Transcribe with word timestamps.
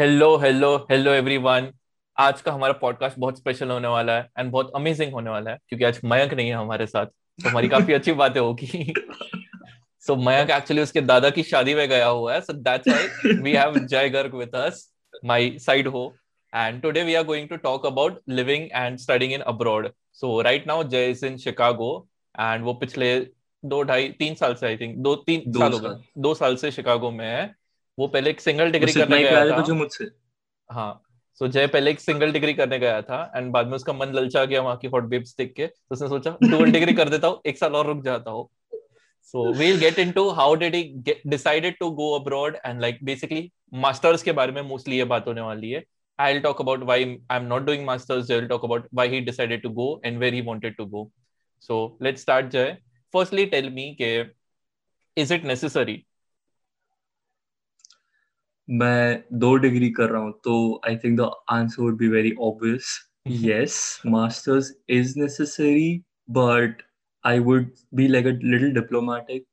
Hello 0.00 0.36
hello 0.36 0.76
hello 0.90 1.12
everyone 1.12 1.70
आज 2.18 2.42
का 2.42 2.52
हमारा 2.52 2.72
पॉडकास्ट 2.72 3.18
बहुत 3.18 3.38
स्पेशल 3.38 3.70
होने 3.70 3.88
वाला 3.88 4.12
है 4.12 4.30
एंड 4.38 4.50
बहुत 4.50 4.72
अमेजिंग 4.76 5.12
होने 5.12 5.30
वाला 5.30 5.50
है 5.50 5.58
क्योंकि 5.68 5.84
आज 5.84 6.00
मयंक 6.04 6.34
नहीं 6.34 6.48
है 6.48 6.54
हमारे 6.54 6.86
साथ 6.86 7.06
तो 7.06 7.48
हमारी 7.48 7.68
काफ़ी 7.68 7.92
अच्छी 7.94 8.12
बातें 8.12 8.40
होगी। 8.40 8.92
सो 10.00 10.16
मयंक 10.16 10.50
एक्चुअली 10.50 10.82
उसके 10.82 11.00
दादा 11.00 11.30
की 11.30 11.42
शादी 11.42 11.74
में 11.74 11.88
गया 11.88 12.06
हुआ 12.06 12.34
है 12.34 12.40
so 12.40 12.52
that's 12.52 12.88
why 12.88 13.32
we 13.42 13.52
have 13.52 13.78
Jai 13.78 14.08
Garg 14.08 14.34
with 14.34 14.54
us 14.54 14.94
my 15.24 15.58
side 15.58 15.88
हो 15.88 16.14
and 16.54 16.82
today 16.82 17.02
we 17.02 17.14
are 17.14 17.24
going 17.24 17.48
to 17.48 17.56
talk 17.56 17.86
about 17.86 18.20
living 18.28 18.68
and 18.72 18.98
studying 18.98 19.32
in 19.32 19.40
abroad 19.40 19.90
so 20.12 20.40
right 20.40 20.66
now 20.66 20.84
Jai 20.84 21.10
is 21.10 21.26
in 21.26 21.36
Chicago 21.36 22.08
and 22.40 22.64
वो 22.64 22.74
पिछले 22.74 23.20
दो 23.64 23.82
ढाई 23.82 24.08
तीन 24.08 24.34
साल 24.34 24.54
से 24.54 24.66
I 24.66 24.76
think 24.76 24.96
दो 24.96 25.14
तीन 25.14 25.42
दो 25.46 25.58
साल 25.58 25.72
साल। 25.72 26.02
दो 26.18 26.34
साल 26.34 26.56
से 26.56 26.70
शिकागो 26.70 27.10
में 27.10 27.26
है। 27.26 27.61
वो 27.98 28.06
पहले 28.08 28.30
एक 28.30 28.40
सिंगल 28.40 28.70
डिग्री 28.70 28.90
इतना 28.90 29.04
करने 29.04 29.16
ही 29.16 29.24
गया 29.24 29.38
है 29.38 29.50
था। 29.50 29.56
तुझे 29.56 29.72
मुझसे? 29.72 30.04
हाँ 30.70 31.02
सो 31.40 31.48
जय 31.48 31.66
पहले 31.66 31.90
एक 31.90 32.00
सिंगल 32.00 32.32
डिग्री 32.32 32.54
करने 32.54 32.78
गया 32.78 33.00
था 33.02 33.20
एंड 33.36 33.50
बाद 33.52 33.66
में 33.66 33.74
उसका 33.74 33.92
मन 33.92 34.12
ललचा 34.14 34.44
गया 34.44 34.60
वहाँ 34.62 34.76
की 34.76 34.88
हॉट 34.88 35.04
बेब्स 35.08 35.34
देख 35.38 35.52
के 35.56 35.66
तो 35.66 35.94
उसने 35.94 36.08
सोचा 36.08 36.36
डुअल 36.42 36.70
डिग्री 36.72 36.92
कर 36.94 37.08
देता 37.08 37.28
हूँ 37.28 37.40
एक 37.46 37.58
साल 37.58 37.76
और 37.76 37.86
रुक 37.86 38.02
जाता 38.04 38.30
हूँ। 38.30 38.48
So 39.34 39.52
we'll 39.54 39.78
get 39.80 39.98
into 39.98 40.28
how 40.30 40.54
did 40.54 40.74
he 40.74 41.14
decided 41.26 41.78
to 41.78 41.90
go 41.92 42.10
abroad 42.18 42.56
and 42.66 42.80
like 42.80 42.98
basically 43.04 43.50
masters 43.82 44.22
के 44.22 44.32
बारे 44.32 44.52
में 44.52 44.62
मोस्टली 44.62 44.96
ये 44.96 45.04
बात 45.06 45.26
होने 45.28 45.40
वाली 45.40 45.70
है। 45.70 45.82
I 46.18 46.32
will 46.32 46.42
talk 46.42 46.60
about 46.60 46.82
why 46.84 47.04
I 47.30 47.38
am 47.38 47.46
not 47.46 47.62
doing 47.62 47.84
masters 47.86 48.24
Jai 48.26 48.34
will 48.34 48.48
talk 48.48 48.64
about 48.64 48.88
why 48.94 49.08
he 49.08 49.20
decided 49.22 49.62
to 49.62 49.70
go 49.72 50.00
and 50.04 50.18
where 50.18 50.34
he 50.34 50.40
wanted 50.46 50.76
to 50.76 50.86
go 50.86 51.10
so 51.62 51.76
let's 52.02 52.22
start 52.22 52.46
Jai 52.52 52.76
firstly 53.14 53.46
tell 53.46 53.70
me 53.70 53.90
के 54.00 54.14
is 55.16 55.34
it 55.34 55.44
necessary 55.44 56.02
मैं 58.70 59.24
दो 59.32 59.54
degree 59.56 59.90
कर 59.90 60.10
रहा 60.10 60.22
हूँ 60.22 60.32
तो 60.44 60.80
I 60.88 60.96
think 60.96 61.20
the 61.20 61.30
answer 61.50 61.82
would 61.82 61.96
be 61.98 62.08
very 62.08 62.32
obvious 62.40 63.08
yes 63.28 64.02
masters 64.06 64.72
is 64.88 65.18
necessary 65.18 66.02
but 66.30 66.82
I 67.26 67.38
would 67.38 67.70
be 67.94 68.08
like 68.08 68.26
a 68.26 68.30
little 68.30 68.72
diplomatic 68.72 69.46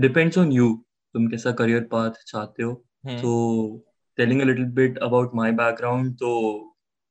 depends 0.00 0.38
on 0.38 0.52
you 0.52 0.84
तुम 1.14 1.26
कैसा 1.26 1.52
career 1.52 1.82
path 1.82 2.10
चाहते 2.26 2.62
हो. 2.62 2.84
Mm-hmm. 3.06 3.22
तो 3.22 3.84
telling 4.16 4.40
a 4.40 4.44
little 4.44 4.64
bit 4.64 4.98
about 4.98 5.34
my 5.34 5.52
background 5.52 6.14
तो 6.14 6.30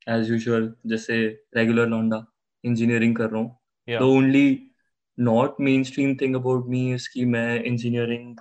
as 0.10 0.30
usual 0.30 0.74
जैसे 0.86 1.28
regular 1.58 1.88
लौंडा 1.88 2.26
engineering 2.64 3.16
कर 3.16 3.30
रहा 3.30 3.42
हूँ. 3.42 3.58
तो 4.00 4.12
only 4.16 4.72
not 5.20 5.56
mainstream 5.84 6.16
thing 6.16 6.36
about 6.36 6.68
me 6.68 6.94
इसकी 6.94 7.26
मैं 7.26 7.64
इंजीनियरिंग 7.64 8.36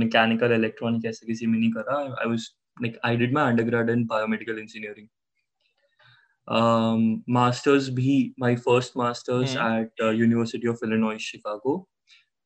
mechanical 0.00 0.52
electronic 0.52 1.04
ऐसे 1.06 1.26
किसी 1.26 1.46
में 1.46 1.58
नहीं 1.58 1.70
कर 1.76 2.16
I 2.24 2.26
was 2.26 2.50
like 2.80 2.98
I 3.04 3.16
did 3.16 3.32
my 3.32 3.44
undergrad 3.52 3.90
in 3.90 4.06
biomedical 4.06 4.58
engineering 4.58 5.08
um, 6.48 7.22
masters 7.26 7.90
bhi 7.90 8.34
my 8.38 8.56
first 8.56 8.96
masters 8.96 9.56
Hmm. 9.56 9.66
at 9.66 9.90
uh, 10.06 10.10
University 10.10 10.66
of 10.66 10.78
Illinois 10.82 11.18
Chicago 11.18 11.86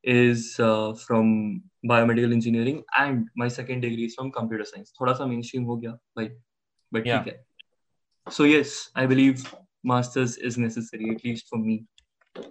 is 0.05 0.59
uh, 0.61 0.95
from 0.95 1.63
biomedical 1.93 2.33
engineering 2.33 2.83
and 2.99 3.29
my 3.37 3.49
second 3.49 3.81
degree 3.81 4.05
is 4.07 4.15
from 4.15 4.31
computer 4.33 4.65
science 4.65 4.93
थोड़ा 5.01 5.13
सा 5.21 5.27
mainstream 5.33 5.65
हो 5.67 5.77
गया 5.85 5.93
भाई 6.19 6.29
but 6.95 7.05
ठीक 7.05 7.07
Yeah. 7.07 7.27
है 7.29 7.37
so 8.39 8.45
yes 8.45 8.91
I 9.03 9.07
believe 9.07 9.45
masters 9.93 10.37
is 10.51 10.59
necessary 10.59 11.11
at 11.17 11.25
least 11.25 11.49
for 11.55 11.59
me 11.67 11.77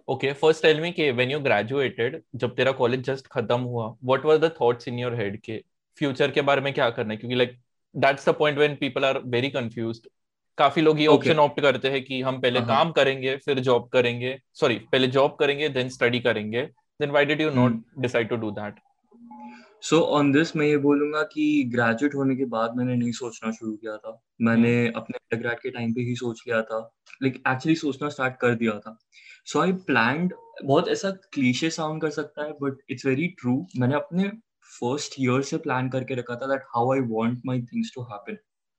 okay 0.08 0.32
first 0.34 0.62
tell 0.64 0.82
me 0.82 0.92
कि 0.92 1.12
when 1.12 1.32
you 1.32 1.40
graduated 1.40 2.22
जब 2.36 2.56
तेरा 2.56 2.72
कॉलेज 2.72 3.04
जस्ट 3.04 3.28
खत्म 3.28 3.60
हुआ 3.62 3.88
what 4.04 4.26
were 4.26 4.38
the 4.38 4.52
thoughts 4.62 4.88
in 4.88 5.00
your 5.00 5.16
head 5.16 5.40
के 5.42 5.64
फ्यूचर 5.98 6.32
के 6.32 6.42
बारे 6.42 6.62
में 6.62 6.74
क्या 6.74 6.90
करना 6.90 7.14
है? 7.14 7.18
क्योंकि 7.18 7.36
like 7.36 7.58
that's 7.96 8.30
the 8.30 8.34
point 8.34 8.58
when 8.58 8.76
people 8.76 9.06
are 9.06 9.20
very 9.26 9.50
confused 9.50 10.08
काफ़ी 10.58 10.82
लोग 10.82 11.00
ये 11.00 11.08
Okay. 11.08 11.18
ऑप्शन 11.18 11.40
ऑप्ट 11.40 11.62
करते 11.62 11.90
हैं 11.90 12.04
कि 12.04 12.22
हम 12.22 12.40
पहले 12.42 12.60
हाँ। 12.60 12.68
काम 12.68 12.92
करेंगे 12.92 13.36
फिर 13.38 13.60
जॉब 13.60 13.88
करेंगे 13.94 14.38
सॉरी 14.54 14.76
पहले 14.92 15.08
जॉब 15.08 15.36
करेंगे 15.36 15.70
देन 15.70 15.90
स्टडी 15.90 16.20
करेंगे. 16.20 16.62
Then 17.00 17.12
why 17.12 17.26
did 17.26 17.42
you 17.42 17.50
not 17.50 17.82
decide 18.00 18.30
to 18.30 18.36
do 18.36 18.52
that 18.52 18.76
so 19.82 20.00
on 20.18 20.32
this 20.32 20.56
मैं 20.56 20.66
ये 20.68 20.78
बोलूँगा 20.78 21.22
कि 21.24 21.64
ग्रेजुएट 21.74 22.16
होने 22.16 22.36
के 22.36 22.46
बाद 22.46 22.76
मैंने 22.76 22.96
नहीं 22.96 23.12
सोचना 23.12 23.52
शुरू 23.52 23.74
किया 23.74 23.98
था। 23.98 24.22
मैंने 24.42 24.72
अपने 24.88 25.18
अंडरग्रेड 25.18 25.60
के 25.60 25.70
टाइम 25.70 25.94
पे 25.94 26.02
ही 26.02 26.16
सोच 26.16 26.44
लिया 26.48 26.62
था। 26.62 26.80
लाइक 27.24 27.36
एक्चुअली 27.48 27.76
सोचना 27.76 28.10
स्टार्ट 28.10 28.38
कर 28.38 28.56
दिया 28.56 28.80
था। 28.80 28.98
सो 29.48 29.60
आई 29.60 29.72
प्लान 29.88 30.30
बहुत 30.64 30.88
ऐसा 30.88 31.10
क्लीशे 31.34 31.70
साउंड 31.70 32.02
कर 32.02 32.10
सकता 32.12 32.44
है 32.44 32.52
बट 32.62 32.78
इट्स 32.92 33.06
वेरी 33.06 33.28
ट्रू 33.40 33.56
मैंने 33.78 33.96
अपने 33.96 34.30
फ़र्स्ट 34.72 35.16
ईयर 35.20 35.42
से 35.50 35.58
प्लान 35.58 35.90
करके 35.90 36.16
रखा 36.16 36.36
था 36.36 36.48
that 36.48 36.62
how 36.76 36.92
I 36.94 37.00
want 37.10 37.42
my 37.46 37.62
things 37.64 37.92
to 37.96 38.04
happen 38.04 38.38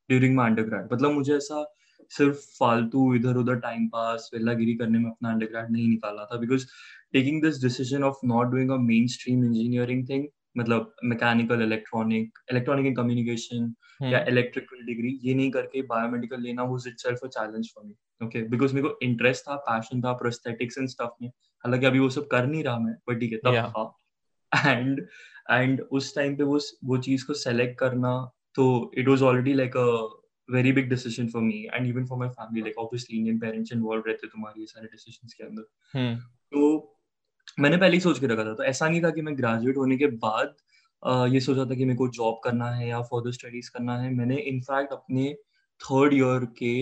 during 0.08 0.34
my 0.36 0.50
undergrad 0.50 0.92
मतलब 0.92 1.12
मुझे 1.12 1.36
ऐसा 1.36 1.64
सिर्फ़ 2.12 2.40
फालतू 2.58 3.14
इधर 3.14 3.36
उधर 3.36 3.58
टाइम 3.60 3.86
पास 3.88 4.30
वेलागिरी 4.34 4.74
करने 4.74 4.98
में 4.98 5.10
अपना 5.10 5.30
अंडरग्रेड 5.30 5.70
नहीं 5.70 5.88
निकाला 5.88 6.24
था 6.24 6.38
because 6.38 6.66
taking 7.12 7.40
this 7.42 7.62
decision 7.62 8.04
of 8.04 8.26
not 8.26 8.50
doing 8.50 8.70
a 8.70 8.76
mainstream 9.08 9.44
engineering 9.44 10.08
thing 10.08 10.26
मतलब 10.58 10.94
mechanical 11.04 11.62
electronic 11.62 12.38
electronic 12.50 12.86
and 12.86 12.96
communication 12.96 13.72
या 14.12 14.24
इलेक्ट्रिकल 14.28 14.84
डिग्री 14.86 15.18
ये 15.22 15.34
नहीं 15.34 15.50
करके 15.50 15.82
बायोमेडिकल 15.86 16.42
लेना 16.42 16.62
was 16.64 16.88
itself 16.88 17.24
a 17.24 17.28
challenge 17.30 17.72
for 17.74 17.84
me 17.84 17.94
okay 18.20 18.42
because 18.42 18.74
मेरे 18.74 18.88
को 18.88 18.98
इंटरेस्ट 19.02 19.44
था 19.44 19.56
पैशन 19.56 20.00
था 20.02 20.12
प्रोस्थेटिक्स 20.12 20.78
एंड 20.78 20.88
स्टफ़ 20.88 21.22
में। 21.22 21.28
हालाँकि 21.64 21.86
अभी 21.86 21.98
वो 21.98 22.08
सब 22.10 22.26
कर 22.26 22.46
नहीं 22.46 22.64
रहा 22.64 22.78
मैं 22.78 22.94
बट 23.08 23.20
ठीक 23.20 23.32
है 23.32 23.38
तब. 23.38 23.54
था। 23.54 24.70
एंड 24.72 25.06
एंड 25.50 25.80
उस 25.80 26.14
टाइम 26.14 26.36
पे 26.36 26.44
वो 26.44 26.58
वो 26.84 26.98
चीज़ 26.98 27.26
को 27.26 27.34
सेलेक्ट 27.34 27.78
करना 27.78 28.32
तो 28.54 28.64
it 28.98 29.08
was 29.08 29.22
already 29.22 29.54
like 29.54 29.76
a 29.76 29.84
very 30.48 30.72
big 30.72 30.88
decision 30.88 31.28
for 31.28 31.42
me 31.42 31.62
and 31.74 31.86
even 31.86 32.06
for 32.06 32.18
my 32.18 32.28
family 32.28 32.60
like 32.62 32.78
obviously 32.78 33.18
Indian 33.18 33.38
parents 33.38 33.72
involve 33.72 34.02
रहते 34.06 34.26
तुम्हारे 34.26 34.60
ये 34.60 34.66
सारे 34.66 34.86
डिसीजंस 34.86 35.34
के 35.34 35.44
अंदर। 35.44 35.62
तो 36.52 36.92
मैंने 37.60 37.76
पहले 37.76 37.94
ही 37.94 38.00
सोच 38.00 38.18
के 38.18 38.26
रखा 38.26 38.44
था 38.44 38.54
तो 38.54 38.64
ऐसा 38.64 38.88
नहीं 38.88 39.02
था 39.02 39.10
कि 39.10 39.22
मैं 39.22 39.36
ग्रेजुएट 39.38 39.76
होने 39.76 39.96
के 39.96 40.06
बाद 40.06 40.54
अ, 41.02 41.26
ये 41.26 41.40
सोचा 41.40 41.64
था 41.64 41.74
कि 41.74 41.84
मेरे 41.84 41.96
को 41.96 42.08
जॉब 42.08 42.40
करना 42.44 42.70
है 42.70 42.88
या 42.88 43.00
फर्दर 43.02 43.32
स्टडीज़ 43.32 43.70
करना 43.70 43.98
है। 43.98 44.10
मैंने 44.14 44.36
इनफैक्ट 44.36 44.92
अपने 44.92 45.32
थर्ड 45.80 46.14
ईयर 46.14 46.44
के 46.62 46.72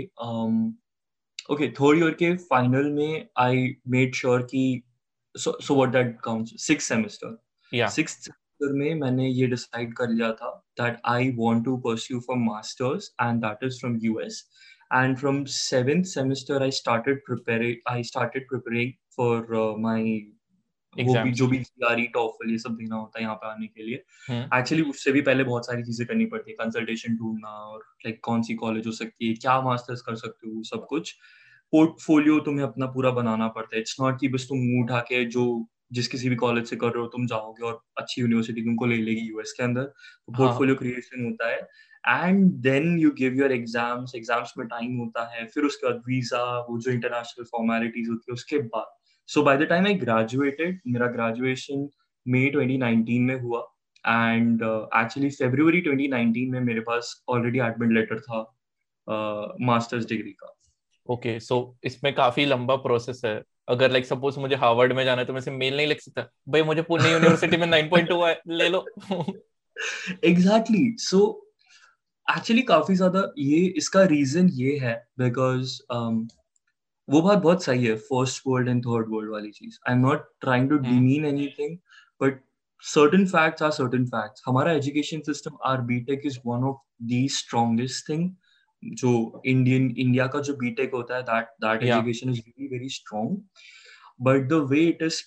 ओके 1.50 1.68
थर्ड 1.78 1.98
ईयर 1.98 2.10
के 2.22 2.34
फाइनल 2.50 2.90
में 2.90 3.26
आई 3.38 3.74
मेड 3.88 4.14
श्योर 4.14 4.42
कि 4.50 4.82
so 5.34 5.74
what 5.74 5.92
that 5.92 6.16
counts 6.24 6.66
six 6.66 6.88
semester 6.88 7.36
या 7.72 7.88
सिक्स 7.88 8.12
सेमेस्टर 8.24 8.72
में 8.78 8.94
मैंने 9.00 9.28
ये 9.28 9.46
डिसाइड 9.46 9.94
कर 9.96 10.08
लिया 10.08 10.32
था 10.32 10.50
that 10.80 11.00
I 11.06 11.30
want 11.38 11.64
to 11.64 11.76
pursue 11.86 12.20
for 12.26 12.36
masters 12.36 13.14
and 13.22 13.40
that 13.44 13.64
is 13.64 13.80
from 13.80 13.98
US 14.02 14.44
and 14.90 15.18
from 15.18 15.46
seventh 15.46 16.06
semester 16.06 16.56
i 16.62 16.70
started 16.70 17.20
preparing 17.24 17.78
i 17.86 18.02
started 18.02 18.44
preparing 18.46 18.90
for 19.16 19.54
uh, 19.54 19.76
my 19.76 20.00
वो 20.98 21.22
भी 21.24 21.32
जो 21.32 21.46
भी 21.46 21.58
जीआरई 21.58 22.06
टॉफल 22.14 22.50
ये 22.50 22.58
सब 22.58 22.76
देना 22.76 22.96
होता 22.96 23.18
है 23.18 23.24
यहाँ 23.24 23.34
पे 23.34 23.48
आने 23.48 23.66
के 23.66 23.82
लिए। 23.82 24.02
हम्म। 24.28 24.58
एक्चुअली 24.58 24.82
उससे 24.84 25.12
भी 25.12 25.20
पहले 25.20 25.44
बहुत 25.44 25.66
सारी 25.66 25.82
चीज़ें 25.82 26.06
करनी 26.06 26.26
पड़ती 26.26 26.50
है। 26.50 26.56
कंसल्टेशन 26.56 27.16
ढूंढना 27.16 27.48
और 27.48 27.84
लाइक 28.06 28.20
कौन 28.24 28.42
सी 28.42 28.54
कॉलेज 28.54 28.86
हो 28.86 28.92
सकती 28.92 29.28
है 29.28 29.34
क्या 29.34 29.60
मास्टर्स 29.60 30.02
कर 30.02 30.14
सकते 30.16 30.50
हो 30.50 30.62
सब 30.64 30.86
कुछ। 30.86 31.14
पोर्टफोलियो 31.72 32.38
तुम्हें 32.40 32.64
अपना 32.64 32.86
पूरा 32.86 33.10
बनाना 33.12 33.48
पड़ता 33.48 33.76
है। 33.76 33.80
इट्स 33.80 33.96
नॉट 34.00 34.20
कि 34.20 34.28
बस 34.28 34.46
तुम 34.48 34.58
मुँह 34.58 34.84
उठा 34.84 35.00
के 35.08 35.24
जो 35.26 35.44
जिस 35.92 36.08
किसी 36.08 36.28
भी 36.28 36.36
कॉलेज 36.36 36.66
से 36.66 36.76
कर 36.76 36.88
रहे 36.88 37.00
हो 37.00 37.06
तुम 37.08 37.26
जाओगे 37.26 37.64
और 37.66 37.80
अच्छी 37.98 38.20
यूनिवर्सिटी 38.20 38.62
तुमको 38.62 38.86
ले 38.86 38.96
लेगी 38.96 39.20
यूएस 39.20 39.52
के 39.52 39.62
अंदर। 39.62 39.82
तो 39.82 40.32
हाँ। 40.32 40.38
पोर्टफोलियो 40.38 40.76
क्रिएशन 40.76 41.24
होता 41.24 41.50
है। 41.50 41.68
And 42.04 42.50
then 42.62 42.98
you 42.98 43.10
give 43.18 43.34
your 43.34 43.52
exams 43.52 44.14
exams 44.16 44.52
में 44.58 44.66
टाइम 44.68 44.96
होता 44.96 45.24
है। 45.32 45.44
फिर 45.46 45.64
उसके 45.64 45.86
बाद 45.86 46.02
वीज़ा 46.08 46.42
वो 46.68 46.78
जो 46.78 46.90
इंटरनेशनल 46.90 47.44
फॉर्मेलिटीज 47.44 48.08
होती 48.08 48.30
है 48.30 48.34
उसके 48.34 48.58
बाद 48.58 48.92
so 49.28 49.42
by 49.42 49.56
the 49.56 49.62
time 49.68 49.86
I 49.86 49.94
graduated 49.96 50.80
मेरा 50.86 51.06
ग्रेजुएशन 51.12 51.88
मई 52.26 52.50
2019 52.54 53.20
में 53.20 53.40
हुआ 53.40 53.60
एंड 54.04 54.62
एक्चुअली 54.62 55.30
फरवरी 55.32 55.80
2019 55.82 56.50
में 56.50 56.60
मेरे 56.62 56.80
पास 56.88 57.14
ऑलरेडी 57.28 57.58
एडमिट 57.60 57.92
लेटर 57.92 58.20
था 58.20 58.40
मास्टर्स 59.62 60.06
डिग्री 60.06 60.30
का। 60.32 60.54
ओके 61.06 61.38
सो 61.40 61.56
इसमें 61.84 62.12
काफ़ी 62.14 62.44
लंबा 62.46 62.76
प्रोसेस 62.84 63.20
है। 63.24 63.40
अगर 63.68 63.90
लाइक 63.90 64.04
like, 64.04 64.16
सपोज़ 64.16 64.38
मुझे 64.40 64.56
हार्वर्ड 64.56 64.92
में 64.92 65.04
जाना 65.04 65.20
है 65.20 65.26
तो 65.26 65.32
मैं 65.32 65.52
मेल 65.52 65.76
नहीं 65.76 65.86
लिख 65.86 66.00
सकता। 66.00 66.22
भाई 66.48 66.62
मुझे 66.62 66.82
पुणे 66.82 67.12
यूनिवर्सिटी 67.12 67.56
में 67.56 67.66
9.2 67.66 68.22
है 68.22 68.40
ले 68.48 68.68
लो। 68.68 68.84
एग्जैक्टली 70.24 70.84
सो 71.00 71.20
एक्चुअली 72.26 72.62
काफ़ी 72.64 72.94
ज़्यादा 72.94 73.22
ये 73.38 73.60
इसका 73.76 74.02
रीजन 74.12 74.48
ये 74.52 74.76
है 74.78 74.94
बिकॉज़ 75.18 75.78
वो 77.08 77.22
बात 77.22 77.38
बहुत 77.38 77.64
सही 77.64 77.86
है 77.86 77.94
first 78.08 78.42
world 78.46 78.68
and 78.68 78.84
third 78.84 79.08
world 79.10 79.30
वाली 79.30 79.50
चीज़ 79.52 79.78
I 79.88 79.94
am 79.94 80.00
not 80.00 80.28
trying 80.40 80.68
to. 80.70 80.78
Demean 80.80 81.24
anything 81.26 81.78
but 82.20 82.42
certain 82.82 83.22
facts 83.26 83.62
are 83.62 83.72
certain 83.74 84.02
facts 84.08 84.42
हमारा 84.46 84.72
education 84.72 85.20
system 85.26 85.56
or 85.66 85.80
BTech 85.90 86.22
is 86.26 86.38
one 86.46 86.64
of 86.68 86.78
the 87.02 87.26
strongest 87.32 88.08
thing 88.08 88.30
जो 88.82 89.42
इंडियन 89.46 89.90
इंडिया 89.98 90.26
का 90.26 90.40
जो 90.40 90.54
बीटेक 90.56 90.94
होता 90.94 91.16
है 91.16 91.22
that 91.22 91.46
that 91.60 91.82
Yeah. 91.82 91.92
Education 91.92 92.30
is 92.30 92.40
very 92.40 92.68
very 92.68 92.88
strong 92.88 93.38
but 94.20 94.48
the 94.48 94.60
way 94.70 94.80
it 94.80 95.02
is 95.02 95.22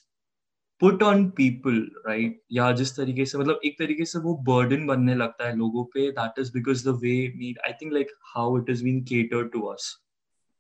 put 0.82 1.04
on 1.04 1.30
people 1.38 1.80
right 2.08 2.40
या 2.52 2.72
जिस 2.72 2.96
तरीके 2.98 3.26
से 3.26 3.38
मतलब 3.38 3.60
एक 3.66 3.80
तरीके 3.80 4.06
से 4.06 4.20
वो 4.20 4.36
बर्डन 4.50 4.86
बनने 4.88 5.16
लगता 5.16 5.48
है 5.48 5.56
लोगों 5.56 5.84
पे 5.94 6.10
that 6.12 6.40
is 6.40 6.52
because 6.54 6.88
the 6.90 6.98
way 7.04 7.16
mean 7.38 7.56
I 7.66 7.74
think 7.82 7.94
like 7.94 8.12
how 8.36 8.58
it 8.60 8.70
is 8.70 8.84
been 8.84 9.04
cater 9.06 9.48
to 9.48 9.62
us 9.68 9.90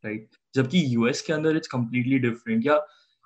right 0.07 0.41
जबकि 0.55 0.83
यूएस 0.95 1.21
के 1.21 1.33
अंदर 1.33 1.57
इट्स 1.57 1.67
कम्प्लीटली 1.67 2.19
डिफरेंट 2.19 2.65
या 2.65 2.79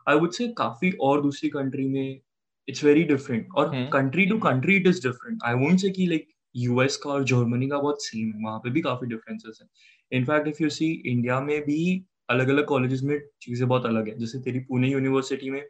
आई 0.07 0.19
वुड 0.19 0.31
से 0.33 0.47
काफ़ी 0.57 0.91
और 1.01 1.21
दूसरी 1.21 1.49
कंट्री 1.49 1.87
में 1.87 2.19
इट्स 2.67 2.83
वेरी 2.83 3.03
डिफरेंट 3.05 3.47
और 3.57 3.71
country 3.93 4.25
to 4.25 4.37
country 4.39 4.75
it 4.75 4.87
is 4.87 5.01
different 5.03 5.43
I 5.45 5.55
won't 5.55 5.79
say 5.79 5.89
कि 5.89 6.07
लाइक 6.07 6.27
यूएस 6.55 6.97
का 6.97 7.09
और 7.09 7.23
जर्मनी 7.23 7.67
का 7.69 7.77
बहुत 7.77 8.03
सेम 8.05 8.27
है. 8.27 8.43
वहाँ 8.43 8.59
पे 8.59 8.69
भी 8.69 8.81
काफ़ी 8.81 9.07
डिफरेंसेस 9.07 9.59
है. 9.61 9.67
In fact 10.11 10.47
if 10.47 10.63
you 10.63 10.69
see 10.69 10.91
India 11.05 11.39
में 11.41 11.61
भी 11.65 12.05
अलग 12.29 12.49
अलग 12.49 12.65
कॉलेजेस 12.65 13.01
में 13.03 13.17
चीज़ें 13.41 13.67
बहुत 13.67 13.85
अलग 13.85 14.07
है. 14.07 14.17
जैसे 14.19 14.39
तेरी 14.39 14.59
पुणे 14.59 14.89
यूनिवर्सिटी 14.91 15.49
में 15.49 15.63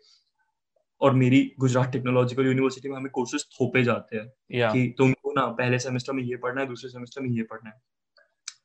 और 1.01 1.13
मेरी 1.15 1.41
गुजरात 1.59 1.91
टेक्नोलॉजिकल 1.91 2.45
यूनिवर्सिटी 2.45 2.89
में 2.89 2.95
हमें 2.97 3.09
कोर्सेज 3.11 3.45
थोपे 3.51 3.83
जाते 3.83 4.17
हैं 4.17 4.25
yeah. 4.25 4.73
कि 4.73 4.93
तुमको 4.97 5.33
ना 5.33 5.45
पहले 5.59 5.79
सेमेस्टर 5.79 6.13
में 6.13 6.23
ये 6.23 6.35
पढ़ना 6.37 6.61
है 6.61 6.67
दूसरे 6.67 6.89
सेमेस्टर 6.89 7.21
में 7.21 7.29
ये 7.29 7.43
पढ़ना 7.43 7.69
है. 7.69 7.79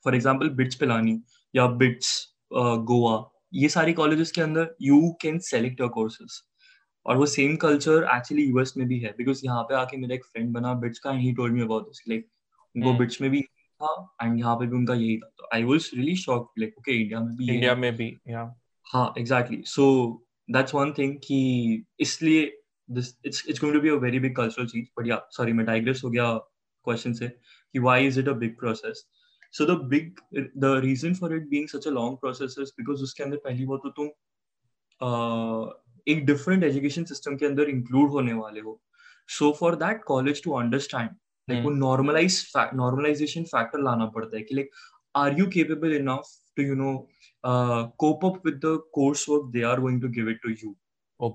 फॉर 0.05 0.15
एग्ज़ाम्पल 0.15 0.49
बिट्स 0.57 0.75
पिलानी 0.77 1.21
या 1.55 1.67
बिट्स 1.83 2.11
गोवा 2.53 3.31
ये 3.55 3.69
सारी 3.69 3.93
कॉलेजेस 3.93 4.31
के 4.31 4.41
अंदर 4.41 4.75
you 4.83 5.01
can 5.21 5.39
select 5.39 5.81
your 5.81 5.91
courses 5.91 6.41
और 7.07 7.17
वो 7.17 7.27
सेम 7.27 7.57
कल्चर 7.57 8.09
एक्चुअली 8.17 8.45
यूएस 8.45 8.75
में 8.77 8.87
भी 8.89 8.99
है 9.01 9.15
बिकॉज़ 9.19 9.41
यहाँ 9.45 9.63
पे 9.63 9.75
आके 9.75 9.97
मेरा 9.97 10.15
एक 10.15 10.25
फ्रेंड 10.25 10.53
बना 10.55 10.75
बिट्स 10.75 10.99
का 10.99 11.13
ही 11.13 11.33
told 11.33 11.55
me 11.55 11.61
about 11.63 11.85
this 11.85 12.03
like 12.09 12.29
उनको 12.77 12.93
बिट्स 12.99 13.21
में 13.21 13.31
भी 13.31 13.43
था 13.43 14.17
एंड 14.23 14.39
यहाँ 14.39 14.57
पे 14.57 14.67
भी 14.67 14.77
उनका 14.77 14.95
यही 14.95 15.19
था। 15.19 15.29
तो 15.39 15.49
I 15.55 15.65
was 15.65 15.91
really 15.95 16.17
shock 16.17 16.53
like 16.59 16.79
okay 16.79 16.93
India 16.93 17.21
में 17.21 17.37
भी 17.37 17.55
इंडिया 17.55 17.75
में 17.75 17.97
भी 17.97 18.17
या 18.29 18.55
हाँ 18.93 19.13
exactly 19.19 19.63
so 19.67 19.87
that's 20.51 20.75
one 20.75 20.93
thing 20.99 21.17
कि 21.17 21.85
इसलिए 22.01 22.53
this 22.89 23.07
it's 23.25 23.39
it's 23.47 23.59
going 23.59 23.75
to 23.75 23.81
be 23.81 23.89
a 23.89 23.99
very 23.99 24.19
big 24.19 24.35
cultural 24.35 24.67
change 24.67 24.91
but 24.97 25.07
yeah 25.07 25.23
sorry 25.37 25.53
मैं 25.53 25.65
digress 25.67 26.03
हो 26.05 26.11
गया 26.11 26.27
question 26.89 27.15
से 27.15 27.29
कि 27.29 27.81
why 27.81 27.97
is 28.11 28.19
it 28.23 28.29
a 28.29 28.35
big 28.35 28.53
process? 28.63 29.01
So 29.53 29.65
the 29.67 29.77
big 29.95 30.21
the 30.65 30.71
reason 30.83 31.15
for 31.15 31.33
it 31.37 31.51
being 31.51 31.67
such 31.69 31.87
a 31.87 31.91
long 31.91 32.17
process 32.23 32.57
is 32.65 32.73
because 32.81 33.03
उसके 33.03 33.25
अंदर 33.25 33.37
पहली 33.45 33.67
बात 33.67 33.81
तो 33.83 33.91
तुम 33.99 34.09
uh, 35.01 35.73
एक 36.09 36.25
डिफरेंट 36.27 36.65
एजुकेशन 36.65 37.05
सिस्टम 37.05 37.37
के 37.37 37.47
अंदर 37.47 37.69
इंक्लूड 37.69 38.11
होने 38.11 38.33
वाले 38.33 38.61
हो। 38.61 38.81
So 39.29 39.51
for 39.61 39.75
that 39.77 40.03
college 40.07 40.43
to 40.43 40.53
understand 40.59 41.11
like 41.49 41.65
वो 41.65 41.71
नॉर्मलाइज 41.71 42.53
नॉर्मलाइजेशन 42.75 43.45
फैक्टर 43.55 43.83
लाना 43.83 44.07
पड़ता 44.17 44.37
है 44.37 44.43
कि 44.43 44.55
like 44.55 44.71
are 45.17 45.39
you 45.39 45.47
capable 45.55 45.95
enough 45.95 46.29
to 46.57 46.63
you 46.63 46.75
know 46.75 46.93
cope 48.05 48.25
up 48.25 48.47
with 48.47 48.61
the 48.65 48.77
course 48.95 49.29
work 49.29 49.51
they 49.53 49.63
are 49.71 49.81
going 49.81 50.01
to 50.03 50.09
give 50.19 50.31
it 50.31 50.41
to 50.43 50.51
you 50.65 50.75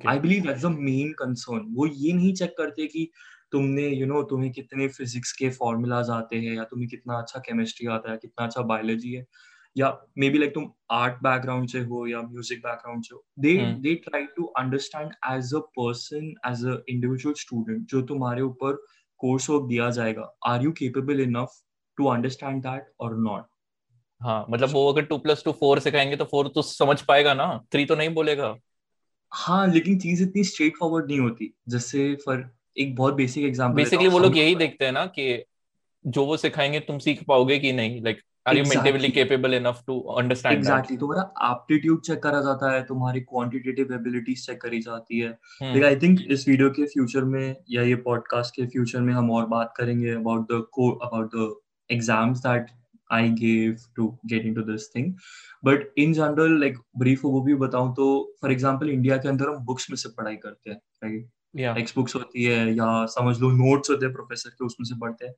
I 0.10 0.20
believe 0.20 0.44
that's 0.48 0.62
the 0.62 0.72
main 0.80 1.12
concern 1.20 1.68
वो 1.76 1.88
ये 1.88 2.14
नहीं 2.14 2.34
check 2.34 2.56
करते 2.58 2.88
कि 2.88 3.10
तुमने 3.52 3.88
यू 3.88 4.00
you 4.00 4.08
नो 4.08 4.14
know, 4.16 4.30
तुम्हें 4.30 4.52
कितने 4.52 4.88
physics 4.90 5.32
के 5.34 5.50
formulas 5.52 6.10
आते 6.10 6.36
हैं 6.38 6.56
या 6.56 6.64
तुम्हें 6.64 6.90
कितना 6.90 7.18
अच्छा 7.18 7.40
केमिस्ट्री 7.40 7.88
आता 7.88 8.12
है 8.12 8.18
कितना 8.18 8.46
अच्छा 8.46 8.62
बायोलॉजी 8.64 9.14
है? 9.14 9.26
या 9.76 9.90
मे 10.18 10.30
बी 10.30 10.38
लाइक 10.38 10.54
तुम 10.54 10.72
आर्ट 10.92 11.14
बैकग्राउंड 11.24 11.70
से 11.70 11.80
हो 11.82 12.06
या 12.08 12.22
म्यूज़िक 12.22 12.60
बैकग्राउंड 12.60 13.04
से 13.04 13.16
हो 13.16 13.24
they 13.40 13.54
they 13.82 13.96
try 13.96 14.26
to 14.38 14.46
understand 14.60 15.12
as 15.32 15.54
a 15.56 15.60
person 15.80 16.34
as 16.48 16.66
a 16.66 16.78
individual 16.90 17.36
student 17.36 17.86
जो 17.88 18.02
तुम्हारे 18.12 18.42
ऊपर 18.42 18.84
कोर्स 19.20 19.50
वर्क 19.50 19.64
दिया 19.68 19.90
जाएगा 19.92 20.32
are 20.48 20.64
you 20.64 20.72
capable 20.72 21.20
enough 21.20 21.62
to 21.98 22.06
understand 22.08 22.62
that 22.64 22.92
और 23.00 23.18
नॉट 23.20 23.46
हाँ 24.22 24.46
मतलब 24.50 24.70
वो 24.70 24.88
अगर 24.94 25.06
टू 25.06 25.18
प्लस 25.18 25.44
टू 25.46 25.52
फोर 25.52 25.80
सिखाएँगे 25.80 26.16
तो 26.16 26.26
फोर 26.26 26.48
तो 26.56 26.62
समझ 26.62 27.02
पाएगा 27.02 27.34
ना 27.34 27.48
थ्री 27.72 27.86
तो 27.86 27.96
नहीं 27.96 28.10
बोलेगा। 28.14 28.56
हाँ 29.32 29.68
लेकिन 29.68 29.98
चीज़ 30.00 30.24
इतनी 30.24 30.44
स्ट्रेट 30.44 30.78
फॉरवर्ड 30.78 31.08
नहीं 31.08 31.20
होती। 31.20 31.54
जैसे 31.70 32.14
फॉर 32.26 32.38
एक 32.78 32.96
बहुत 32.96 33.14
बेसिक 33.14 33.46
एग्जांपल 33.46 33.76
बेसिकली 33.76 34.08
वो 34.08 34.20
लोग 34.20 34.38
यही 34.38 34.56
देखते 34.56 34.86
हैं 34.86 34.92
ना 34.92 35.06
कि 35.06 35.44
जो 36.08 36.26
वो 36.26 36.38
सिखाएँगे 36.38 36.80
तुम 36.80 36.98
सीख 36.98 37.24
पाओगे 37.24 37.60
कि 37.60 37.74
नहीं? 37.74 38.02
Like 38.02 38.22
mentally 38.50 39.12
capable 39.12 39.54
enough 39.54 39.80
to 39.86 39.96
understand 40.20 40.58
exactly. 40.58 40.92
that? 40.92 41.00
तुम्हारा 41.00 41.52
एप्टीट्यूड 41.52 42.02
चेक 42.02 42.24
करा 42.24 42.42
जाता 42.42 42.72
है 42.72 42.84
तुम्हारी 42.84 43.20
क्वांटिटेटिव 43.20 43.94
एबिलिटीज 43.94 44.46
चेक 44.46 44.62
करी 44.62 44.82
जाती 44.82 45.20
है। 45.20 45.30
लेकिन 45.64 45.86
आई 45.86 45.96
थिंक 45.96 46.20
इस 46.30 46.48
वीडियो 46.48 46.70
के 46.70 46.86
फ्यूचर 46.86 47.24
में 47.24 47.56
या 47.72 47.82
ये 47.82 47.96
पॉडकास्ट 47.96 48.56
के 48.56 48.66
फ्यूचर 48.66 49.02
में 49.02 49.14
हम 49.14 49.32
और 49.32 49.46
बात 49.46 49.74
करेंगे 49.78 50.12
about 50.12 50.52
the 50.52 50.66
about 51.04 51.32
the 51.36 51.56
exams 51.92 52.40
that 52.40 52.68
I 53.12 53.30
gave 53.30 53.78
to 53.96 54.20
get 54.26 54.46
into 54.46 54.62
this 54.62 54.96
thing 54.96 55.14
but 55.66 55.94
in 55.98 56.14
general 56.14 56.60
like 56.60 56.78
brief 56.98 57.26
वो 57.26 57.42
भी 57.42 57.56
बताऊँ 57.56 57.94
तो 57.96 58.36
फॉर 58.42 58.52
एग्जांपल 58.52 58.90
इंडिया 58.90 59.18
के 59.18 59.30
अंदर 59.30 59.50
हम 59.50 59.66
बुक्स 59.66 59.90
में 59.90 59.98
से 59.98 60.10
पढ़ाई 60.10 60.36
करते 60.36 60.72
हैं 60.72 60.78
राइट 60.78 61.30
टेक्स्ट 61.56 61.96
बुक्स 61.96 62.16
होती 62.16 62.44
है 62.44 62.76
या 62.76 63.06
समझ 63.10 63.40
लो 63.40 63.52
नोट्स 63.52 63.90
होते 63.90 64.06
हैं 64.06 64.14
प्रोफेसर 64.14 64.50
के 64.50 64.66
उसमें 64.66 64.86
से 64.86 65.00
पढ़ते 65.00 65.26
हैं। 65.26 65.34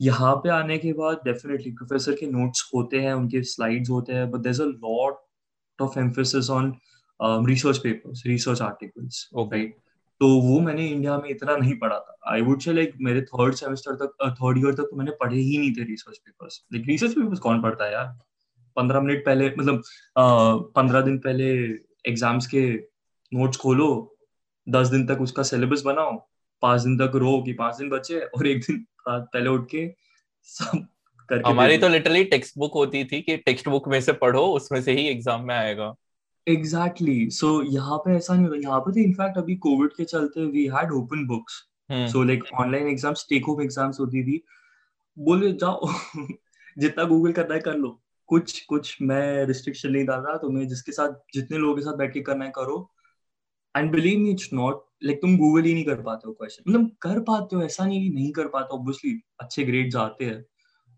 यहाँ 0.00 0.34
पे 0.36 0.48
आने 0.50 0.78
के 0.78 0.92
बाद 0.92 1.20
डेफिनेटली 1.24 1.72
प्रोफेसर 1.72 2.14
के 2.20 2.26
नोट्स 2.26 2.70
होते 2.74 3.00
हैं 3.00 3.12
उनके 3.14 3.42
स्लाइड्स 3.50 3.90
होते 3.90 4.12
हैं 4.12 4.30
but 4.30 4.40
there 4.40 4.54
is 4.54 4.62
a 4.62 4.66
lot 4.66 5.82
of 5.82 5.98
emphasis 5.98 6.50
on 6.50 6.74
research 7.20 7.78
papers 7.78 8.22
research 8.26 8.62
articles 8.62 9.28
right 9.36 9.76
तो 10.20 10.28
वो 10.42 10.58
मैंने 10.60 10.86
इंडिया 10.88 11.16
में 11.18 11.28
इतना 11.30 11.56
नहीं 11.56 11.74
पढ़ा 11.78 11.98
था। 11.98 12.16
आई 12.32 12.42
वुड 12.42 12.60
से 12.60 12.72
लाइक 12.72 12.92
मेरे 13.00 13.20
थर्ड 13.22 13.54
सेमेस्टर 13.54 13.94
तक 14.02 14.34
थर्ड 14.40 14.58
ईयर 14.58 14.74
तक 14.74 14.88
तो 14.90 14.96
मैंने 14.96 15.10
पढ़े 15.20 15.36
ही 15.36 15.56
नहीं 15.58 15.72
थे 15.74 15.84
research 15.84 16.18
papers 16.18 16.60
like 16.72 16.86
research 16.88 17.14
papers 17.14 17.38
कौन 17.40 17.62
पढ़ता 17.62 17.84
है 17.84 17.92
यार? 17.92 18.06
पंद्रह 18.76 19.00
मिनट 19.00 19.24
पहले 19.26 19.48
मतलब 19.48 19.82
पंद्रह 20.76 21.00
दिन 21.00 21.18
पहले 21.18 21.48
एग्ज़ाम्स 22.08 22.46
के 22.46 22.62
नोट्स 23.32 23.56
खोलो 23.56 23.88
दस 24.66 24.88
दिन 24.88 25.06
तक 25.06 25.20
उसका 25.20 25.42
सिलेबस 25.44 25.82
बनाओ 25.84 26.16
पाँच 26.62 26.80
दिन 26.82 26.96
तक 26.98 27.16
रो 27.16 27.40
कि 27.42 27.52
पाँच 27.54 27.76
दिन 27.76 27.88
बचे 27.90 28.20
और 28.20 28.46
एक 28.46 28.60
दिन 28.60 28.84
पहले 29.06 29.48
उठ 29.48 29.66
के 29.70 29.86
सब 30.48 30.86
करके 31.28 31.48
हमारी 31.48 31.78
तो 31.78 31.88
लिटरली 31.88 32.24
टेक्स्ट 32.26 32.58
बुक 32.58 32.74
होती 32.74 33.04
थी 33.04 33.20
कि 33.22 33.36
टेक्स्ट 33.38 33.68
बुक 33.68 33.88
में 33.88 34.00
से 34.00 34.12
पढ़ो 34.20 34.44
उसमें 34.54 34.80
से 34.82 34.92
ही 34.92 35.06
एग्ज़ाम 35.08 35.44
में 35.46 35.54
आएगा। 35.54 35.94
एग्जैक्टली 36.46 37.30
सो 37.30 37.50
यहाँ 37.64 37.98
पे 37.98 38.16
ऐसा 38.16 38.34
नहीं 38.34 38.46
होता 38.46 38.60
यहाँ 38.60 38.80
पे 38.80 38.92
तो 38.92 39.00
इनफैक्ट 39.00 39.38
अभी 39.38 39.56
कोविड 39.66 39.92
के 39.92 40.04
चलते 40.04 40.44
we 40.46 40.66
had 40.74 40.92
open 40.94 41.26
books 41.26 41.62
so 42.12 42.22
like 42.24 42.44
online 42.60 42.88
exams 42.88 43.26
take 43.28 43.44
home 43.46 43.62
exams 43.62 44.00
होती 44.00 44.22
थी। 44.24 44.42
बोले 45.16 45.52
जाओ 45.54 45.88
जितना 46.76 47.04
गूगल 47.04 47.32
करना 47.32 47.54
है 47.54 47.60
कर 47.60 47.76
लो। 47.76 47.98
कुछ 48.28 48.60
कुछ 48.64 48.96
मैं 49.02 49.44
रिस्ट्रिक्शन 49.46 49.90
नहीं 49.92 50.04
डाल 50.06 50.20
रहा 50.20 50.36
तुम्हें 50.38 50.66
जिसके 50.68 50.92
साथ 50.92 51.14
जितने 51.34 51.58
लोगों 51.58 51.74
के 51.76 51.82
साथ 51.82 51.96
बैठ 51.96 52.12
के 52.12 52.20
करना 52.22 52.44
है 52.44 52.50
करो। 52.50 52.78
And 53.74 53.90
believe 53.92 54.18
me 54.20 54.30
it's 54.30 54.48
not 54.52 54.84
like 55.04 55.20
तुम 55.22 55.36
गूगल 55.38 55.62
ही 55.62 55.74
नहीं 55.74 55.84
कर 55.84 56.00
पाते 56.02 56.28
हो 56.28 56.32
क्वेश्चन 56.32 56.70
मतलब 56.70 56.90
कर 57.02 57.20
पाते 57.28 57.56
हो 57.56 57.62
ऐसा 57.62 57.84
नहीं 57.86 58.00
कि 58.02 58.14
नहीं 58.14 58.30
कर 58.32 58.48
पाते 58.48 58.74
ऑब्वियसली 58.76 59.18
अच्छे 59.40 59.64
ग्रेड्स 59.64 59.96
आते 59.96 60.24
हैं. 60.24 60.44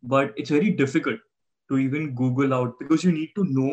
But 0.02 0.35
it's 0.38 0.52
very 0.52 0.71
difficult 0.83 1.21
to 1.71 1.78
even 1.78 2.09
Google 2.14 2.52
out 2.52 2.78
because 2.83 3.07
you 3.07 3.12
need 3.12 3.35
to 3.37 3.43
know 3.50 3.71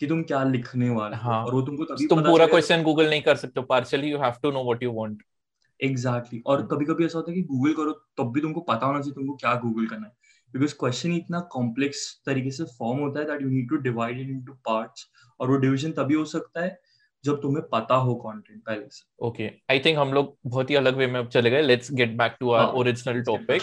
कि 0.00 0.06
तुम 0.06 0.22
क्या 0.22 0.42
लिखने 0.44 0.88
वाले 0.90 1.16
हाँ. 1.16 1.44
और 1.44 1.54
वो 1.54 1.62
तुमको 1.62 1.84
तभी 1.84 2.06
तुम 2.06 2.22
पूरा 2.22 2.46
क्वेश्चन 2.46 2.82
गूगल 2.82 3.10
नहीं 3.10 3.22
कर 3.22 3.36
सकते 3.36 3.62
partially 3.68 4.10
you 4.10 4.18
have 4.18 4.34
to 4.42 4.50
know 4.50 4.64
what 4.64 4.82
you 4.82 4.92
want 4.92 5.22
exactly 5.80 6.42
और 6.46 6.66
कभी 6.66 6.84
कभी 6.84 7.04
ऐसा 7.04 7.18
होता 7.18 7.30
है 7.30 7.36
कि 7.36 7.42
गूगल 7.50 7.72
करो 7.74 7.92
तब 8.18 8.32
भी 8.32 8.40
तुमको 8.40 8.60
पता 8.60 8.86
होना 8.86 9.00
चाहिए 9.00 9.14
तुमको 9.14 9.34
क्या 9.34 9.54
गूगल 9.60 9.86
करना 9.86 10.06
है. 10.06 10.12
बिकॉज़ 10.54 10.74
क्वेश्चन 10.80 11.12
इतना 11.12 11.40
कॉम्प्लेक्स 11.52 12.00
तरीके 12.26 12.50
से 12.50 12.64
फॉर्म 12.78 13.00
होता 13.00 13.20
है 13.20 13.26
that 13.26 13.42
you 13.42 13.48
need 13.48 13.68
to 13.68 13.76
divide 13.84 14.20
it 14.20 14.28
into 14.28 14.52
parts 14.68 15.06
और 15.40 15.50
वो 15.50 15.56
डिवीज़न 15.58 15.92
तभी 15.92 16.14
हो 16.14 16.24
सकता 16.24 16.64
है 16.64 16.78
जब 17.24 17.40
तुम्हें 17.42 17.62
पता 17.68 17.94
हो 17.96 18.14
कंटेंट 18.16 18.60
पहले 18.60 18.88
से। 18.90 19.02
ओके 19.26 19.50
आई 19.70 19.78
थिंक 19.78 19.98
हम 19.98 20.12
लोग 20.12 20.36
बहुत 20.46 20.70
ही 20.70 20.74
अलग 20.74 20.96
वे 20.96 21.06
में 21.06 21.18
अब 21.20 21.28
चले 21.28 21.50
गए। 21.50 21.62
Let's 21.62 21.92
get 21.92 22.16
back 22.18 22.36
to 22.40 22.50
our 22.50 22.78
original 22.78 23.22
topic 23.22 23.62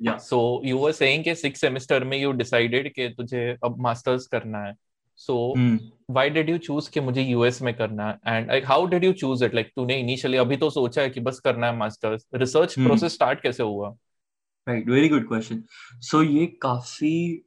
या 0.00 0.16
सो 0.18 0.40
यू 0.64 0.78
वर 0.78 0.92
सेइंग 0.92 1.24
कि 1.24 1.34
सिक्स 1.34 1.60
सेमेस्टर 1.60 2.04
में 2.04 2.18
यू 2.18 2.32
डिसाइडेड 2.32 2.92
कि 2.94 3.08
तुझे 3.08 3.46
अब 3.64 3.80
मास्टर्स 3.80 4.26
करना 4.26 4.58
है। 4.58 4.74
So 5.16 5.36
why 5.56 6.30
did 6.30 6.50
you 6.50 6.58
choose 6.58 6.90
कि 6.90 7.00
मुझे 7.00 7.22
यूएस 7.22 7.60
में 7.62 7.72
करना 7.74 8.08
है? 8.08 8.18
And 8.26 8.48
like 8.48 8.66
how 8.66 8.86
did 8.86 9.04
you 9.04 9.12
choose 9.12 9.44
it 9.44 9.54
like 9.54 9.70
तूने 9.76 9.98
इनिशियली 10.00 10.36
अभी 10.38 10.56
तो 10.56 10.70
सोचा 10.70 11.02
है 11.02 11.10
कि 11.10 11.20
बस 11.20 11.38
करना 11.40 11.66
है 11.66 11.76
मास्टर्स 11.76 12.26
रिसर्च 12.34 12.74
प्रोसेस 12.74 13.14
स्टार्ट 13.14 13.40
कैसे 13.40 13.62
हुआ? 13.62 13.88
Right 14.66 14.88
very 14.88 15.08
good 15.08 15.26
question 15.28 15.62
so 16.02 16.22
ये 16.22 16.46
काफ़ी 16.62 17.42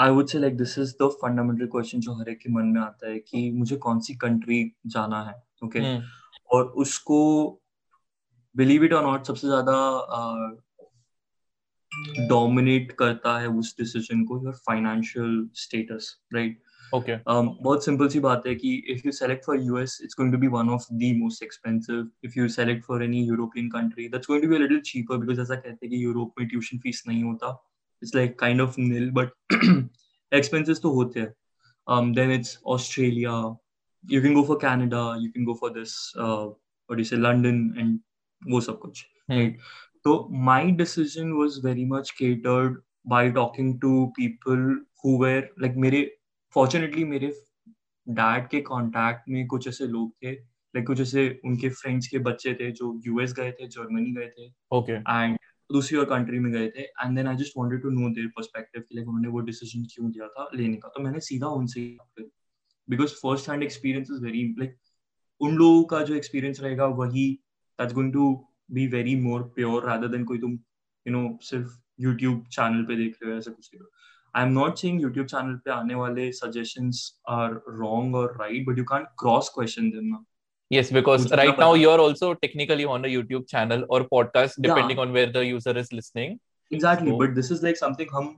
I 0.00 0.10
would 0.10 0.26
say 0.26 0.38
like 0.38 0.56
this 0.56 0.78
is 0.78 0.94
the 1.02 1.08
fundamental 1.22 1.66
question 1.66 2.00
जो 2.00 2.14
हर 2.14 2.28
एक 2.28 2.38
के 2.38 2.52
मन 2.52 2.66
में 2.66 2.80
आता 2.80 3.10
है 3.10 3.18
कि 3.18 3.50
मुझे 3.50 3.76
कौन 3.76 4.00
सी 4.00 4.14
कंट्री 4.14 4.64
जाना 4.86 5.22
है 5.22 5.34
ओके 5.64 5.78
okay? 5.78 5.96
hmm. 5.96 6.08
और 6.50 6.64
उसको 6.78 7.18
बिलीव 8.54 8.84
इट 8.84 8.92
और 8.92 9.04
नॉट 9.04 9.26
सबसे 9.26 9.46
ज़्यादा 9.46 9.74
डोमिनेट 12.28 12.90
uh, 12.90 12.96
करता 12.98 13.38
है 13.38 13.48
उस 13.48 13.74
डिसीज़न 13.78 14.24
को 14.24 14.42
your 14.44 14.54
financial 14.66 15.48
status 15.56 16.16
right 16.34 16.62
okay 16.94 17.16
बहुत 17.26 17.84
सिंपल 17.84 18.08
सी 18.08 18.20
बात 18.20 18.46
है 18.46 18.54
कि 18.54 18.74
if 18.88 19.02
you 19.06 19.12
select 19.12 19.44
for 19.44 19.60
US 19.62 19.98
it's 20.04 20.14
going 20.18 20.32
to 20.32 20.38
be 20.38 20.46
one 20.46 20.70
of 20.70 20.86
the 20.92 21.12
most 21.16 21.42
expensive 21.42 22.08
if 22.24 22.38
you 22.38 22.48
select 22.48 22.84
for 22.84 23.04
any 23.04 23.24
European 23.24 23.68
country 23.68 24.08
that's 24.08 24.28
going 24.28 24.44
to 24.44 24.48
be 24.48 24.58
little 24.58 24.80
cheaper 24.84 25.16
because 25.16 25.40
ऐसा 25.40 25.54
कहते 25.54 25.86
हैं 25.86 25.90
कि 25.90 26.04
Europe 26.04 26.40
में 26.40 26.48
ट्यूशन 26.48 26.78
फ़ीस 26.78 27.02
नहीं 27.08 27.22
होता 27.24 27.52
it's 28.02 28.14
like 28.14 28.36
kind 28.36 28.60
of 28.60 28.78
nil, 28.78 29.10
but 29.12 29.32
expenses 30.32 30.80
to 30.80 30.92
hote 30.92 31.16
hai. 31.16 31.28
Um, 31.86 32.12
then 32.12 32.30
it's 32.30 32.58
Australia. 32.64 33.52
You 34.04 34.20
can 34.20 34.34
go 34.34 34.44
for 34.44 34.56
Canada. 34.56 35.16
You 35.20 35.32
can 35.32 35.44
go 35.44 35.54
for 35.54 35.70
this 35.70 35.94
uh, 36.18 36.48
और 36.90 37.00
इसे 37.00 37.16
London 37.16 37.58
and 37.78 37.98
वो 38.42 38.60
सब 38.60 38.78
कुछ 38.78 39.04
राइट 39.30 39.58
तो 40.04 40.14
my 40.44 40.70
decision 40.76 41.32
was 41.32 41.60
very 41.64 41.84
much 41.84 42.10
catered 42.18 42.78
by 43.08 43.30
talking 43.32 43.80
to 43.80 44.06
people 44.16 44.64
who 45.04 45.16
were 45.22 45.50
like 45.62 45.76
मेरे 45.84 46.04
fortunately 46.54 47.04
मेरे 47.04 47.32
dad 48.06 48.48
के 48.48 48.60
contact 48.60 49.28
में 49.28 49.46
कुछ 49.46 49.68
ऐसे 49.68 49.86
लोग 49.86 50.12
थे 50.22 50.32
लाइक 50.32 50.86
कुछ 50.86 51.00
ऐसे 51.00 51.28
उनके 51.44 51.68
फ्रेंड्स 51.68 52.08
के 52.08 52.18
बच्चे 52.30 52.54
थे 52.54 52.70
जो 52.72 52.92
यूएस 53.06 53.32
गए 53.32 53.52
थे 53.52 53.68
जर्मनी 53.68 54.12
गए 54.12 54.28
थे 54.38 54.50
ओके 54.76 54.92
एंड 54.92 55.38
दूसरी 55.72 55.98
और 55.98 56.04
कंट्री 56.06 56.38
में 56.38 56.50
गए 56.52 56.68
थे 56.68 56.82
and 56.82 57.16
then 57.16 57.26
I 57.28 57.36
just 57.36 57.52
wanted 57.56 57.82
to 57.82 57.90
know 57.90 58.08
their 58.14 58.26
perspective 58.36 58.84
like 58.94 59.08
उन्होंने 59.08 59.28
वो 59.28 59.40
डिसीज़न 59.48 59.84
क्यों 59.94 60.10
लिया 60.10 60.28
था 60.28 60.48
लेने 60.54 60.76
का। 60.76 60.88
तो 60.88 61.02
मैंने 61.02 61.20
सीधा 61.20 61.48
उनसे 61.58 61.80
because 62.88 63.14
first 63.16 63.50
hand 63.50 63.62
experience 63.62 64.08
is 64.12 64.24
very 64.24 64.42
like 64.58 64.76
उन 65.40 65.54
लोगों 65.56 65.82
का 65.90 66.00
जो 66.04 66.14
एक्सपीरियंस 66.14 66.60
रहेगा, 66.60 66.86
वही 66.86 67.28
that's 67.78 67.94
going 67.94 68.12
to 68.12 68.24
be 68.72 68.86
very 68.88 69.14
more 69.20 69.42
pure 69.56 69.86
rather 69.86 70.08
than 70.08 70.24
कोई 70.24 70.38
तुम 70.38 70.52
यू 71.06 71.12
नो 71.12 71.38
सिर्फ़ 71.42 71.78
यूट्यूब 72.00 72.44
चैनल 72.52 72.82
पे 72.84 72.96
देख 72.96 73.16
रहे 73.22 73.32
हो, 73.32 73.38
ऐसा 73.38 73.50
कुछ 73.50 73.70
I 74.34 74.46
am 74.46 74.52
not 74.52 74.76
saying 74.78 75.00
YouTube 75.02 75.26
channel 75.26 75.54
पे 75.64 75.70
आने 75.70 75.94
वाले 75.94 76.30
सजेशंस 76.32 77.00
आर 77.28 77.60
रॉन्ग 77.78 78.14
और 78.16 78.36
right 78.40 78.66
but 78.66 78.78
you 78.78 78.84
can't 78.84 79.06
cross 79.20 79.50
question 79.54 79.90
them 79.90 80.04
ना 80.06 80.24
Yes, 80.74 80.90
because 80.90 81.24
right 81.30 81.54
now 81.54 81.70
पता- 81.70 81.80
you're 81.82 82.00
also 82.00 82.34
technically 82.46 82.86
on 82.86 83.04
a 83.04 83.12
YouTube 83.16 83.46
channel 83.54 83.82
or 83.94 84.02
podcast, 84.14 84.50
depending 84.60 84.96
Yeah. 84.96 85.06
on 85.06 85.14
where 85.16 85.32
the 85.36 85.42
user 85.54 85.78
is 85.78 85.92
listening. 85.92 86.38
Exactly, 86.76 87.10
So- 87.10 87.18
but 87.20 87.34
this 87.38 87.50
is 87.52 87.64
like 87.64 87.80
something 87.84 88.06
hum 88.14 88.28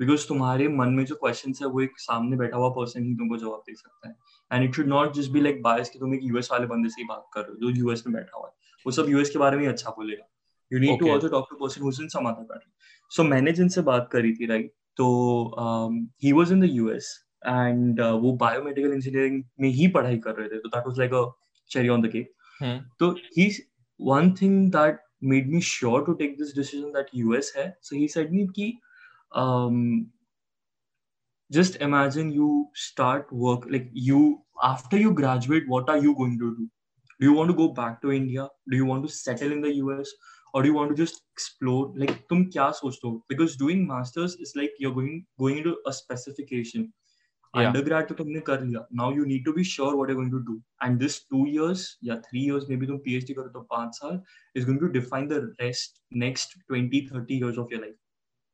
Because 0.00 0.28
तुम्हारे 0.28 0.68
मन 0.68 0.88
में 0.88 1.04
जो 1.04 1.20
questions 1.26 1.60
है 1.60 1.66
वो 1.66 1.80
एक 1.80 1.90
सामने 1.96 2.36
बैठा 2.36 2.56
हुआ 2.56 2.68
person 2.68 3.02
ही 3.02 3.14
तुमको 3.14 3.36
जवाब 3.36 3.62
दे 3.66 3.74
सकता 3.74 4.08
है. 4.08 4.16
And 4.52 4.70
it 4.70 4.78
should 4.78 4.98
not 4.98 5.12
just 5.12 5.28
be 5.32 5.42
like 5.46 5.62
bias 5.66 5.88
कि 5.88 5.98
तुम 5.98 6.14
एक 6.14 6.20
US 6.34 6.52
वाले 6.52 6.66
बंदे 6.66 6.88
से 6.88 7.02
ही 7.02 7.04
बात 7.04 7.26
कर 7.34 7.40
रहे 7.40 7.64
हो 7.64 7.72
जो 7.72 7.82
US 7.82 8.06
में 8.06 8.14
बैठा 8.14 8.38
हुआ 8.38 8.46
है. 8.46 8.52
वो 8.86 8.92
सब 8.92 9.06
US 9.06 9.28
के 9.28 9.38
बारे 9.38 9.56
में 9.56 9.64
ही 9.64 9.70
अच्छा 9.70 9.90
बोलेगा. 9.90 10.31
You 10.72 10.78
need 10.78 10.98
to 11.00 11.10
also 11.10 11.28
talk 11.28 11.46
to 11.50 11.56
person 11.56 12.02
in 12.02 12.08
some 12.08 12.28
other 12.28 12.44
country 12.44 12.70
so 13.12 13.24
मैंने 13.24 13.52
जिनसे 13.52 13.82
बात 13.82 14.08
करी 14.12 14.32
थी 14.34 14.46
राइट 14.46 14.72
तो 14.96 15.08
he 16.24 16.32
was 16.32 16.52
in 16.52 16.60
the 16.60 16.68
US 16.72 17.12
and 17.46 18.00
वो 18.00 18.32
बायोमेडिकल 18.36 18.92
इंजीनियरिंग 18.92 19.42
में 19.60 19.68
ही 19.68 19.88
पढ़ाई 19.88 20.18
कर 20.18 20.34
रहे 20.34 20.48
थे। 20.48 20.58
तो 20.58 20.68
that 20.68 20.86
was 20.86 20.98
like 20.98 21.14
a 21.14 21.24
cherry 21.70 21.88
on 21.88 22.02
the 22.02 22.10
cake 22.12 22.32
तो 23.00 23.10
he 23.36 23.50
one 24.00 24.32
thing 24.42 24.70
that 24.72 25.00
made 25.24 25.50
me 25.52 25.60
sure 25.60 26.04
to 26.04 26.12
take 26.14 26.36
this 26.38 26.54
decision 26.56 26.90
that 26.92 27.06
US 27.14 27.52
है 27.56 27.68
सो 27.82 27.96
ही 27.96 28.08
सेड 28.08 28.32
मी 28.32 28.46
की 28.58 28.70
just 31.50 31.82
imagine 31.82 32.30
you 32.32 32.50
start 32.76 33.26
work 33.32 33.66
like 33.72 33.90
you 34.02 34.20
after 34.64 34.98
you 34.98 35.10
graduate 35.14 35.66
what 35.68 35.90
are 35.90 36.04
you 36.04 36.14
going 36.14 36.38
to 36.40 36.48
do 36.50 36.66
do 37.20 37.26
you 37.26 37.34
want 37.36 37.52
to 37.52 37.62
go 37.62 37.68
back 37.72 37.98
to 38.02 38.12
India 38.12 38.48
do 38.68 38.76
you 38.76 38.86
want 38.86 39.04
to 39.04 39.08
settle 39.08 39.52
in 39.52 39.62
the 39.62 39.72
US 39.74 40.14
or 40.54 40.62
do 40.62 40.68
you 40.68 40.74
want 40.74 40.90
to 40.90 40.96
just 40.96 41.20
explore 41.34 41.82
like 41.96 42.16
tum 42.30 42.40
kya 42.54 42.64
sochte 42.78 43.04
ho 43.04 43.12
because 43.28 43.54
doing 43.60 43.84
masters 43.90 44.34
is 44.46 44.52
like 44.56 44.74
you're 44.78 44.96
going 44.96 45.14
going 45.38 45.62
into 45.62 45.78
a 45.86 45.94
specification 46.00 46.90
Yeah. 47.54 47.68
undergrad 47.68 48.06
to 48.08 48.14
तुमने 48.14 48.40
कर 48.44 48.62
लिया 48.64 48.80
now 48.98 49.06
you 49.14 49.24
need 49.30 49.42
to 49.46 49.52
be 49.56 49.62
sure 49.70 49.88
what 49.96 50.10
you're 50.10 50.18
going 50.18 50.30
to 50.34 50.38
do 50.44 50.54
and 50.84 51.02
this 51.04 51.16
two 51.24 51.40
years 51.54 51.82
या 52.04 52.14
three 52.26 52.44
years 52.44 52.68
maybe 52.70 52.86
तुम 52.90 53.00
PhD 53.06 53.34
करो 53.38 53.48
तो 53.56 53.60
पाँच 53.72 53.94
साल 53.96 54.20
is 54.60 54.68
going 54.68 54.78
to 54.84 54.88
define 54.94 55.26
the 55.32 55.40
rest 55.58 56.00
next 56.22 56.56
20 56.70 57.00
30 57.10 57.38
years 57.42 57.58
of 57.64 57.74
your 57.74 57.82
life 57.82 57.98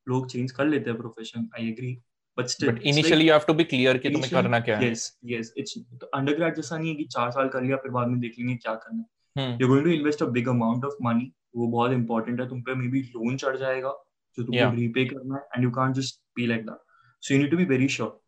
लोग 0.06 0.26
चेंज 0.30 0.52
कर 0.58 0.66
लेते 0.66 0.90
हैं 0.90 0.98
profession 0.98 1.48
I 1.58 1.68
agree 1.68 1.92
but 2.38 2.46
still 2.48 2.70
but 2.70 2.82
initially 2.92 3.28
you 3.28 3.36
have 3.36 3.46
to 3.50 3.56
be 3.60 3.68
clear 3.74 3.98
कि 3.98 4.10
तुम्हें 4.10 4.30
करना 4.32 4.60
क्या 4.60 4.78
है. 4.78 4.90
यस 4.90 5.06
यस 5.32 5.52
इट्स 5.58 5.78
तो 6.00 6.06
अंडरग्रेड 6.18 6.56
जैसा 6.56 6.78
नहीं 6.78 6.90
है 6.90 6.94
कि 6.96 7.04
चार 7.16 7.30
साल 7.38 7.48
कर 7.54 7.62
लिया 7.62 7.76
फिर 7.84 7.90
बाद 7.98 8.08
में 8.08 8.20
देख 8.20 8.38
लेंगे 8.38 8.54
क्या 8.56 8.74
करना 8.74 9.02
है 9.02 9.44
हम्म, 9.44 9.58
you 9.62 9.68
going 9.68 9.84
to 9.84 9.90
invest 9.90 10.22
a 10.22 10.26
big 10.38 10.48
amount 10.48 10.84
of 10.84 10.94
money 11.02 11.32
वो 11.58 11.66
बहुत 11.76 11.92
इंपॉर्टेंट 11.92 12.40
है 12.40 12.48
तुम 12.48 12.60
पे 12.68 12.74
मे 12.74 12.88
बी 12.88 13.00
लोन 13.16 13.36
चढ़ 13.36 13.56
जाएगा 13.56 13.92
जो 14.38 14.42
तुमको 14.42 14.58
Yeah. 14.58 14.74
रीपे 14.74 15.04
करना 15.04 15.34
है 15.34 15.42
and 15.54 15.64
you 15.64 15.70
can't 15.70 15.94
just 15.96 16.20
be 16.36 16.46
like 16.46 16.66
that 16.66 17.24
so 17.26 17.34
you 17.34 17.40
need 17.40 17.50
to 17.50 17.56
be 17.56 17.64
very 17.74 17.88
sure 17.96 18.18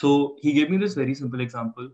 so 0.00 0.10
he 0.44 0.52
gave 0.52 0.70
me 0.70 0.78
this 0.78 0.98
very 0.98 1.14
simple 1.14 1.40
example 1.40 1.90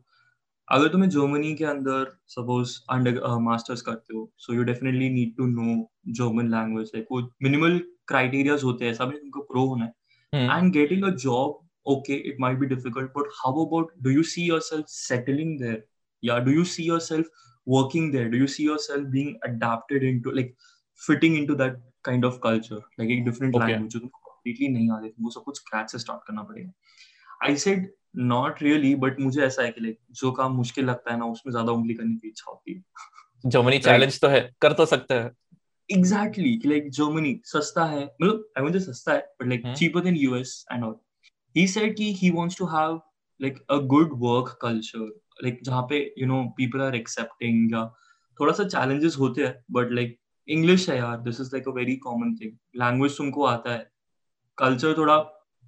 अगर 0.69 0.89
तुम्हें 0.89 1.09
जर्मनी 1.11 1.55
के 1.57 1.65
अंदर 1.65 2.13
सपोज़ 2.35 2.77
अंडर 2.91 3.21
मास्टर्स 3.49 3.83
करते 3.83 4.17
हो 4.17 4.31
so 4.47 4.55
you 4.55 4.63
definitely 4.71 5.09
need 5.11 5.37
to 5.37 5.47
know 5.47 5.75
German 6.21 6.51
language 6.51 6.93
like 6.95 7.07
वो 7.13 7.21
minimal 7.43 7.79
criterias 8.09 8.65
होते 8.65 8.85
हैं 8.85 8.95
सब 8.95 9.11
तुमको 9.17 9.41
प्रो 9.53 9.67
होना 9.67 9.85
है। 9.85 9.93
And 10.33 10.73
getting 10.75 11.03
a 11.07 11.11
job 11.23 11.57
okay 11.93 12.17
it 12.29 12.39
might 12.43 12.59
be 12.61 12.67
difficult 12.69 13.09
but 13.17 13.33
how 13.39 13.51
about 13.63 13.91
do 14.05 14.13
you 14.13 14.23
see 14.29 14.45
yourself 14.51 14.93
settling 14.93 15.51
there? 15.63 15.81
Yeah 16.23 16.39
do 16.47 16.55
you 16.59 16.65
see 16.75 16.87
yourself 16.87 17.43
working 17.67 18.11
there 18.13 18.29
do 18.31 18.37
you 18.37 18.47
see 18.47 18.65
yourself 18.65 19.03
being 19.11 19.39
adapted 19.49 20.03
into 20.03 20.31
like 20.31 20.55
fitting 21.01 21.37
into 21.37 21.55
that 21.55 21.77
kind 22.09 22.25
of 22.25 22.41
culture 22.41 22.81
like 23.01 23.11
एक 23.11 23.25
different 23.25 23.57
Okay. 23.57 23.73
language 23.73 23.93
जो 23.93 23.99
तुमको 23.99 24.31
completely 24.31 24.69
नहीं 24.69 24.91
आती 24.91 25.13
वो 25.21 25.31
सब 25.31 25.43
कुछ 25.45 25.61
scratch 25.61 25.93
से 25.93 25.99
start 25.99 26.27
करना 26.27 26.43
पड़ेगा 26.43 26.73
I 27.51 27.55
said 27.67 27.87
not 28.33 28.63
really 28.67 28.95
but 29.05 29.21
मुझे 29.21 29.43
ऐसा 29.43 29.63
है 29.63 29.71
कि 29.73 29.81
like 29.81 30.01
जो 30.11 30.33
काम 30.33 30.53
मुश्किल 30.53 30.85
लगता 30.85 31.13
है 31.13 31.19
ना 31.19 31.27
उसमें 31.27 31.51
ज़्यादा 31.53 31.73
उंगली 31.73 31.95
करने 31.95 32.15
की 32.15 32.29
इच्छा 32.29 32.51
होती 32.51 32.75
है 32.75 33.51
जर्मनी 33.51 33.79
चैलेंज 33.79 34.21
तो 34.21 34.29
है 34.29 34.41
कर 34.63 34.73
तो 34.73 34.87
सकते 34.87 35.15
हैं 35.15 35.31
exactly 35.89 36.51
like 36.73 36.91
Germany 36.99 37.35
सस्ता 37.45 37.85
है 37.85 38.05
मतलब 38.05 38.45
I 38.59 38.63
won't 38.65 38.77
say 38.77 38.85
सस्ता 38.85 39.13
है 39.13 39.25
but 39.41 39.49
like 39.53 39.65
Hmm. 39.65 39.75
cheaper 39.81 40.03
than 40.09 40.21
US 40.27 40.53
and 40.75 40.85
all 40.85 40.95
he 41.57 41.67
said 41.73 41.97
कि 42.01 42.13
he 42.21 42.31
wants 42.37 42.59
to 42.61 42.69
have 42.75 43.01
like 43.41 43.59
a 43.77 43.81
good 43.95 44.13
work 44.27 44.53
culture 44.65 45.09
like 45.43 45.61
जहाँ 45.65 45.83
पे 45.83 46.15
you 46.19 46.27
know 46.27 46.45
people 46.57 46.81
are 46.81 46.95
accepting 46.95 47.73
या 47.73 47.87
थोड़ा 48.41 48.53
सा 48.53 48.65
चैलेंजेस 48.65 49.17
होते 49.19 49.45
हैं 49.47 49.65
बट 49.71 49.93
लाइक 49.93 50.19
इंग्लिश 50.49 50.91
है 50.91 50.97
यार 50.97 51.17
this 51.17 51.41
is 51.41 51.47
like 51.47 51.69
a 51.69 51.71
very 51.71 51.97
common 51.97 52.35
thing 52.35 52.53
language 52.77 53.17
तुमको 53.17 53.45
आता 53.45 53.73
है 53.73 53.91
कल्चर 54.59 54.97
थोड़ा 54.97 55.19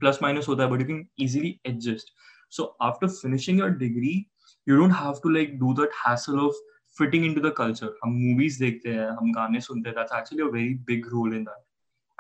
प्लस 0.01 0.19
माइनस 0.23 0.49
होता 0.49 0.63
है 0.63 0.71
but 0.71 0.81
you 0.81 0.87
can 0.87 1.07
easily 1.19 1.61
adjust 1.67 2.09
so 2.51 2.63
after 2.63 3.09
finishing 3.09 3.61
your 3.61 3.71
degree 3.71 4.27
you 4.69 4.77
don't 4.77 4.93
have 4.93 5.21
to 5.23 5.29
like 5.29 5.59
do 5.59 5.75
that 5.75 5.91
hassle 6.09 6.39
of 6.39 6.55
fitting 6.99 7.25
in 7.25 7.35
to 7.35 7.49
the 7.49 7.55
culture 7.57 7.99
हम 8.05 8.11
movies 8.11 8.59
देखते 8.65 8.89
हैं, 8.89 9.09
हम 9.09 9.33
गाने 9.33 9.61
सुनते 9.61 9.89
हैं 9.89 9.99
that's 9.99 10.13
actually 10.13 10.49
a 10.49 10.53
very 10.53 10.75
big 10.75 11.07
role 11.07 11.35
in 11.35 11.45
that 11.45 11.65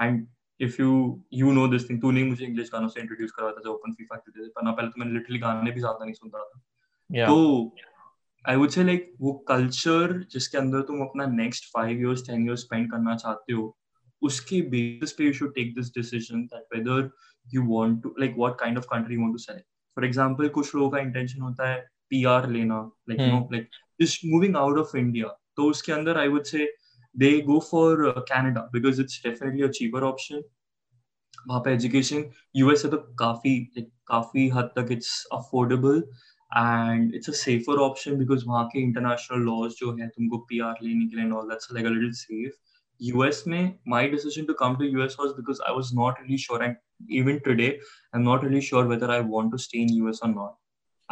and 0.02 0.26
if 0.60 0.82
you 0.82 1.24
you 1.34 1.52
know 1.52 1.68
this 1.68 1.90
thing 1.90 2.00
तू 2.00 2.10
नहीं 2.10 2.24
मुझे 2.24 2.44
इंग्लिश 2.46 2.70
गानों 2.72 2.88
से 2.88 3.00
इंट्रोड्यूस 3.00 3.30
करवाया 3.30 3.54
था 3.54 3.70
ओपन 3.70 3.92
फीफा 3.92 4.16
पहले 4.16 4.88
तो 4.88 5.00
मैंने 5.00 5.12
लिटरली 5.12 5.38
गाने 5.38 5.70
भी 5.70 5.80
ज़्यादा 5.80 6.04
नहीं 6.04 6.14
सुनता 6.14 6.38
था। 6.38 6.60
तो 7.10 7.76
आई 8.44 8.56
वुड 8.56 8.70
से 8.70 8.84
लाइक 8.84 9.12
वो 9.20 9.32
कल्चर 9.48 10.18
जिसके 10.32 10.58
अंदर 10.58 10.80
तुम 10.82 11.00
अपना 11.02 11.26
next 11.26 11.64
five 11.74 11.98
years 11.98 12.26
ten 12.26 12.46
years 12.46 12.60
spend 12.60 12.90
करना 12.90 13.16
चाहते 13.16 13.52
हो 13.52 13.76
उसके 14.22 14.60
बेसिस 14.70 15.12
पे 15.12 15.24
you 15.24 15.32
should 15.32 15.54
take 15.54 15.74
this 15.74 15.88
decision 15.94 16.42
that 16.44 16.76
whether 16.76 17.10
you 17.46 17.62
want 17.66 18.02
to 18.02 18.14
like 18.20 18.34
what 18.38 18.58
kind 18.60 18.78
of 18.78 18.86
country 18.90 19.14
you 19.14 19.20
want 19.20 19.32
to 19.34 19.38
select 19.38 19.66
for 19.96 20.04
example 20.04 20.48
कुछ 20.48 20.74
लोगों 20.74 20.90
का 20.90 20.98
इंटेंशन 20.98 21.40
होता 21.40 21.68
है 21.68 21.80
पीआर 22.10 22.48
लेना 22.50 22.80
like 23.10 23.20
you 23.20 23.26
know 23.26 23.48
like 23.52 23.68
just 24.00 24.24
moving 24.24 24.56
out 24.56 24.78
of 24.78 24.96
India 24.96 25.28
तो 25.56 25.70
उसके 25.70 25.92
अंदर 25.92 26.18
I 26.18 26.28
would 26.28 26.44
say 26.44 26.68
they 27.14 27.40
go 27.42 27.58
for 27.70 28.10
Canada 28.30 28.68
because 28.72 29.00
it's 29.00 29.22
definitely 29.26 29.62
a 29.62 29.68
cheaper 29.70 30.02
option 30.02 30.42
वहाँ 31.48 31.60
पे 31.60 31.72
एजुकेशन 31.72 32.24
यूएस 32.56 32.82
से 32.82 32.88
तो 32.88 32.96
काफ़ी 33.18 33.58
like, 33.76 33.90
काफ़ी 34.06 34.48
हद 34.48 34.70
तक 34.76 34.88
it's 34.92 35.26
affordable 35.32 36.02
and 36.56 37.14
it's 37.14 37.28
a 37.28 37.32
safer 37.32 37.78
option 37.80 38.16
because 38.18 38.44
वहाँ 38.46 38.66
के 38.66 38.80
इंटरनेशनल 38.80 39.40
लॉज 39.40 39.72
जो 39.72 39.96
है 40.00 40.08
तुमको 40.08 40.38
पीआर 40.38 40.74
लेने 40.82 41.06
के 41.06 41.16
लिए 41.16 41.30
all 41.30 41.48
that's 41.48 41.68
like 41.72 41.86
a 41.86 41.90
little 41.90 42.12
safe 42.12 42.52
US 43.02 43.44
में 43.48 43.78
my 43.88 44.08
decision 44.08 44.44
to 44.44 44.52
come 44.54 44.76
to 44.76 44.84
US 44.84 45.16
was 45.20 45.30
because 45.30 45.62
I 45.68 45.74
was 45.74 45.90
not 45.94 46.14
really 46.20 46.38
sure 46.38 46.64
and 46.64 47.40
today 47.44 47.66
I 47.66 48.20
am 48.20 48.22
not 48.22 48.44
really 48.44 48.60
sure 48.60 48.86
whether 48.86 49.10
I 49.10 49.20
want 49.20 49.50
to 49.50 49.56
stay 49.56 49.78
in 49.78 49.88
US 49.90 50.20
और 50.22 50.28
not 50.28 50.54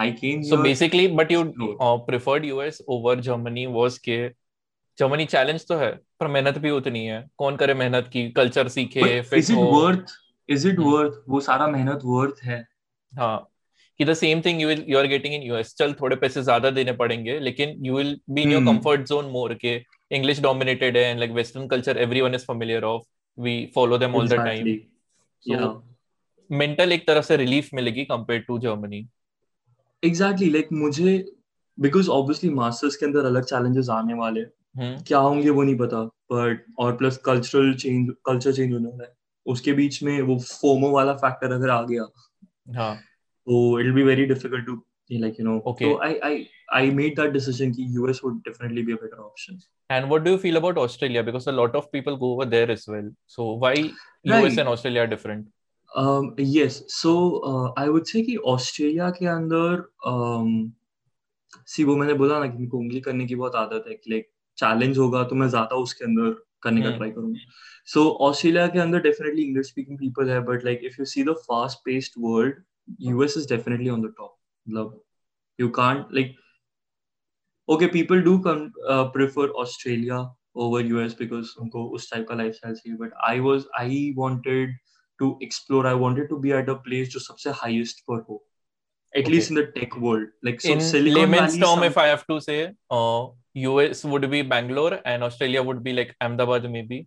I 0.00 0.12
came 0.12 0.42
so 0.42 0.56
basically 0.62 1.06
but 1.16 1.30
you 1.30 1.40
uh, 1.80 1.96
preferred 2.11 2.44
US 2.44 2.80
over 2.88 3.16
Germany 3.28 3.66
was 3.66 3.99
के 3.99 4.28
Germany 4.99 5.25
challenge 5.25 5.66
तो 5.66 5.76
है 5.76 6.00
पर 6.20 6.26
मेहनत 6.26 6.58
भी 6.58 6.70
उतनी 6.70 7.04
है। 7.04 7.30
कौन 7.38 7.56
करे 7.56 7.75
मेहनत 7.75 8.11
की? 8.12 8.30
कल्चर 8.30 8.68
सीखे 8.68 9.22
फिट 9.22 9.50
हो। 9.50 9.64
worth 9.64 10.12
is 10.50 10.66
it 10.70 10.78
Hmm. 10.78 10.88
worth? 10.88 11.14
वो 11.28 11.40
सारा 11.40 11.66
मेहनत 11.66 12.00
worth 12.06 12.42
है। 12.42 12.68
हाँ। 13.18 13.51
कि 14.00 14.04
the 14.04 14.14
same 14.14 14.40
thing 14.40 14.61
you 14.62 14.68
will 14.68 14.84
you 14.88 14.99
are 14.99 15.06
getting 15.06 15.34
in 15.34 15.42
US 15.42 15.75
चल 15.78 15.92
थोड़े 16.00 16.16
पैसे 16.16 16.42
ज़्यादा 16.42 16.70
देने 16.70 16.92
पड़ेंगे 16.92 17.38
लेकिन 17.40 17.75
you 17.87 17.96
will 17.96 18.18
be 18.30 18.42
in 18.42 18.52
your 18.52 18.62
Hmm. 18.62 18.70
Comfort 18.70 19.06
zone 19.08 19.26
more 19.30 19.54
के 19.54 19.75
इंग्लिश 20.11 20.40
डोमिनेटेड 20.40 20.96
है 20.96 21.02
and 21.04 21.18
like 21.18 21.30
western 21.32 21.66
culture 21.68 21.99
everyone 21.99 22.34
is 22.34 22.42
familiar 22.42 22.84
of 22.84 23.02
we 23.38 23.54
follow 23.75 23.99
them 23.99 24.14
all 24.16 24.28
the 24.28 24.34
time. 24.34 24.76
Mental 26.50 26.92
एक 26.92 27.06
तरह 27.06 27.20
से 27.22 27.37
रिलीफ 27.37 27.68
मिलेगी 27.75 28.04
compare 28.04 28.40
to 28.40 28.58
Germany 28.58 29.06
exactly 30.02 30.50
like 30.50 30.68
मुझे 30.72 31.25
because 31.78 32.08
obviously 32.11 32.50
masters 32.50 32.96
के 32.96 33.06
अंदर 33.06 33.25
अलग 33.25 33.44
चैलेंजेस 33.44 33.88
आने 33.90 34.14
वाले 34.14 34.40
हम्म 34.40 35.00
क्या 35.08 35.18
होंगे 35.18 35.50
वो 35.50 35.62
नहीं 35.62 35.76
पता 35.78 36.02
बट 36.32 36.64
और 36.78 36.96
plus 36.96 37.16
cultural 37.25 37.72
change 37.75 38.12
culture 38.26 38.52
change 38.52 38.72
होने 38.72 38.88
वाला 38.88 39.04
है। 39.04 39.12
उसके 39.46 39.72
बीच 39.72 40.02
में 40.02 40.20
वो 40.22 40.38
फोमो 40.40 40.90
वाला 40.90 41.14
फैक्टर 41.22 41.52
अगर 41.52 41.70
आ 41.70 41.80
गया 41.82 42.06
हाँ। 42.76 42.94
so 43.47 43.79
it'll 43.79 43.97
be 43.97 44.03
very 44.03 44.27
difficult 44.27 44.65
to 44.65 44.77
like 45.25 45.38
you 45.39 45.45
know 45.47 45.57
Okay. 45.71 45.86
so 45.86 46.00
i 46.05 46.12
i 46.29 46.31
i 46.77 46.89
made 46.95 47.13
that 47.17 47.33
decision 47.33 47.74
ki 47.75 47.86
us 48.13 48.24
would 48.24 48.39
definitely 48.47 48.83
be 48.83 48.93
a 48.93 49.01
better 49.03 49.21
option 49.25 49.59
And 49.89 50.09
what 50.12 50.24
do 50.24 50.31
you 50.31 50.39
feel 50.39 50.57
about 50.59 50.79
Australia? 50.79 51.21
Because 51.24 51.45
a 51.50 51.51
lot 51.57 51.75
of 51.79 51.86
people 51.91 52.15
go 52.24 52.31
over 52.31 52.45
there 52.53 52.71
as 52.71 52.81
well. 52.93 53.05
So 53.36 53.45
why 53.62 53.69
US 53.75 54.31
Right. 54.31 54.57
and 54.63 54.71
Australia 54.71 55.03
are 55.03 55.12
different? 55.13 55.45
um 55.91 56.25
yes 56.55 56.79
so 56.95 57.12
uh, 57.50 57.67
i 57.83 57.86
would 57.89 58.07
say 58.07 58.24
कि 58.24 58.36
Australia 58.53 59.09
के 59.19 59.25
अंदर 59.33 59.86
um 60.13 60.50
सी 61.74 61.83
वो 61.83 61.95
मैंने 61.95 62.13
बोला 62.13 62.39
ना 62.39 62.47
कि 62.47 62.57
मेरे 62.57 62.69
को 62.69 62.77
उंगली 62.77 63.00
करने 63.01 63.25
की 63.25 63.36
बहुत 63.36 63.55
आदत 63.55 63.86
है 63.88 63.93
कि 63.95 64.12
लाइक 64.12 64.29
चैलेंज 64.57 64.97
होगा 64.97 65.24
तो 65.31 65.36
मैं 65.36 65.50
ज्यादा 65.50 65.75
उसके 65.86 66.05
अंदर 66.05 66.36
करने 66.63 66.81
का 66.81 66.88
हम्म। 66.88 66.97
ट्राई 66.97 67.12
करूंगा 67.12 67.39
सो 67.93 68.07
ऑस्ट्रेलिया 68.29 68.67
के 68.75 68.79
अंदर 68.79 69.01
डेफिनेटली 69.01 69.43
इंग्लिश 69.43 69.67
स्पीकिंग 69.67 69.97
पीपल 70.00 70.29
है 70.29 70.39
but 70.45 70.65
like 70.65 70.81
if 70.86 71.00
you 71.00 71.05
see 71.13 71.24
the 71.24 71.36
fast 71.47 71.79
paced 71.86 72.21
world 72.25 72.62
US 73.01 73.38
is 73.38 73.50
definitely 73.50 73.89
on 73.89 74.01
the 74.01 74.13
top 74.17 74.38
मतलब 74.69 75.03
you 75.62 75.67
can't 75.75 76.12
like 76.15 76.33
okay 77.67 77.88
people 77.93 78.19
do 78.25 78.33
come 78.47 78.59
uh, 78.93 79.05
prefer 79.15 79.45
australia 79.63 80.19
over 80.65 80.81
us 81.05 81.15
because 81.21 81.53
उनको 81.63 81.83
उस 81.97 82.09
type 82.12 82.27
का 82.29 82.36
lifestyle 82.41 82.75
चाहिए 82.81 82.97
but 83.00 83.15
i 83.29 83.39
was 83.47 83.65
i 83.79 83.88
wanted 84.19 84.75
to 85.21 85.29
explore 85.47 85.81
i 85.91 85.95
wanted 86.03 86.29
to 86.33 86.39
be 86.45 86.53
at 86.59 86.69
a 86.74 86.77
place 86.88 87.09
जो 87.15 87.19
सबसे 87.25 87.53
highest 87.63 88.05
पर 88.09 88.24
हो 88.29 88.39
at 89.13 89.21
Okay. 89.24 89.33
least 89.33 89.51
in 89.53 89.59
the 89.59 89.65
tech 89.75 89.97
world 90.05 90.31
like 90.50 90.63
so 90.63 90.74
In 90.75 90.81
silicon 90.88 91.13
layman's 91.19 91.53
valley 91.57 91.62
term, 91.65 91.75
some- 91.75 91.89
if 91.89 91.97
I 91.97 92.07
have 92.07 92.25
to 92.31 92.39
say, 92.45 92.57
uh, 92.97 93.21
US 93.67 94.03
would 94.13 94.25
be 94.33 94.41
Bangalore 94.55 94.97
and 95.12 95.27
Australia 95.27 95.63
would 95.69 95.83
be 95.88 95.93
like 96.00 96.15
Ahmedabad, 96.25 96.67
maybe. 96.77 97.00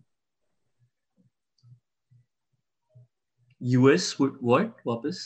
us 3.61 4.19
would 4.19 4.37
what 4.51 4.81
वापस 4.87 5.21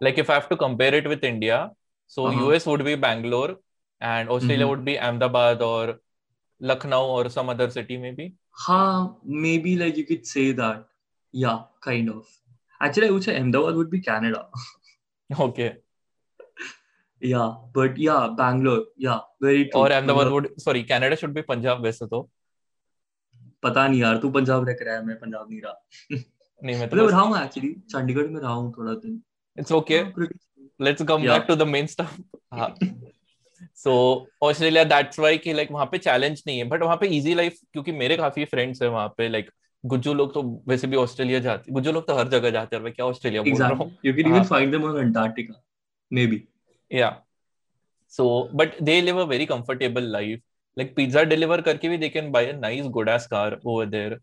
Like 0.00 0.18
if 0.18 0.30
I 0.30 0.34
have 0.34 0.48
to 0.50 0.56
compare 0.56 0.94
it 0.94 1.06
with 1.08 1.24
India, 1.24 1.58
so 2.06 2.26
Uh-huh. 2.26 2.40
US 2.48 2.66
would 2.66 2.84
be 2.84 2.94
Bangalore 3.06 3.52
and 4.00 4.28
Australia 4.28 4.66
Mhm. 4.66 4.70
would 4.72 4.84
be 4.84 4.96
Ahmedabad 5.08 5.62
or 5.62 6.00
Lucknow 6.60 7.04
or 7.14 7.22
some 7.30 7.48
other 7.54 7.70
city, 7.70 7.96
maybe. 8.08 8.26
हाँ 8.64 8.92
maybe 9.44 9.72
like 9.80 9.96
you 10.00 10.04
could 10.10 10.22
say 10.28 10.44
that 10.58 10.84
yeah 11.34 11.56
kind 11.86 12.06
of 12.12 12.28
actually 12.86 13.08
i 13.08 13.12
would 13.16 13.24
say 13.26 13.34
ahmedabad 13.40 13.74
would 13.80 13.90
be 13.94 13.98
canada 14.06 14.38
Okay. 15.46 15.66
yeah 17.22 17.50
but 17.74 17.98
yeah 18.04 18.22
bangalore 18.38 18.84
yeah 19.08 19.20
very 19.46 19.66
true 19.68 19.80
Or 19.82 19.90
Ahmedabad 19.92 20.26
मतलब- 20.28 20.32
would, 20.36 20.48
sorry, 20.66 20.82
Canada 20.92 21.16
should 21.22 21.34
be 21.34 21.42
Punjab 21.50 21.82
वैसे 21.88 22.06
तो 22.14 22.22
पता 23.62 23.86
नहीं 23.88 24.00
यार 24.00 24.16
तू 24.22 24.30
पंजाब 24.38 24.68
रह 24.68 24.76
रहा 24.88 24.94
है 24.96 25.04
मैं 25.06 25.18
पंजाब 25.20 25.50
नहीं 25.50 25.60
रहा 25.62 25.74
नहीं 26.64 26.76
मैं 26.78 26.88
तो 26.88 26.96
मतलब 26.96 27.08
रहा 27.10 27.20
हूँ 27.20 27.36
एक्चुअली 27.44 27.72
चंडीगढ़ 27.92 28.26
में 28.36 28.40
रहा 28.40 28.52
हूँ 28.52 28.72
थोड़ा 28.78 28.94
दिन 29.04 29.22
it's 29.58 29.72
okay. 29.80 30.02
हाँ, 30.02 30.28
let's 30.80 31.02
come 31.02 31.22
Yeah. 31.24 31.38
back 31.38 31.46
to 31.48 31.56
the 31.56 31.66
main 31.66 31.88
stuff. 31.88 32.16
so 33.84 33.92
Australia 34.42 34.84
that's 34.84 35.18
why 35.20 35.38
कि 35.38 35.52
लाइक 35.52 35.70
वहाँ 35.72 35.86
पे 35.92 35.98
चैलेंज 35.98 36.42
नहीं 36.46 36.58
है 36.58 36.64
बट 36.68 36.82
वहाँ 36.82 36.96
पे 36.96 37.06
इजी 37.16 37.34
लाइफ 37.34 37.58
क्योंकि 37.72 37.92
मेरे 37.92 38.16
काफ़ी 38.16 38.44
फ्रेंड्स 38.44 38.82
है 38.82 38.88
वहाँ 38.88 39.08
पे 39.18 39.28
लाइक 39.28 39.50
गुज्जू 39.84 40.14
लोग 40.14 40.32
तो 40.34 40.42
वैसे 40.68 40.86
भी 40.86 40.96
ऑस्ट्रेलिया 40.96 41.38
जाते 41.40 41.72
गुज्जू 41.72 41.92
लोग 41.92 42.06
तो 42.06 42.14
हर 42.16 42.28
जगह 42.28 42.50
जाते 42.50 42.76
हैं 42.76 42.82
मैं 42.82 42.92
क्या 42.92 43.06
ऑस्ट्रेलिया 43.06 43.42
बोल 43.42 43.58
रहा 43.58 43.68
हूँ? 43.68 43.78
Exactly. 43.78 44.08
You 44.08 44.14
can 44.18 44.30
हाँ. 44.30 44.34
even 44.34 44.48
find 44.52 44.74
them 44.74 44.86
on 44.90 44.98
Antarctica 45.04 45.54
maybe. 46.10 46.40
या 46.90 47.10
so 48.12 48.26
but 48.54 48.80
they 48.82 49.00
live 49.00 49.20
a 49.20 49.24
very 49.24 49.46
comfortable 49.46 50.02
life 50.12 50.40
like 50.76 50.94
pizza 50.96 51.22
deliver 51.22 51.60
करके 51.60 51.88
भी 51.88 51.98
they 51.98 52.08
can 52.08 52.30
buy 52.32 52.46
a 52.46 52.52
nice 52.58 52.86
good 52.96 53.08
ass 53.08 53.26
car 53.26 53.58
over 53.66 53.86
there 53.86 54.18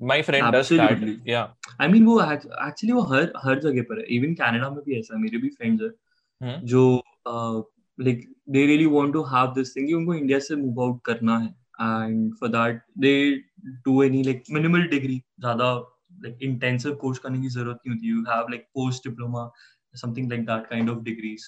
my 0.00 0.22
friend 0.22 0.44
does 0.54 0.72
that 0.72 1.28
या 1.28 1.42
I 1.82 1.88
mean 1.92 2.06
वो 2.06 2.20
actually 2.22 2.92
वो 2.92 3.02
हर 3.12 3.32
हर 3.44 3.60
जगह 3.60 3.82
पर 3.90 3.98
है. 3.98 4.06
इवन 4.16 4.34
कनाडा 4.34 4.70
में 4.70 4.82
भी 4.86 4.98
ऐसा 4.98 5.14
है. 5.14 5.20
मेरे 5.22 5.38
भी 5.38 5.48
फ्रेंड्स 5.48 5.82
है 5.82 5.88
हम्म. 6.40 6.66
जो 6.66 7.02
like 7.98 8.26
they 8.50 8.66
really 8.66 8.86
want 8.96 9.12
to 9.12 9.22
have 9.34 9.52
this 9.54 9.76
thing 9.76 9.94
उनको 9.96 10.14
इंडिया 10.14 10.38
से 10.48 10.56
मूव 10.56 10.82
आउट 10.84 11.00
करना 11.04 11.38
है. 11.38 11.48
And 11.80 12.34
for 12.40 12.48
that 12.48 12.82
they 13.06 13.14
do 13.84 14.02
any 14.02 14.22
like 14.22 14.42
minimal 14.58 14.86
degree 14.96 15.22
ज़्यादा 15.40 15.72
लाइक 16.24 16.42
इंटेंसिव 16.42 16.94
कोर्स 17.00 17.18
करने 17.18 17.40
की 17.40 17.48
ज़रूरत 17.48 17.80
नहीं 17.86 17.96
होती. 17.96 18.08
You 18.10 18.24
have 18.28 18.46
like 18.50 18.68
post 18.74 19.08
diploma 19.08 19.50
something 19.98 20.24
like 20.30 20.42
that 20.48 20.64
kind 20.70 20.90
of 20.92 20.96
degrees. 21.04 21.44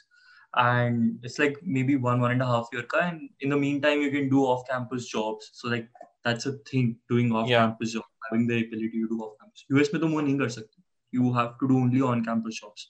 And 0.61 1.25
it's 1.29 1.35
like 1.41 1.57
maybe 1.73 1.97
one 2.05 2.23
one 2.25 2.31
and 2.35 2.45
a 2.45 2.47
half 2.51 2.69
year 2.75 2.85
ka 2.93 3.01
and 3.07 3.47
in 3.47 3.51
the 3.55 3.59
meantime 3.65 4.05
you 4.05 4.13
can 4.15 4.31
do 4.31 4.45
off 4.53 4.63
campus 4.69 5.09
jobs. 5.09 5.51
So 5.59 5.73
like 5.73 5.91
that's 6.28 6.46
a 6.46 6.54
thing 6.72 6.90
doing 7.14 7.32
off 7.32 7.50
Yeah. 7.50 7.64
campus 7.66 7.94
job 7.94 8.10
having 8.26 8.48
the 8.52 8.58
ability 8.66 9.00
to 9.04 9.08
do 9.14 9.22
off 9.28 9.38
campus 9.40 9.66
us 9.84 9.94
में 9.94 10.02
तुम 10.02 10.12
वो 10.12 10.22
नहीं 10.22 10.38
कर 10.40 10.50
सकते 10.58 10.82
you 11.18 11.32
have 11.40 11.56
to 11.64 11.72
do 11.72 11.80
only 11.86 12.04
on 12.12 12.22
campus 12.28 12.60
jobs 12.60 12.86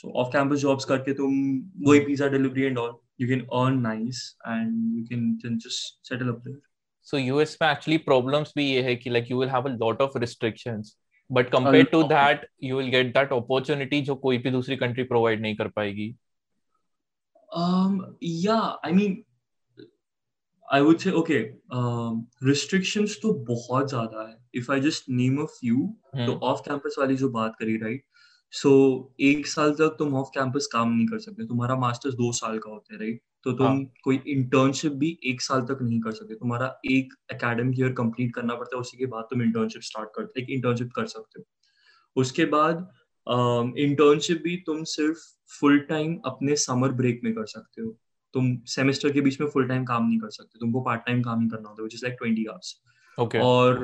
so 0.00 0.14
off 0.22 0.32
campus 0.32 0.64
jobs 0.64 0.84
करके 0.92 1.14
तुम 1.20 1.36
वही 1.88 2.00
pizza 2.08 2.30
delivery 2.36 2.66
and 2.70 2.80
all 2.84 2.96
you 3.22 3.28
can 3.34 3.44
earn 3.60 3.78
nice 3.84 4.24
and 4.54 4.98
you 4.98 5.04
can 5.12 5.28
then 5.44 5.58
just 5.66 6.10
settle 6.10 6.34
up 6.34 6.42
there 6.48 6.58
So 7.10 7.18
US 7.24 7.56
में 7.62 7.68
actually 7.68 7.98
problems 8.06 8.50
भी 8.56 8.64
ये 8.70 8.82
है 8.82 8.94
कि 8.96 9.10
like 9.10 9.28
you 9.32 9.36
will 9.42 9.52
have 9.52 9.66
a 9.66 9.74
lot 9.82 10.00
of 10.06 10.16
restrictions, 10.22 10.90
but 11.30 11.50
compared 11.52 11.90
to 11.92 12.00
lot. 12.00 12.10
that 12.10 12.42
you 12.68 12.76
will 12.80 12.90
get 12.94 13.12
that 13.14 13.32
opportunity 13.36 14.00
जो 14.08 14.16
कोई 14.24 14.38
भी 14.38 14.50
दूसरी 14.50 14.76
country 14.82 15.06
provide 15.12 15.40
नहीं 15.40 15.56
कर 15.56 15.68
पाएगी. 15.78 16.14
Um, 17.60 18.16
yeah, 18.20 18.74
I 18.84 18.92
mean, 18.92 19.24
I 20.73 20.81
would 20.81 21.01
say 21.01 21.11
okay. 21.11 21.41
Um, 21.71 22.27
restrictions 22.41 23.15
तो 23.21 23.33
बहुत 23.47 23.89
ज़्यादा 23.89 24.27
है. 24.29 24.37
If 24.53 24.69
I 24.69 24.79
just 24.79 25.09
name 25.09 25.37
a 25.39 25.47
few, 25.47 25.83
तो 26.17 26.39
ऑफ़ 26.43 26.61
कैंपस 26.61 26.95
वाली 26.99 27.15
जो 27.15 27.29
बात 27.29 27.55
करी 27.59 27.77
राइट 27.77 28.03
सो 28.53 28.69
so, 28.69 29.21
एक 29.21 29.47
साल 29.47 29.71
तक 29.71 29.95
तुम 29.99 30.15
ऑफ़ 30.15 30.29
कैंपस 30.33 30.67
काम 30.73 30.89
नहीं 30.89 31.05
कर 31.07 31.19
सकते 31.19 31.45
तुम्हारा 31.45 31.75
मास्टर्स 31.75 32.15
दो 32.15 32.31
साल 32.31 32.57
का 32.57 32.71
होता 32.71 32.93
है 32.93 32.99
राइट 32.99 33.21
तो 33.43 33.51
तुम 33.51 33.67
हाँ. 33.67 33.83
कोई 34.03 34.21
इंटर्नशिप 34.27 34.91
भी 34.91 35.17
एक 35.25 35.41
साल 35.41 35.61
तक 35.61 35.79
नहीं 35.81 35.99
कर 35.99 36.11
सकते 36.11 36.35
तुम्हारा 36.35 36.67
एक 36.91 37.13
एकेडमिक 37.31 37.79
ईयर 37.79 37.91
कंप्लीट 37.93 38.33
करना 38.35 38.55
पड़ता 38.55 38.75
है 38.75 38.81
उसी 38.81 38.97
के 38.97 39.05
बाद 39.05 39.23
तुम 39.23 39.41
इंटर्नशिप 39.41 39.81
स्टार्ट 39.81 40.09
करते 40.15 40.41
एक 40.41 40.49
इंटर्नशिप 40.49 40.91
कर 40.95 41.05
सकते 41.05 41.39
हो 41.39 41.45
उसके 42.21 42.45
बाद 42.45 42.87
इंटर्नशिप 43.77 44.41
भी 44.43 44.55
तुम 44.65 44.83
सिर्फ़ 44.83 45.19
फुल 45.59 45.79
टाइम 45.89 46.19
अपने 46.25 46.55
समर 46.55 46.91
ब्रेक 46.91 47.21
में 47.23 47.33
कर 47.33 47.45
सकते 47.45 47.81
हो 47.81 47.97
तुम 48.33 48.55
सेमेस्टर 48.67 49.11
के 49.11 49.21
बीच 49.21 49.39
में 49.41 49.47
फुल 49.47 49.67
टाइम 49.67 49.85
काम 49.85 50.07
नहीं 50.07 50.19
कर 50.19 50.29
सकते 50.29 50.59
तुमको 50.59 50.81
पार्ट 50.81 51.05
टाइम 51.05 51.21
काम 51.21 51.47
करना 51.49 51.69
होता 51.69 51.81
है 51.81 51.83
which 51.83 51.93
is 51.93 52.05
like 52.05 52.17
twenty 52.19 52.45
hours 52.45 52.75
Okay. 53.17 53.39
और 53.39 53.83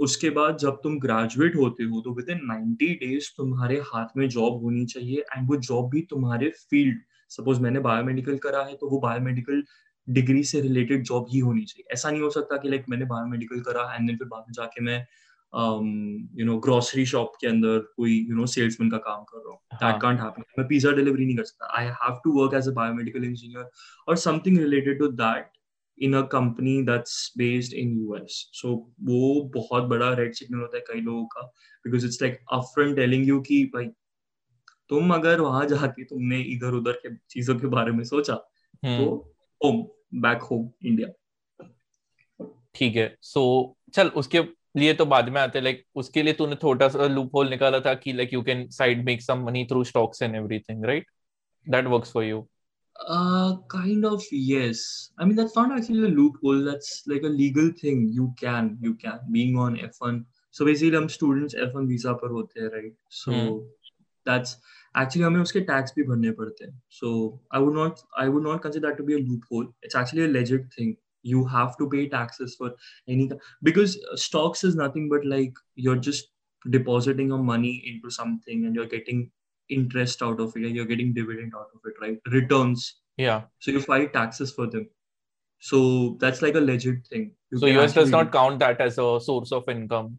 उसके 0.00 0.30
बाद 0.30 0.56
जब 0.58 0.78
तुम 0.82 0.98
ग्रेजुएट 0.98 1.56
होते 1.56 1.84
हो 1.84 2.00
तो 2.00 2.14
विद 2.14 2.30
इन 2.30 2.40
नाइनटी 2.44 2.86
डेज़ 2.94 3.28
तुम्हारे 3.36 3.76
हाथ 3.84 4.16
में 4.16 4.28
जॉब 4.28 4.62
होनी 4.62 4.84
चाहिए 4.86 5.24
एंड 5.36 5.48
वो 5.48 5.56
जॉब 5.56 5.90
भी 5.90 6.00
तुम्हारे 6.00 6.48
फ़ील्ड 6.70 6.98
सपोज़ 7.30 7.60
मैंने 7.60 7.80
बायोमेडिकल 7.80 8.38
करा 8.38 8.62
है 8.64 8.74
तो 8.74 8.88
वो 8.88 8.98
बायोमेडिकल 8.98 9.62
डिग्री 10.08 10.42
से 10.44 10.60
रिलेटेड 10.60 11.02
जॉब 11.02 11.26
ही 11.30 11.38
होनी 11.38 11.64
चाहिए 11.64 11.92
ऐसा 11.92 12.10
नहीं 12.10 12.22
हो 12.22 12.30
सकता 12.30 12.56
कि 12.56 12.68
लाइक 12.68 12.84
मैंने 12.88 13.04
बायोमेडिकल 13.04 13.60
करा 13.60 13.92
एंड 13.94 14.06
देन 14.06 14.16
फिर 14.16 14.28
बाद 14.28 14.44
में 14.48 14.52
जाके 14.52 14.82
मैं 14.84 15.06
यू 15.54 16.44
नो 16.46 16.58
ग्रोसरी 16.58 17.04
शॉप 17.06 17.32
के 17.40 17.46
अंदर 17.46 17.78
कोई 17.96 18.18
यू 18.28 18.36
नो 18.36 18.46
सेल्समैन 18.46 18.90
का 18.90 18.98
काम 18.98 19.24
कर 19.24 19.38
रहा 19.38 19.50
हूँ. 19.50 19.60
दैट 19.74 20.00
कांट 20.02 20.20
हैपन 20.20 20.42
मैं 20.58 20.66
पिज्जा 20.68 20.90
डिलीवरी 20.92 21.26
नहीं 21.26 21.36
कर 21.36 21.44
सकता। 21.44 21.72
I 21.78 21.84
have 21.84 22.20
to 22.24 22.32
work 22.32 22.54
as 22.54 22.68
a 22.68 22.72
biomedical 22.72 23.24
engineer 23.24 23.70
और 24.08 24.16
something 24.16 24.58
related 24.58 24.98
to 24.98 25.08
that 25.08 25.50
in 25.98 26.14
a 26.14 26.20
company 26.26 26.82
that's 26.82 27.32
based 27.38 27.74
in 27.74 27.92
US 27.98 28.50
so 28.52 28.74
वो 29.02 29.42
बहुत 29.54 29.84
बड़ा 29.84 30.12
रेड 30.14 30.32
सिग्नल 30.34 30.60
होता 30.60 30.76
है 30.76 30.84
कई 30.88 31.00
लोगों 31.00 31.24
का 31.26 31.42
because 31.84 32.06
it's 32.06 32.22
like 32.22 32.38
upfront 32.52 32.96
telling 32.96 33.28
you 33.28 33.40
कि 33.40 33.64
भाई 33.74 33.86
तुम 34.88 35.14
अगर 35.14 35.40
वहाँ 35.40 35.66
जाके 35.66 36.04
तुमने 36.04 36.40
इधर 36.40 36.72
उधर 36.72 36.92
के 36.92 37.14
चीज़ों 37.30 37.58
के 37.58 37.66
बारे 37.66 37.92
में 37.92 38.04
सोचा 38.04 38.34
तो 38.34 38.88
hmm, 38.88 39.04
home 39.60 39.82
back 40.22 40.42
home 40.42 40.68
India 40.86 41.08
ठीक 42.74 42.96
है. 42.96 43.16
सो 43.22 43.40
So 43.80 43.92
चल 43.94 44.08
उसके 44.08 44.40
लिए 44.74 44.94
तो 44.94 45.06
बाद 45.06 45.28
में 45.28 45.40
आते 45.40 45.60
लाइक 45.60 45.84
उसके 45.96 46.22
लिए 46.22 46.32
तूने 46.32 46.56
थोड़ा 46.62 46.88
सा 46.88 47.06
लूप 47.06 47.34
होल 47.36 47.50
निकाला 47.50 47.80
था 47.80 47.94
कि 47.94 48.12
like 48.12 48.32
you 48.32 48.42
can 48.42 48.68
side 48.70 49.04
make 49.04 49.22
some 49.22 49.44
money 49.46 49.64
through 49.70 49.84
stocks 49.84 50.22
and 50.22 50.34
everything 50.36 50.84
right 50.84 51.06
that 51.66 51.86
works 51.86 52.12
for 52.12 52.24
you 52.24 52.40
kind 53.70 54.04
of 54.06 54.24
yes 54.34 54.82
I 55.20 55.26
mean 55.26 55.36
that's 55.36 55.58
not 55.58 55.78
actually 55.78 56.04
a 56.04 56.08
loophole 56.44 56.64
that's 56.70 57.02
like 57.08 57.24
a 57.24 57.28
legal 57.28 57.70
thing 57.82 58.16
you 58.16 58.26
can 58.40 58.76
you 58.84 58.92
can 59.02 59.32
being 59.32 59.58
on 59.60 59.76
F1 59.76 60.22
so 60.54 60.64
basically 60.64 60.96
हम 60.96 61.06
students 61.08 61.54
F1 61.54 61.86
visa 61.88 62.12
पर 62.22 62.30
होते 62.30 62.60
हैं 62.60 62.68
right 62.72 62.96
so 63.12 63.32
that's 64.26 64.56
actually 64.94 65.26
हमें 65.26 65.40
उसके 65.40 65.60
tax 65.60 65.92
भी 65.96 66.02
भरने 66.02 66.30
पड़ते 66.32 66.64
हैं. 66.64 66.80
So 66.90 67.08
I 67.54 67.60
would 67.60 67.74
not 67.74 67.98
I 68.20 68.28
would 68.28 68.42
not 68.42 68.62
consider 68.62 68.88
that 68.88 68.98
to 68.98 69.04
be 69.04 69.14
a 69.14 69.18
loophole 69.52 69.72
it's 69.84 69.96
actually 69.96 70.24
a 70.24 70.28
legit 70.28 70.68
thing 70.78 70.94
You 71.23 71.45
have 71.45 71.77
to 71.77 71.89
pay 71.89 72.07
taxes 72.09 72.55
for 72.55 72.73
any 73.07 73.29
because 73.61 73.97
uh, 74.11 74.15
stocks 74.15 74.63
is 74.63 74.75
nothing 74.75 75.09
but 75.09 75.25
like 75.25 75.53
you're 75.75 75.97
just 75.97 76.29
depositing 76.69 77.27
your 77.27 77.43
money 77.49 77.73
into 77.85 78.09
something 78.09 78.65
and 78.65 78.75
you're 78.75 78.85
getting 78.85 79.29
interest 79.69 80.21
out 80.21 80.39
of 80.39 80.55
it 80.55 80.63
and 80.63 80.75
you're 80.75 80.85
getting 80.85 81.13
dividend 81.13 81.53
out 81.55 81.67
of 81.75 81.81
it, 81.85 81.99
right? 82.01 82.17
Returns. 82.37 82.95
या 83.19 83.39
So 83.59 83.71
you 83.71 83.81
file 83.81 84.07
taxes 84.07 84.51
for 84.53 84.67
them. 84.67 84.87
so 85.59 86.15
that's 86.19 86.41
like 86.41 86.55
a 86.55 86.59
legit 86.59 87.05
thing 87.07 87.31
you 87.51 87.59
so 87.59 87.67
us 87.67 87.93
does 87.93 88.09
not 88.09 88.31
count 88.31 88.59
that 88.59 88.79
as 88.79 88.97
a 88.97 89.19
source 89.19 89.51
of 89.51 89.67
income 89.67 90.17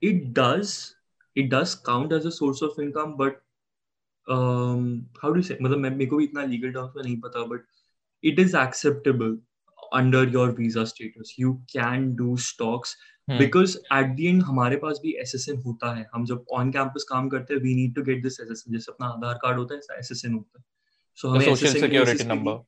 it 0.00 0.32
does 0.32 0.96
it 1.34 1.50
does 1.50 1.74
count 1.74 2.12
as 2.12 2.24
a 2.24 2.32
source 2.32 2.62
of 2.62 2.78
income 2.78 3.16
but 3.16 3.42
um 4.28 5.06
how 5.22 5.30
do 5.30 5.38
you 5.38 5.46
say 5.48 5.58
मतलब 5.62 5.78
मैं 5.78 5.90
मेरे 5.90 6.06
को 6.06 6.16
भी 6.16 6.24
इतना 6.24 6.44
legal 6.52 6.72
terms 6.76 6.96
में 6.96 7.02
नहीं 7.02 7.20
पता 7.26 7.44
but 7.50 7.60
it 8.23 8.39
is 8.39 8.53
acceptable 8.53 9.37
under 9.91 10.23
your 10.23 10.51
visa 10.51 10.85
status. 10.85 11.37
You 11.37 11.61
can 11.73 12.15
do 12.15 12.37
stocks 12.49 12.95
because 13.27 13.75
at 13.93 14.07
the 14.15 14.25
end 14.27 14.41
हमारे 14.43 14.75
पास 14.77 14.99
भी 15.03 15.11
एस 15.21 15.45
होता 15.65 15.93
है। 15.95 16.05
हम 16.13 16.25
जब 16.25 16.45
ऑन 16.51 16.71
कैंपस 16.71 17.05
काम 17.09 17.29
करते 17.29 17.53
हैं 17.53 17.61
we 17.61 17.73
need 17.75 17.93
to 17.95 18.01
get 18.03 18.21
this 18.23 18.39
S 18.39 18.63
जैसे 18.69 18.91
अपना 18.91 19.07
आधार 19.07 19.33
कार्ड 19.33 19.57
होता 19.57 19.75
है 19.75 19.99
एस 19.99 20.21
होता 20.25 20.59
है। 20.59 20.63
सो 21.15 21.29
हमें 21.29 21.45
सोशल 21.45 21.79
सिक्योरिटी 21.81 22.23
नंबर 22.23 22.59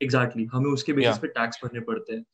एग्जैक्टली 0.00 0.44
हमें 0.52 0.70
उसके 0.70 0.92
बेसिस 0.92 1.18
पे 1.18 1.28
टैक्स 1.28 1.60
भरने 1.64 1.80
पड़ते 1.80 2.12
हैं। 2.12 2.24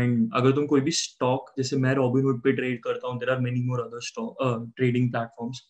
एंड 0.00 0.30
अगर 0.34 0.52
तुम 0.52 0.66
कोई 0.66 0.80
भी 0.80 0.90
स्टॉक 0.90 1.50
जैसे 1.58 1.76
मैं 1.76 1.94
रॉबिनहुड 1.94 2.42
पे 2.42 2.52
ट्रेड 2.52 2.82
करता 2.82 3.08
हूँ 3.08 3.18
there 3.18 3.32
are 3.32 3.40
many 3.40 3.62
more 3.62 3.80
other 3.80 4.00
stock 4.00 4.72
trading 4.76 5.10
platforms 5.12 5.62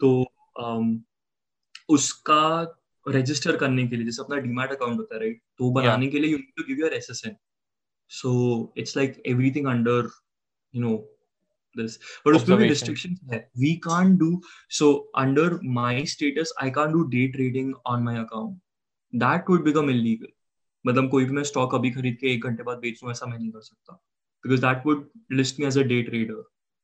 तो 0.00 0.32
um, 0.62 0.98
उसका 1.88 2.76
रजिस्टर 3.06 3.56
करने 3.56 3.86
के 3.88 3.96
लिए 3.96 4.04
जैसे 4.04 4.22
अपना 4.22 4.36
डीमार्ट 4.40 4.72
अकाउंट 4.72 4.98
होता 4.98 5.14
है 5.14 5.20
राइट 5.20 5.40
तो 5.58 5.70
बनाने 5.72 6.08
के 6.08 6.18
लिए 6.18 6.30
you 6.30 6.38
need 6.38 6.52
to 6.56 6.64
give 6.64 6.84
your 6.84 6.94
SSN 6.94 7.36
so 8.10 8.32
it's 8.78 8.96
like 8.96 9.22
everything 9.26 9.66
under 9.66 10.08
you 10.74 10.82
know 10.82 10.96
this 11.76 11.96
but 12.26 12.34
उसमें 12.36 12.58
भी 12.58 12.68
रिस्ट्रिक्शन 12.68 13.16
है. 13.32 13.38
We 13.58 13.74
can't 13.84 14.18
do 14.18 14.40
so 14.78 14.92
under 15.18 15.58
my 15.64 16.04
status 16.06 16.52
I 16.62 16.70
can't 16.70 16.92
do 16.92 17.02
day 17.08 17.26
trading 17.32 17.74
on 17.86 18.02
my 18.02 18.18
account 18.18 18.58
that 19.12 19.50
would 19.50 19.64
become 19.64 19.90
illegal 19.90 20.32
मतलब 20.84 21.10
कोई 21.10 21.24
भी 21.24 21.34
मैं 21.34 21.42
stock 21.44 21.74
अभी 21.74 21.90
खरीद 21.90 22.16
के 22.20 22.32
एक 22.32 22.44
घंटे 22.46 22.62
बाद 22.62 22.78
बेचूं 22.78 23.10
ऐसा 23.10 23.26
मैं 23.26 23.38
नहीं 23.38 23.50
कर 23.50 23.60
सकता. 23.60 23.92
Because 24.44 24.60
that 24.60 24.86
would 24.86 25.08
list 25.32 25.60
me 25.60 25.66
as 25.66 25.78
a 25.78 25.82
day 25.82 26.02
trader 26.02 26.42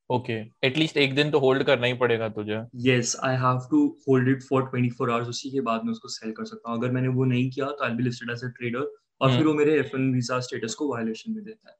okay 0.09 0.33
at least 0.63 0.97
एक 0.97 1.15
दिन 1.15 1.31
तो 1.31 1.39
होल्ड 1.39 1.63
करना 1.63 1.87
ही 1.87 1.93
पड़ेगा 1.93 2.27
तुझे। 2.29 2.59
Yes 2.83 3.15
I 3.23 3.35
have 3.35 3.59
to 3.71 3.85
hold 4.07 4.29
it 4.29 4.43
for 4.43 4.63
24 4.65 5.09
hours 5.09 5.27
उसी 5.27 5.49
के 5.51 5.61
बाद 5.61 5.83
मैं 5.83 5.91
उसको 5.91 6.07
सेल 6.07 6.31
कर 6.31 6.45
सकता 6.45 6.69
हूँ। 6.69 6.77
अगर 6.77 6.91
मैंने 6.91 7.07
वो 7.07 7.25
नहीं 7.25 7.49
किया 7.49 7.65
तो 7.65 7.83
I 7.83 7.89
will 7.89 7.97
be 7.97 8.03
listed 8.03 8.29
as 8.29 8.43
a 8.43 8.47
trader 8.57 8.87
और 9.21 9.31
फिर 9.31 9.45
वो 9.45 9.53
मेरे 9.53 9.77
एफ1 9.79 10.13
वीज़ा 10.13 10.39
स्टेटस 10.39 10.73
को 10.73 10.91
वायलेशन 10.93 11.31
में 11.31 11.43
देता 11.43 11.69
है। 11.69 11.75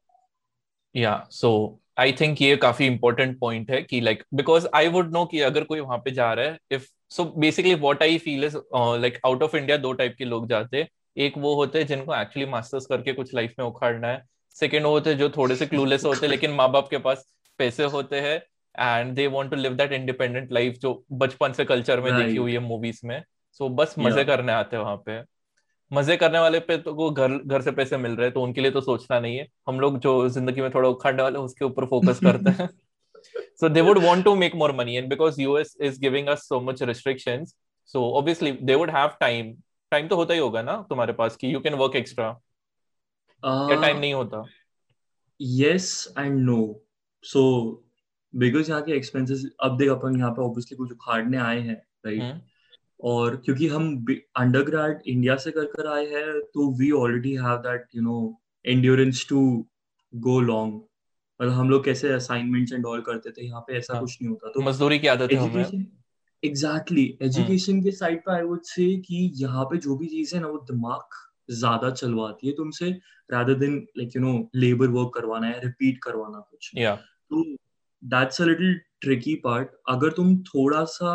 या 0.95 1.15
सो 1.31 1.79
आई 1.99 2.11
थिंक 2.11 2.41
ये 2.41 2.55
काफ़ी 2.57 2.85
इंपॉर्टेंट 2.85 3.37
पॉइंट 3.39 3.71
है 3.71 3.81
कि 3.81 4.01
like 4.01 4.23
because 4.33 4.67
I 4.75 4.87
would 4.87 5.11
know 5.13 5.25
कि 5.25 5.39
अगर 5.41 5.63
कोई 5.63 5.79
वहाँ 5.79 5.97
पे 5.97 6.11
जा 6.11 6.31
रहा 6.33 6.45
है 6.45 6.57
if 6.71 6.87
so 7.11 7.25
basically 7.37 7.73
what 7.75 8.03
I 8.03 8.17
feel 8.17 8.43
is 8.43 8.57
like 8.75 9.19
out 9.25 9.43
of 9.43 9.55
India 9.57 9.77
दो 9.77 9.93
टाइप 9.93 10.15
के 10.17 10.25
लोग 10.25 10.47
जाते 10.49 10.77
हैं। 10.77 10.87
एक 11.17 11.37
वो 11.37 11.53
होते 11.55 11.79
हैं 11.79 11.87
जिनको 11.87 12.15
एक्चुअली 12.15 12.49
मास्टर्स 12.49 12.85
करके 12.85 13.13
कुछ 13.13 13.33
लाइफ 13.35 13.53
में 13.59 13.65
उखाड़ना 13.65 14.07
है। 14.07 14.21
सेकेंड 14.55 14.85
वो 14.85 14.91
होते 14.91 15.09
हैं 15.09 15.17
जो 15.17 15.29
थोड़े 15.29 15.55
से 15.55 15.65
क्लूलेस 15.65 16.05
होते 16.05 16.25
हैं 16.25 16.29
लेकिन 16.31 16.51
माँ 16.51 16.69
बाप 16.71 16.87
के 16.89 16.97
पास 16.97 17.25
पैसे 17.57 17.83
होते 17.83 18.19
हैं 18.21 18.41
and 18.79 19.15
they 19.15 19.27
want 19.27 19.51
to 19.51 19.57
live 19.57 19.73
that 19.73 19.91
independent 19.91 20.51
life 20.51 20.73
जो 20.73 21.05
बचपन 21.11 21.53
से 21.53 21.65
कल्चर 21.65 22.01
में 22.01 22.15
देखी 22.15 22.37
हुई 22.37 22.53
है 22.53 22.59
मूवीज़ 22.59 23.01
में। 23.03 23.23
सो 23.51 23.65
so, 23.65 23.75
बस 23.75 23.95
मज़े 23.99 24.23
करने 24.25 24.51
आते 24.51 24.77
हैं 24.77 24.83
वहाँ 24.83 24.97
पे। 24.97 25.21
मज़े 25.93 26.17
करने 26.17 26.39
वाले 26.39 26.59
पे 26.59 26.77
तो 26.77 26.93
वो 26.93 27.11
घर 27.11 27.37
घर 27.37 27.61
से 27.61 27.71
पैसे 27.71 27.97
मिल 27.97 28.11
रहे 28.11 28.25
हैं 28.25 28.33
तो 28.33 28.41
उनके 28.41 28.61
लिए 28.61 28.71
तो 28.71 28.81
सोचना 28.81 29.19
नहीं 29.19 29.37
है। 29.37 29.47
हम 29.67 29.79
लोग 29.79 29.99
जो 29.99 30.29
ज़िंदगी 30.29 30.61
में 30.61 30.71
थोड़ा 30.71 30.89
उखाड़ने 30.89 31.23
वाले 31.23 31.39
उसके 31.39 31.65
ऊपर 31.65 31.85
फोकस 31.85 32.19
करते 32.23 32.49
हैं। 32.49 32.69
So 33.59 33.69
they 33.69 33.81
would 33.81 33.97
want 33.97 34.23
to 34.25 34.35
make 34.35 34.55
more 34.55 34.73
money 34.73 34.97
and 34.97 35.09
because 35.09 35.39
us 35.39 35.75
is 35.79 35.97
giving 35.97 36.27
us 36.29 36.43
so 36.47 36.59
much 36.59 36.81
restrictions 36.81 37.55
so 37.85 38.13
obviously 38.13 38.51
they 38.51 38.75
would 38.75 38.89
have 38.89 39.17
time 39.19 39.55
time 39.93 40.09
तो 40.09 40.15
होता 40.15 40.33
ही 40.33 40.39
होगा 40.39 40.61
ना 40.61 40.85
तुम्हारे 40.89 41.13
पास 41.13 41.35
कि 41.35 41.53
you 41.53 41.61
can 41.61 41.77
work 41.77 41.95
extra 41.95 42.27
uh, 43.43 43.71
या 43.71 43.81
time 43.81 43.99
नहीं 43.99 44.13
होता? 44.13 44.43
yes 45.41 46.07
and 46.17 46.45
no 46.49 46.81
so 47.23 47.41
because 48.33 48.69
यहाँ 48.69 48.81
के 48.81 48.99
expenses 48.99 49.39
अब 49.63 49.77
देख 49.77 49.89
अपन 49.89 50.19
यहाँ 50.19 50.31
पे 50.31 50.41
obviously 50.41 50.75
कुछ 50.75 50.91
उखाड़ने 50.91 51.37
आए 51.37 51.59
हैं 51.59 51.81
right? 52.07 52.23
hmm. 52.23 52.39
और 53.03 53.35
क्योंकि 53.35 53.67
हम 53.67 54.05
अंडर 54.35 55.01
इंडिया 55.07 55.35
से 55.35 55.51
कर 55.51 55.65
कर 55.65 55.87
आए 55.87 56.05
हैं 56.05 56.39
तो 56.39 56.77
we 56.77 56.91
already 56.91 57.33
have 57.33 57.57
that 57.57 57.85
you 57.95 58.01
know 58.01 58.41
endurance 58.65 59.25
to 59.29 59.67
go 60.15 60.39
long 60.41 60.73
मतलब 61.41 61.53
हम 61.53 61.69
लोग 61.69 61.85
कैसे 61.85 62.09
असाइनमेंट्स 62.13 62.73
एंड 62.73 62.85
ऑल 62.85 63.01
करते 63.01 63.31
थे 63.31 63.45
यहाँ 63.45 63.61
पे 63.61 63.73
ऐसा 63.73 63.93
हाँ. 63.93 64.01
कुछ 64.01 64.17
नहीं 64.21 64.29
होता। 64.29 64.49
तो 64.49 64.61
मजदूरी 64.61 64.99
की 64.99 65.07
आदत 65.07 65.31
है 65.31 65.85
एग्जैक्टली 66.43 67.17
एजुकेशन 67.21 67.81
के 67.81 67.91
साइड 67.91 68.19
पे 68.19 68.31
आई 68.31 68.41
वुड 68.41 68.61
से 68.63 68.95
कि 68.97 69.31
यहाँ 69.35 69.65
पे 69.65 69.77
जो 69.77 69.95
भी 69.97 70.07
चीज़ 70.07 70.35
है 70.35 70.41
ना 70.41 70.47
वो 70.47 70.57
दिमाग 70.57 71.26
ज़्यादा 71.49 71.89
चलवाती 71.91 72.47
है 72.47 72.53
तुमसे 72.53 72.89
राधा 73.29 73.53
दिन 73.55 73.75
like 73.97 74.15
you 74.15 74.21
know 74.21 74.33
labour 74.55 74.87
work 74.89 75.11
करवाना 75.13 75.47
है 75.47 75.59
रिपीट 75.61 75.99
करवाना 76.03 76.39
कुछ। 76.41 76.71
तो 76.75 77.43
that's 78.03 78.41
a 78.41 78.45
little 78.45 78.79
tricky 79.01 79.35
part 79.43 79.69
अगर 79.89 80.11
तुम 80.11 80.37
थोड़ा 80.43 80.83
सा 80.91 81.11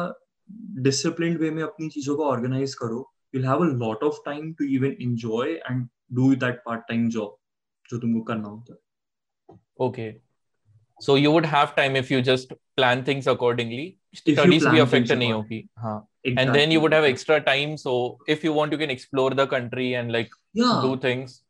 डिसिप्लिन 0.80 1.36
वे 1.36 1.50
में 1.50 1.62
अपनी 1.62 1.88
चीज़ों 1.88 2.16
को 2.16 2.24
ऑर्गेनाइज 2.24 2.74
करो 2.74 3.08
you 3.34 3.42
have 3.42 3.64
a 3.64 3.68
lot 3.74 4.02
of 4.04 4.18
time 4.24 4.52
to 4.54 4.64
even 4.74 4.96
enjoy 5.02 5.52
and 5.52 5.86
do 6.12 6.34
that 6.36 6.62
part 6.66 6.82
time 6.88 7.08
job 7.10 7.36
जो 7.86 7.98
तुमको 7.98 8.20
करना 8.22 8.48
होता 8.48 8.72
है। 8.72 9.56
Okay 9.80 10.12
so 11.00 11.16
you 11.16 11.32
would 11.32 11.46
have 11.46 11.72
time 11.76 11.96
if 11.96 12.12
you 12.12 12.20
just 12.22 12.52
plan 12.76 13.04
things 13.04 13.28
accordingly 13.28 13.86
studies 14.14 14.66
भी 14.66 14.80
affect 14.80 15.12
नहीं 15.12 15.32
होगी 15.32 15.64
हाँ 15.78 15.96
exactly. 16.26 16.42
and 16.42 16.54
then 16.56 16.70
you 16.70 16.80
would 16.80 16.92
have 16.92 17.04
extra 17.04 17.40
time 17.40 17.76
so 17.76 17.94
if 18.28 18.44
you 18.44 18.52
want 18.52 18.72
you 18.72 18.78
can 18.78 18.90
explore 18.90 19.30
the 19.30 19.46
country 19.46 19.88
and 19.94 20.12
like 20.12 20.36
yeah. 20.54 20.82
do 20.84 20.96
things. 21.06 21.40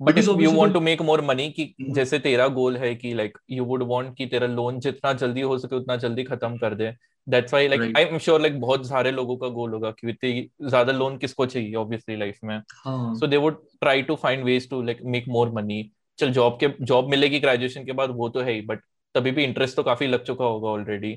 But 0.00 0.18
if 0.18 0.40
you 0.40 0.50
want 0.52 0.72
to 0.72 0.80
make 0.80 1.00
more 1.02 1.20
money 1.24 1.48
कि. 1.50 1.74
जैसे 1.94 2.18
तेरा 2.18 2.46
गोल 2.56 2.76
है 2.76 2.94
कि 2.94 3.12
like 3.14 3.38
you 3.50 3.64
would 3.64 3.82
want 3.82 4.14
कि 4.16 4.26
तेरा 4.26 4.46
loan 4.46 4.78
जितना 4.80 5.12
जल्दी 5.12 5.40
हो 5.40 5.56
सके 5.58 5.76
उतना 5.76 5.96
जल्दी 6.04 6.24
खत्म 6.24 6.56
कर 6.56 6.74
दे 6.74 6.92
that's 7.26 7.52
why 7.54 7.68
like 7.68 7.80
I 7.96 8.02
am 8.02 8.18
sure 8.18 8.40
like 8.40 8.60
बहुत 8.60 8.86
सारे 8.88 9.10
लोगों 9.10 9.36
का 9.36 9.48
गोल 9.56 9.72
होगा 9.74 9.90
कि 9.90 10.10
इतनी 10.10 10.48
ज़्यादा 10.68 10.92
लोन 10.92 11.16
किसको 11.18 11.46
चाहिए 11.46 11.74
ऑब्वियसली 11.74 12.16
लाइफ 12.16 12.38
में 12.44 12.60
so 12.86 13.26
they 13.26 13.36
would 13.36 13.60
try 13.80 14.02
to 14.02 14.14
find 14.16 14.44
ways 14.44 14.68
to 14.70 14.82
like 14.82 14.98
make 15.16 15.24
more 15.28 15.50
money 15.52 15.82
चल 16.18 16.30
जॉब 16.32 16.58
के 16.62 16.68
जॉब 16.82 17.10
मिलेगी 17.10 17.40
ग्रेजुएशन 17.40 17.84
के 17.84 17.92
बाद 17.92 18.10
वो 18.10 18.28
तो 18.28 18.40
है 18.40 18.52
ही 18.52 18.60
बट 18.60 18.82
तभी 19.14 19.30
भी 19.30 19.44
इंटरेस्ट 19.44 19.76
तो 19.76 19.82
काफ़ी 19.82 20.06
लग 20.06 20.24
चुका 20.24 20.44
होगा 20.44 20.68
already 20.68 21.14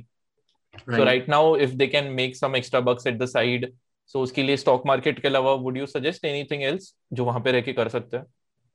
so 0.73 1.03
right 1.03 1.29
now 1.29 1.55
if 1.57 1.71
they 1.75 1.87
can 1.87 2.11
make 2.13 2.35
some 2.35 2.55
extra 2.55 2.79
bucks 2.89 3.07
at 3.07 3.17
the 3.19 3.25
side 3.25 3.71
so 4.13 4.21
उसके 4.23 4.43
लिए 4.43 4.57
स्टॉक 4.57 4.85
मार्केट 4.87 5.19
के 5.21 5.27
अलावा 5.27 5.53
would 5.65 5.77
you 5.77 5.85
suggest 5.85 6.25
anything 6.25 6.63
else 6.63 6.93
जो 7.13 7.25
वहाँ 7.25 7.41
पे 7.45 7.51
रह 7.51 7.61
के 7.61 7.73
कर 7.73 7.89
सकते 7.89 8.17
हैं 8.17 8.25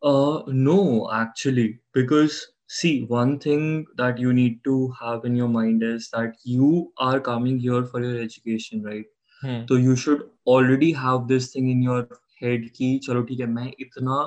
Uh, 0.03 0.43
no, 0.49 1.11
actually, 1.11 1.81
because 1.95 2.35
see, 2.69 3.05
one 3.13 3.39
thing 3.39 3.87
that 3.97 4.19
you 4.19 4.33
need 4.33 4.59
to 4.65 4.75
have 5.01 5.25
in 5.25 5.35
your 5.35 5.49
mind 5.49 5.83
is 5.83 6.09
that 6.11 6.35
you 6.45 6.93
are 6.99 7.19
coming 7.21 7.59
here 7.59 7.85
for 7.85 8.03
your 8.03 8.19
education, 8.25 8.83
right? 8.83 9.07
Hmm. 9.43 9.65
So 9.71 9.77
you 9.77 9.97
should 9.97 10.23
already 10.47 10.93
have 10.93 11.27
this 11.29 11.51
thing 11.53 11.71
in 11.71 11.83
your 11.83 11.99
head 12.43 12.69
कि 12.77 12.99
चलो 13.07 13.23
ठीक 13.23 13.41
है 13.41 13.47
मैं 13.47 13.71
इतना 13.81 14.19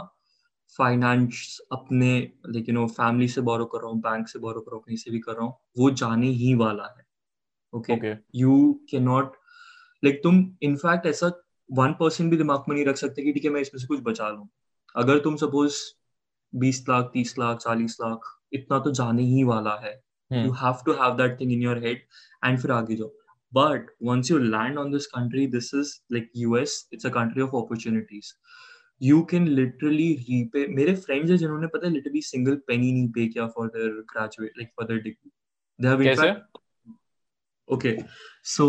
finance 0.78 1.58
अपने 1.72 2.12
like 2.48 2.70
you 2.70 2.76
know 2.76 2.86
family 2.98 3.28
से 3.28 3.42
borrow 3.42 3.66
कर 3.66 3.82
रहा 3.82 3.92
हूँ 3.92 4.00
बैंक 4.02 4.28
से 4.28 4.40
बोरो 4.40 4.62
कर 4.62 4.72
रहा 4.72 4.76
हूँ 4.78 4.84
कहीं 4.88 4.98
से 4.98 5.12
भी 5.12 5.20
कर 5.20 5.34
रहा 5.34 5.46
हूँ 5.46 5.54
वो 5.80 5.92
जाने 6.02 6.28
ही 6.42 6.54
वाला 6.64 6.94
है 6.98 7.06
okay 7.74 8.14
you 8.36 8.56
can 8.92 9.04
not 9.04 9.36
like 10.04 10.20
तुम 10.24 10.46
इनफैक्ट 10.64 11.06
ऐसा 11.06 11.32
वन 11.70 11.94
परसेंट 11.94 12.30
भी 12.32 12.38
दिमाग 12.38 12.64
में 12.70 12.76
नहीं 12.76 12.86
रख 12.86 12.98
सकते 12.98 13.24
कि 13.24 13.34
ठीक 13.34 13.46
है 13.46 13.52
मैं 13.52 13.62
इसमें 13.62 13.80
से 13.82 13.88
कुछ 13.88 14.00
बचा 14.04 14.30
लूँ। 14.30 14.48
अगर 14.96 15.20
तुम 15.20 15.36
सपोज़ 15.36 15.76
बीस 16.54 16.84
लाख 16.90 17.10
तीस 17.14 17.38
लाख 17.40 17.58
चालीस 17.58 17.98
लाख 18.02 18.36
इतना 18.54 18.80
तो 18.80 18.92
जाने 18.92 19.24
ही 19.24 19.44
वाला 19.44 19.76
है। 19.84 19.94
You 20.32 20.52
have 20.54 20.82
to 20.86 20.94
have 20.94 21.16
that 21.18 21.40
thing 21.40 21.52
in 21.52 21.62
your 21.64 21.84
head 21.86 22.02
and 22.46 22.60
फिर 22.60 22.72
आगे 22.72 22.96
जाओ। 22.96 23.12
But 23.54 23.90
once 24.04 24.32
you 24.32 24.38
land 24.38 24.78
on 24.78 24.92
this 24.92 25.06
country 25.08 25.46
this 25.48 25.74
is 25.76 25.94
like 26.12 26.32
US 26.38 26.88
it's 26.94 27.06
a 27.06 27.10
country 27.10 27.42
of 27.42 27.56
opportunities 27.56 28.34
you 29.02 29.22
can 29.22 29.48
literally 29.48 30.14
repay 30.20 30.66
मेरे 30.76 30.96
फ्रेंड्स 30.96 31.30
हैं 31.32 31.38
जिन्होंने 31.38 31.68
पता 31.68 31.88
है 31.88 31.94
literally 31.94 32.22
single 32.22 32.56
penny 32.68 32.92
नहीं 32.92 33.10
pay 33.10 33.28
किया 33.28 33.48
for 33.48 33.68
their 33.68 33.90
graduate 34.12 34.58
like 34.58 34.70
for 34.76 34.88
their 34.88 35.00
degree 35.02 35.32
they 35.80 35.88
have 35.88 36.02
in fact 36.02 36.58
okay 37.70 37.98
so 38.48 38.66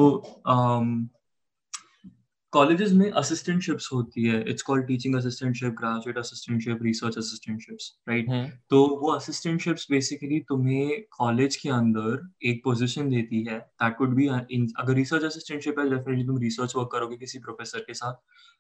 colleges 2.53 2.93
में 2.93 3.11
assistantships 3.11 3.89
होती 3.93 4.25
है. 4.25 4.39
It's 4.51 4.63
called 4.63 4.87
teaching 4.87 5.15
assistantship 5.17 5.75
graduate 5.81 6.17
assistantship 6.19 6.79
research 6.83 7.19
assistantships 7.19 7.93
right 8.09 8.31
तो 8.71 8.81
वो 9.03 9.13
असिस्टेंटशिप्स 9.13 9.87
बेसिकली 9.91 10.41
तुम्हें 10.49 11.03
कॉलेज 11.19 11.57
के 11.57 11.69
अंदर 11.71 12.27
एक 12.51 12.61
पोजीशन 12.65 13.11
देती 13.11 13.45
है. 13.45 13.59
दैट 13.59 14.01
वुड 14.01 14.15
बी 14.17 14.27
अगर 14.27 14.95
रिसर्च 14.95 15.25
असिस्टेंटशिप 15.25 15.79
है 15.79 15.89
डेफिनेटली 15.91 16.27
तुम 16.27 16.39
रिसर्च 16.43 16.77
वर्क 16.77 16.89
करोगे 16.93 17.17
किसी 17.17 17.39
प्रोफेसर 17.39 17.85
के 17.87 17.95
साथ. 17.95 18.15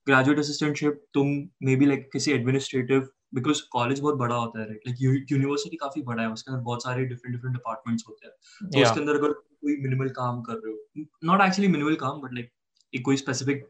ग्रेजुएट 0.06 0.38
असिस्टेंटशिप 0.38 1.04
तुम 1.14 1.36
मे 1.62 1.76
बी 1.76 1.86
लाइक 1.86 2.08
किसी 2.12 2.32
एडमिनिस्ट्रेटिव 2.32 3.08
बिकॉज़ 3.34 3.62
कॉलेज 3.72 4.00
बहुत 4.00 4.14
बड़ा 4.16 4.34
होता 4.36 4.60
है 4.60 4.66
राइट 4.66 4.82
लाइक 4.86 5.32
यूनिवर्सिटी 5.32 5.76
काफ़ी 5.76 6.02
बड़ा 6.02 6.22
है 6.22 6.30
उसके 6.30 6.52
अंदर 6.52 6.62
बहुत 6.64 6.82
सारे 6.82 7.04
डिफरेंट 7.04 7.36
डिफरेंट 7.36 7.56
डिपार्टमेंट्स 7.56 8.04
होते 8.08 8.26
हैं. 8.26 8.34
तो 8.62 8.82
उसके 8.82 9.00
अंदर 9.00 9.14
अगर 9.14 9.40
कोई 9.62 9.76
मिनिमल 9.82 10.08
काम 10.16 10.40
कर 10.42 10.54
रहे 10.54 10.72
हो। 10.72 11.04
नॉट 11.24 11.40
एक्चुअली 11.40 11.68
मिनिमल 11.68 11.94
काम 11.96 12.20
बट 12.20 12.34
लाइक 12.34 12.50
एक 12.92 13.04
कोई 13.04 13.16
स्पेसिफिक 13.16 13.66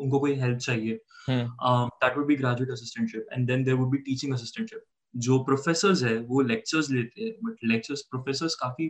उनको 0.00 0.20
कोई 0.20 0.34
हेल्प 0.40 0.58
चाहिए। 0.58 1.00
That 1.30 2.16
would 2.16 2.26
be 2.26 2.36
graduate 2.36 2.70
assistantship 2.70 3.26
and 3.32 3.46
then 3.46 3.64
there 3.64 3.76
would 3.76 3.90
be 3.90 3.98
teaching 4.02 4.34
assistantship 4.34 4.84
जो 5.14 5.38
प्रोफेसर्स 5.44 6.02
है 6.02 6.18
वो 6.20 6.40
लेक्चर्स 6.42 6.90
लेते 6.90 7.24
हैं 7.24 7.32
बट 7.44 7.64
लेक्चर्स 7.64 8.02
प्रोफेसर्स 8.10 8.54
काफ़ी 8.54 8.86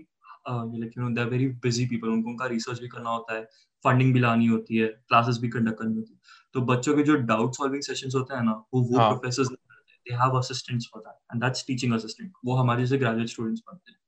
like 0.48 0.92
you 0.98 1.02
know 1.02 1.08
they 1.14 1.24
very 1.26 1.46
busy 1.62 1.86
people 1.86 2.08
उनको 2.08 2.30
उनका 2.30 2.46
रिसर्च 2.46 2.80
भी 2.80 2.88
करना 2.88 3.10
होता 3.10 3.34
है 3.34 3.44
फंडिंग 3.84 4.12
भी 4.14 4.20
लानी 4.20 4.46
होती 4.46 4.76
है 4.76 4.86
क्लासेस 4.86 5.38
भी 5.38 5.48
कंडक्ट 5.48 5.78
करनी 5.78 5.96
होती 5.96 6.12
है। 6.12 6.18
तो 6.54 6.60
बच्चों 6.62 6.94
के 6.96 7.02
जो 7.02 7.14
डाउट 7.26 7.54
सॉल्विंग 7.54 7.82
सेशंस 7.82 8.14
होते 8.14 8.34
हैं 8.34 8.42
ना 8.42 8.52
वो 8.74 8.80
वो. 8.82 8.98
Professors 8.98 9.48
they 9.48 10.14
have 10.14 10.38
assistants 10.38 10.88
for 10.92 11.02
that 11.02 11.16
and 11.32 11.42
that's 11.42 11.66
teaching 11.66 11.92
assistant 11.94 12.32
वो 12.44 12.56
हमारे 12.56 12.82
जैसे 12.82 12.98
ग्रेजुएट 12.98 13.28
स्टूडेंट्स 13.28 13.62
बनते 13.68 13.92
हैं। 13.92 13.98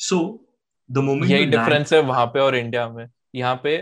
सो 0.00 0.18
द 0.90 0.98
मोमेंट 0.98 1.30
यही 1.30 1.46
डिफरेंस 1.46 1.92
है 1.92 2.00
वहाँ 2.02 2.26
पे 2.26 2.40
और 2.40 2.56
इंडिया 2.56 2.88
में। 2.88 3.06
यहाँ 3.34 3.60
पे 3.64 3.76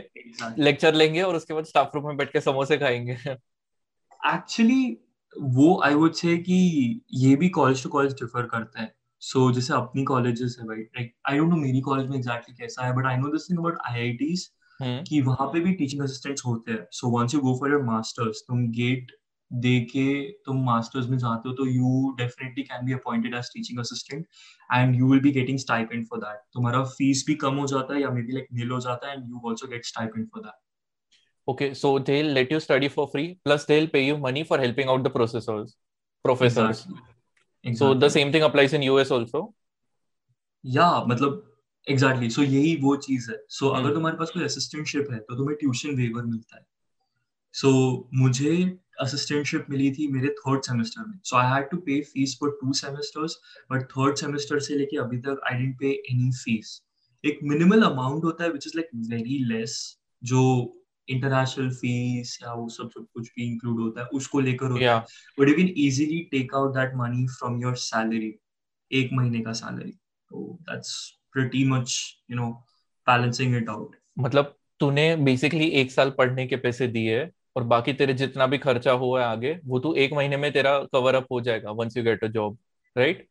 लेक्चर 0.59 0.95
लेंगे 0.95 1.23
और 1.23 1.37
उसके 1.37 1.55
बाद 1.55 1.65
स्टाफ 1.65 1.95
रूम 1.95 2.07
में 2.07 2.17
बैठ 2.17 2.33
के 2.33 2.41
समोसे 2.41 2.77
खाएँगे। 2.79 3.13
एक्चुअली 3.13 4.97
वो 5.37 5.81
आई 5.85 5.95
वुड 5.95 6.13
से 6.13 6.37
कि 6.39 7.01
ये 7.15 7.35
भी 7.37 7.49
कॉलेज 7.49 7.83
टू 7.83 7.89
कॉलेज 7.89 8.13
डिफर 8.13 8.47
करता 8.47 8.81
है। 8.83 8.95
सो 9.23 9.49
so, 9.49 9.55
जैसे 9.55 9.73
अपनी 9.75 10.05
कॉलेजेस 10.05 10.57
है 10.61 10.67
भाई 10.67 10.79
लाइक 10.79 11.13
आई 11.29 11.39
डोंट 11.39 11.51
नो 11.51 11.57
मेरी 11.57 11.81
कॉलेज 11.81 12.07
में 12.07 12.17
एग्जैक्टली 12.17 12.55
exactly 12.55 12.61
कैसा 12.61 12.87
है 12.87 12.97
but 12.97 13.07
I 13.07 13.17
know 13.17 13.29
this 13.29 13.51
thing 13.51 13.59
about 13.59 13.79
IITs 13.89 14.51
कि 14.83 15.21
वहाँ 15.21 15.47
पे 15.47 15.61
भी 15.61 15.73
टीचिंग 15.73 16.03
असिस्टेंट्स 16.03 16.43
होते 16.47 16.73
हैं। 16.73 16.87
So 16.93 17.09
once 17.11 17.35
you 17.35 17.41
go 17.41 17.55
for 17.61 17.71
your 17.71 17.83
masters 17.83 18.45
तुम 18.49 18.67
गेट 18.71 19.13
दे 19.51 19.81
के 19.91 20.07
तुम 20.47 20.65
मास्टर्स 20.65 21.09
में 21.09 21.17
जाते 21.19 21.49
हो 21.49 21.55
तो 21.55 21.67
you 21.67 22.15
definitely 22.19 22.63
can 22.63 22.87
be 22.87 22.93
appointed 22.93 23.35
as 23.35 23.51
teaching 23.55 23.79
assistant 23.81 24.27
and 24.73 24.97
you 24.97 25.11
will 25.11 25.21
be 25.21 25.31
getting 25.31 25.59
stipend 25.59 26.07
for 26.07 26.21
that 26.21 26.41
तुम्हारा 26.55 26.83
फ़ीस 26.85 27.25
भी 27.27 27.35
कम 27.35 27.57
हो 27.57 27.67
जाता 27.67 27.95
है 27.95 28.03
या 28.03 28.11
मे 28.11 28.23
बी 28.23 28.33
लाइक 28.33 28.47
नील 28.53 28.71
हो 28.71 28.81
जाता 28.81 29.09
है 29.09 29.17
and 29.17 29.29
you 29.31 29.49
also 29.49 29.67
get 29.67 29.85
stipend 29.87 30.29
for 30.29 30.43
that 30.43 30.65
okay 31.49 31.67
so 31.75 31.91
they'll 32.07 32.33
let 32.37 32.53
you 32.53 32.59
study 32.63 32.89
for 32.93 33.05
free 33.11 33.27
plus 33.45 33.65
they'll 33.67 33.91
pay 33.91 34.01
you 34.05 34.15
money 34.23 34.43
for 34.47 34.57
helping 34.59 34.89
out 34.89 35.05
the 35.05 35.11
processors 35.11 35.75
professors. 36.25 36.81
Exactly. 36.81 36.97
Exactly. 37.65 37.75
so 37.75 37.95
the 37.95 38.11
same 38.11 38.33
thing 38.33 38.47
applies 38.47 38.73
in 38.79 38.83
us 38.83 39.13
also? 39.17 39.43
Yeah 40.65 41.05
मतलब 41.09 41.53
exactly 41.87 42.31
so 42.31 42.43
यही 42.43 42.75
वो 42.83 42.97
चीज़ 42.97 43.31
है. 43.31 43.37
सो 43.49 43.69
अगर 43.69 43.95
तुम्हारे 43.95 44.17
पास 44.17 44.31
कोई 44.31 44.45
assistantship 44.45 45.11
है 45.13 45.19
तो 45.19 45.37
तुम्हें 45.37 45.57
ट्यूशन 45.61 45.95
वेवर 45.97 46.25
मिलता 46.25 46.57
है. 46.57 46.67
सो 47.53 47.71
मुझे 48.15 48.79
असिस्टेंटशिप 49.01 49.67
मिली 49.71 49.91
थी 49.93 50.07
मेरे 50.13 50.29
थर्ड 50.29 50.63
सेमेस्टर 50.63 51.05
में। 51.09 51.19
So 51.25 51.37
I 51.37 51.51
had 51.53 51.69
to 51.71 51.77
pay 51.87 52.01
fees 52.03 52.37
for 52.41 52.51
two 52.63 52.73
semesters 52.73 53.37
but 53.73 53.83
third 53.91 54.17
semester 54.17 54.61
से 54.61 54.75
लेके 54.75 54.97
अभी 54.97 55.19
तक 55.19 55.41
I 55.53 55.59
didn't 55.59 55.79
pay 55.81 55.91
any 56.13 56.31
fees 56.31 56.83
एक 57.25 57.39
मिनिमल 57.43 57.83
अमाउंट 57.83 58.25
होता 58.25 58.45
है 58.45 58.51
which 58.51 58.67
is 58.67 58.77
like 58.77 58.89
very 59.11 59.39
less 59.45 59.99
जो 60.25 60.43
इंटरनेशनल 61.09 61.71
फ़ीस 61.71 62.39
या 62.43 62.53
वो 62.53 62.69
सब 62.69 62.91
सब 62.91 63.07
कुछ 63.15 63.29
भी 63.29 63.47
इंक्लूड 63.47 63.81
होता 63.81 64.01
है 64.01 64.07
उसको 64.07 64.41
लेकर 64.41 64.67
होता 64.67 64.85
yeah. 64.85 65.11
है। 65.11 65.41
But 65.41 65.49
you 65.49 65.55
can 65.55 65.75
easily 65.77 66.21
take 66.31 66.55
out 66.55 66.75
that 66.75 66.93
money 66.95 67.27
from 67.27 67.61
your 67.63 67.77
salary 67.77 68.35
एक 68.93 69.11
महीने 69.13 69.41
का 69.41 69.53
सैलरी 69.53 69.91
तो 70.31 70.59
that's 70.63 71.13
pretty 71.37 71.63
much 71.71 71.95
you 72.31 72.37
know 72.37 72.47
balancing 73.07 73.55
it 73.57 73.67
out. 73.73 73.89
मतलब 74.19 74.55
तूने 74.81 75.17
बेसिकली 75.17 75.67
एक 75.81 75.91
साल 75.93 76.11
पढ़ने 76.11 76.47
के 76.47 76.57
पैसे 76.57 76.87
दिए 76.89 77.19
और 77.57 77.63
बाकी 77.63 77.93
तेरे 77.93 78.15
जितना 78.15 78.47
भी 78.47 78.59
खर्चा 78.59 78.93
हुआ 78.93 79.21
है 79.21 79.27
आगे 79.27 79.61
वो 79.65 79.79
तू 79.79 79.95
एक 79.95 80.13
महीने 80.13 80.37
में 80.37 80.53
तेरा 80.53 80.79
कवर 80.79 81.15
अप 81.15 81.27
हो 81.33 81.41
जाएगा 81.41 81.71
once 81.71 81.97
you 81.97 82.05
get 82.05 82.25
a 82.25 82.27
job 82.27 82.59
right 82.99 83.29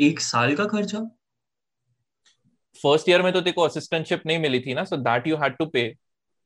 एक 0.00 0.20
साल 0.20 0.56
का 0.56 0.64
खर्चा? 0.64 1.00
फ़र्स्ट 2.82 3.08
ईयर 3.08 3.22
में 3.22 3.32
तो 3.32 3.40
तेरे 3.40 3.52
को 3.52 3.62
असिस्टेंटशिप 3.62 4.22
नहीं 4.26 4.38
मिली 4.38 4.60
थी 4.60 4.74
ना 4.74 4.84
so 4.84 4.96
that 4.96 5.26
you 5.26 5.36
had 5.36 5.56
to 5.56 5.66
pay 5.66 5.96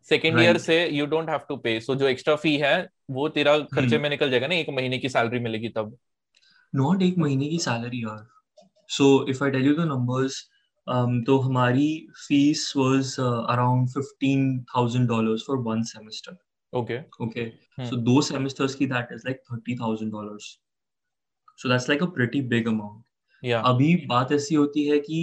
second 0.08 0.40
year 0.40 0.58
से 0.58 0.88
you 0.88 1.06
don't 1.06 1.30
have 1.30 1.40
to 1.48 1.56
pay 1.56 1.80
so 1.80 1.94
जो 1.94 2.06
एक्स्ट्रा 2.06 2.36
फ़ी 2.36 2.56
है 2.56 2.88
वो 3.10 3.28
तेरा 3.28 3.58
खर्चे 3.58 3.88
hmm. 3.88 4.00
में 4.00 4.10
निकल 4.10 4.30
जाएगा 4.30 4.46
ना 4.46 4.54
एक 4.54 4.70
महीने 4.70 4.98
की 4.98 5.08
सैलरी 5.08 5.38
मिलेगी 5.38 5.68
तब। 5.68 5.96
नॉट 6.74 7.02
एक 7.02 7.18
महीने 7.18 7.48
की 7.48 7.58
सैलरी 7.58 8.02
यार। 8.02 8.26
So 8.90 9.04
if 9.04 9.40
I 9.42 9.50
tell 9.50 9.62
you 9.62 9.74
the 9.74 9.86
numbers, 9.86 10.34
um, 10.86 11.24
तो 11.26 11.38
हमारी 11.38 11.88
fees 12.18 12.72
was 12.76 13.14
around 13.20 13.88
fifteen 13.88 14.60
thousand 14.66 15.08
dollar 15.08 15.36
for 15.46 15.56
one 15.64 15.82
semester 15.82 16.36
okay 16.72 16.98
okay 17.24 17.48
so 17.80 17.96
दो 18.02 18.20
सेमेस्टर्स 18.22 18.74
की 18.74 18.86
that 18.86 19.12
is 19.12 19.22
like 19.26 19.40
thirty 19.52 19.76
thousand 19.76 20.12
dollar 20.12 20.38
so 20.38 21.68
that's 21.68 21.88
like 21.88 22.02
a 22.02 22.06
pretty 22.14 22.42
big 22.48 22.68
amount 22.68 23.52
अभी 23.64 23.94
बात 24.06 24.32
ऐसी 24.32 24.54
होती 24.54 24.86
है 24.86 24.98
कि 24.98 25.20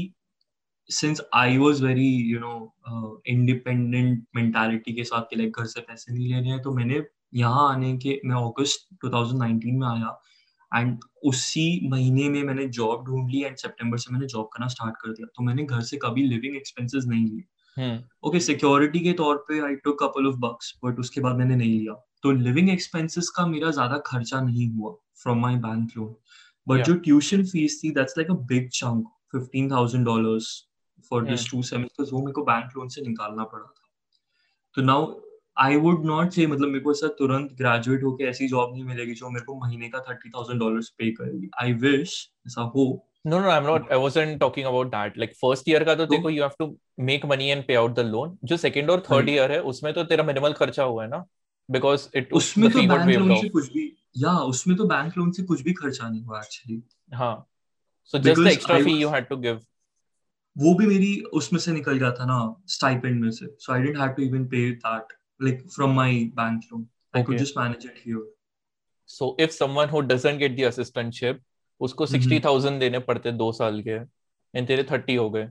since 0.89 1.22
I 1.36 1.58
was 1.58 1.84
very 1.86 2.10
you 2.32 2.39
know 2.39 3.22
independent 3.28 4.26
mentality 4.36 4.93
के 4.93 5.04
साथ 5.04 5.22
के 5.30 5.36
लाइक 5.36 5.58
घर 5.60 5.65
से 5.65 5.82
पैसे 5.82 6.13
नहीं 6.13 6.28
लेने 6.28 6.50
हैं 6.50 6.62
तो 6.62 6.72
मैंने 6.72 7.02
यहाँ 7.34 7.70
आने 7.72 7.98
के 7.98 8.20
मैं 8.26 8.36
ऑगस्ट 8.36 8.88
2019 9.06 9.80
में 9.80 9.88
आया 9.88 10.17
एंड 10.71 10.97
उसी 11.25 11.89
महीने 11.89 12.30
में 12.30 12.41
मैंने 12.43 12.65
जॉब 12.69 13.06
ढूंढ 13.06 13.30
ली 13.32 13.43
एंड 13.43 13.56
सितंबर 13.58 13.97
से 13.97 14.13
मैंने 14.13 14.25
जॉब 14.27 14.49
करना 14.53 14.67
स्टार्ट 14.67 14.95
कर 14.95 15.12
दिया। 15.12 15.27
तो 15.36 15.43
मैंने 15.43 15.63
घर 15.63 15.82
से 15.82 15.97
कभी 15.97 16.23
लिविंग 16.23 16.56
एक्सपेंसेस 16.56 17.06
नहीं 17.08 17.25
लिए। 17.25 17.43
ओके 18.23 18.39
सिक्योरिटी 18.39 18.99
के 18.99 19.13
तौर 19.13 19.36
पे 19.47 19.60
I 19.60 19.75
took 19.75 19.97
couple 19.99 20.27
of 20.27 20.36
bucks 20.39 20.73
but 20.86 20.99
उसके 20.99 21.21
बाद 21.21 21.36
मैंने 21.36 21.56
नहीं 21.56 21.80
लिया। 21.80 21.93
तो 22.23 22.32
लिविंग 22.32 22.69
एक्सपेंसेस 22.69 23.30
का 23.30 23.45
मेरा 23.47 23.71
ज़्यादा 23.71 23.97
खर्चा 24.06 24.41
नहीं 24.41 24.69
हुआ 24.69 24.93
from 25.23 25.39
my 25.39 25.56
bank 25.56 25.91
loan 25.97 26.15
but 26.67 26.84
जो 26.86 26.95
ट्यूशन 26.95 27.43
फ़ीस 27.45 27.80
थी 27.84 27.91
that's 27.91 28.17
like 28.17 28.32
a 28.32 28.36
big 28.47 28.69
chunk 28.69 29.08
fifteen 29.32 29.71
thousand 29.71 30.06
dollars 30.06 30.47
for 31.12 31.25
this 31.25 31.49
two 31.51 31.62
semesters 31.63 32.13
वो 32.13 32.19
मेरे 32.19 32.32
को 32.32 32.43
बैंक 32.45 32.77
लोन 32.77 32.88
से 32.88 33.01
निकालना 33.01 33.43
पड़ा 33.43 33.63
था। 33.63 33.89
तो 34.75 34.82
नाउ 34.82 35.06
आई 35.65 35.76
वुड 35.84 36.06
नॉट 36.06 36.32
से 36.32 36.48
मतलब 36.48 36.67
मेरे 36.67 36.80
को 36.80 36.91
ऐसा 36.91 37.08
तुरंत 37.20 37.52
ग्रेजुएट 37.58 38.04
होके 38.04 38.24
ऐसी 38.24 38.48
जॉब 38.48 38.74
नहीं 38.74 38.84
मिलेगी 38.84 39.13
जो 39.13 39.30
मेरे 39.30 39.46
को 39.46 39.56
महीने 39.60 39.89
का 39.89 40.00
थर्टी 40.10 40.30
थाउज़ेंड 40.30 40.60
डॉलर 40.60 40.82
पे 40.98 41.12
करेगी 41.12 41.50
आई 41.63 41.74
विश 41.86 42.17
ऐसा 42.48 42.72
हो 42.76 42.88
No, 43.26 43.39
no, 43.41 43.50
I'm 43.50 43.65
not. 43.65 43.88
I 43.91 43.98
wasn't 43.98 44.39
talking 44.41 44.67
about 44.67 44.91
that. 44.91 45.17
Like 45.22 45.34
first 45.39 45.65
year 45.67 45.84
का 45.86 45.96
तो 45.96 46.06
देखो 46.06 46.30
you 46.32 46.43
have 46.43 46.54
to 46.62 46.67
make 47.08 47.26
money 47.32 47.50
and 47.56 47.65
pay 47.70 47.78
out 47.80 47.96
the 47.96 48.06
loan. 48.12 48.38
जो 48.43 48.58
second 48.58 48.89
और 48.89 49.04
third 49.08 49.30
year 49.30 49.50
है 49.52 49.60
उसमें 49.72 49.93
तो 49.93 50.04
तेरा 50.04 50.26
minimal 50.26 50.54
खर्चा 50.54 50.84
हुआ 50.84 51.04
है 51.04 51.10
ना 51.10 51.24
because 51.70 52.08
it 52.15 52.32
उसमें 52.34 52.70
तो 52.72 52.82
बैंक 52.88 53.10
लोन 53.10 53.36
से 53.41 53.50
कुछ 53.50 53.72
भी 53.74 53.86
या 54.17 54.38
उसमें 54.54 54.76
तो 54.78 54.86
बैंक 54.86 55.17
लोन 55.17 55.32
से 55.32 55.43
कुछ 55.43 55.62
भी 55.62 55.74
खर्चा 55.74 56.10
नहीं 56.10 56.24
हुआ 56.24 56.39
एक्चुअली 56.39 56.82
हाँ 57.13 57.36
so 58.13 58.20
just 58.20 58.41
the 58.41 58.52
extra 58.52 58.80
fee 58.84 58.98
you 59.02 59.10
had 59.15 59.30
to 59.32 59.41
give 59.48 59.60
वो 60.56 60.74
भी 60.76 60.86
मेरी 60.88 61.13
उसमें 61.39 61.60
से 61.60 61.72
निकल 61.72 61.98
गया 61.98 62.12
था 62.12 62.26
ना 62.26 62.39
स्टाइपेंड 62.67 63.22
में 63.22 63.30
से 63.32 63.56
so 63.65 63.74
I 63.74 63.82
didn't 63.82 64.02
have 64.04 64.15
to 64.15 64.28
even 64.30 64.48
pay 64.54 64.65
that 64.86 65.17
like 65.39 65.69
from 65.69 65.95
my 65.95 66.32
bank 66.36 66.63
loan. 66.71 66.88
I 67.13 67.21
could 67.21 67.38
just 67.38 67.56
manage 67.56 67.86
it 67.86 67.97
here. 67.97 68.23
So 69.06 69.36
if 69.38 69.52
someone 69.52 69.89
who 69.89 70.02
doesn't 70.02 70.39
get 70.39 70.58
the 70.58 70.63
assistantship, 70.63 71.39
उसको 71.82 72.06
सिक्सटी 72.06 72.39
थाउज़ेंड 72.39 72.80
देने 72.80 73.00
पड़ते 73.00 73.32
दो 73.32 73.52
साल 73.52 73.82
के 73.82 73.95
एंड 74.54 74.67
तेरे 74.67 74.84
thirty 74.84 75.15
हो 75.15 75.30
गए। 75.30 75.50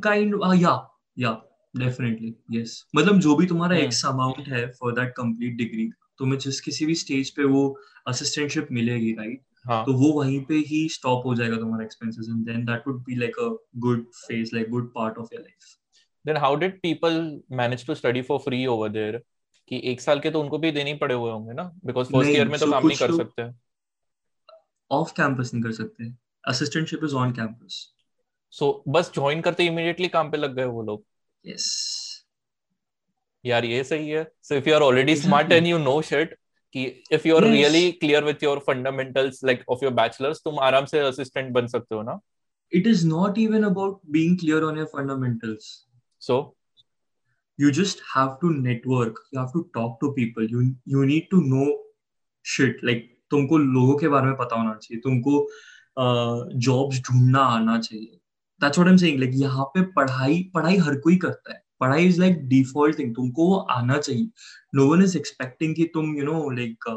kind 0.00 0.34
या 0.62 0.74
या 1.18 1.32
डेफिनेटली 1.76 2.34
यस 2.52 2.84
मतलब 2.96 3.18
जो 3.20 3.34
भी 3.36 3.46
तुम्हारा 3.46 3.76
एक्स 3.76 4.04
अमाउंट 4.06 4.48
है 4.48 4.66
फॉर 4.70 4.92
दैट 4.92 5.12
कंप्लीट 5.16 5.56
डिग्री 5.56 5.90
तुम्हें 6.18 6.38
जिस 6.38 6.60
किसी 6.60 6.86
भी 6.86 6.94
स्टेज 6.94 7.30
पे 7.30 7.44
वो 7.44 7.62
असिस्टेंटशिप 8.06 8.68
मिलेगी 8.72 9.12
राइट 9.12 9.42
हाँ. 9.66 9.84
तो 9.84 9.92
वो 9.92 10.12
वहीं 10.12 10.40
पे 10.44 10.54
ही 10.54 10.88
स्टॉप 10.88 11.26
हो 11.26 11.34
जाएगा 11.34 11.56
तुम्हारा 11.56 11.84
expenses 11.84 12.26
and 12.30 12.44
then 12.46 12.64
that 12.64 12.88
would 12.88 13.02
be 13.04 13.14
like 13.14 13.38
a 13.38 13.48
good 13.76 14.06
phase 14.28 14.54
like 14.54 14.70
good 14.70 14.92
part 14.94 15.18
of 15.18 15.34
your 15.34 15.42
life 15.42 15.76
then 16.24 16.38
how 16.38 16.54
did 16.56 16.80
people 16.80 17.20
manage 17.52 17.86
to 17.86 17.94
study 17.94 18.22
for 18.22 18.38
free 18.38 18.64
over 18.66 18.90
there? 18.90 19.20
कि 19.70 19.80
एक 19.84 20.00
साल 20.00 20.20
के 20.20 20.30
तो 20.30 20.40
उनको 20.40 20.58
भी 20.58 20.70
देने 20.72 20.94
पड़े 20.94 21.14
हुए 21.14 21.30
होंगे 21.30 21.52
ना? 21.52 21.70
बिकॉज़ 21.84 22.08
फ़र्स्ट 22.08 22.30
ईयर 22.30 22.48
में 22.48 22.58
तो 22.60 22.70
काम 22.70 22.86
नहीं 22.86 22.96
कर 22.98 23.12
सकते। 23.16 23.42
ऑफ़ 24.90 25.12
कैंपस 25.16 25.50
नहीं 25.54 25.62
कर 25.62 25.72
सकते। 25.72 26.12
Assistantship 26.44 27.00
is 27.04 27.14
on 27.14 27.32
campus 27.32 27.86
so 28.52 28.82
बस 28.88 29.10
ज्वाइन 29.14 29.40
करते 29.40 29.64
इमीडिएटली 29.64 30.08
काम 30.08 30.30
पे 30.30 30.36
लग 30.36 30.54
गए 30.56 30.64
वो 30.66 30.82
लोग। 30.82 31.04
यस 31.44 31.66
यार 33.44 33.64
ये 33.64 33.82
सही 33.84 34.08
है। 34.08 34.24
So 34.42 34.54
if 34.54 34.68
you 34.68 34.74
are 34.74 34.82
already 34.82 35.16
smart 35.16 35.52
and 35.52 35.66
you 35.66 35.78
know 35.78 36.00
shit 36.02 36.34
कि 36.74 36.84
if 37.12 37.28
you 37.28 37.36
are 37.36 37.44
really 37.44 37.90
clear 37.92 38.24
with 38.24 38.42
your 38.42 38.58
fundamentals 38.66 39.44
like 39.44 39.62
of 39.68 39.84
your 39.84 39.92
bachelors 39.94 40.40
तुम 40.44 40.58
आराम 40.60 40.84
से 40.84 40.98
असिस्टेंट 40.98 41.52
बन 41.52 41.66
सकते 41.66 41.94
हो 41.94 42.02
ना। 42.02 42.18
It 42.72 42.86
is 42.86 43.06
not 43.06 43.38
even 43.38 43.64
about 43.64 44.00
being 44.10 44.38
clear 44.38 44.62
on 44.62 44.78
your 44.78 44.86
fundamentals 44.86 45.70
So 46.22 46.38
you 47.58 47.70
just 47.72 48.02
have 48.14 48.38
to 48.40 48.50
network. 48.50 49.20
You 49.32 49.40
have 49.40 49.52
to 49.54 49.62
talk 49.74 49.98
to 50.00 50.12
people. 50.12 50.44
You 50.44 50.64
you 50.86 51.06
need 51.06 51.30
to 51.30 51.40
know 51.52 51.66
shit. 52.44 52.84
Like 52.90 53.08
तुमको 53.30 53.58
लोगों 53.58 53.96
के 53.98 54.08
बारे 54.08 54.26
में 54.26 54.36
पता 54.36 54.56
होना 54.56 54.74
चाहिए. 54.74 55.00
तुमको 55.00 55.46
जॉब्स 56.66 56.96
uh, 56.96 57.02
ढूंढना 57.06 57.40
आना 57.56 57.78
चाहिए. 57.78 58.18
That's 58.60 58.78
what 58.78 58.88
I 58.88 58.92
am 58.92 58.96
saying 58.98 59.18
like 59.20 59.30
यहाँ 59.34 59.64
पे 59.74 59.82
पढ़ाई 59.92 60.42
पढ़ाई 60.54 60.76
हर 60.86 60.98
कोई 61.00 61.16
करता 61.24 61.52
है. 61.52 61.62
पढ़ाई 61.80 62.06
इज़ 62.06 62.20
लाइक 62.20 62.48
डिफ़ॉल्ट 62.48 62.98
थिंग 62.98 63.14
तुमको 63.16 63.46
वो 63.48 63.56
आना 63.76 63.98
चाहिए. 63.98 64.28
नो 64.74 64.86
वन 64.90 65.02
इज़ 65.02 65.16
एक्सपेक्टिंग 65.18 65.74
कि 65.76 65.84
तुम 65.94 66.16
यू 66.16 66.24
नो 66.24 66.48
लाइक 66.50 66.88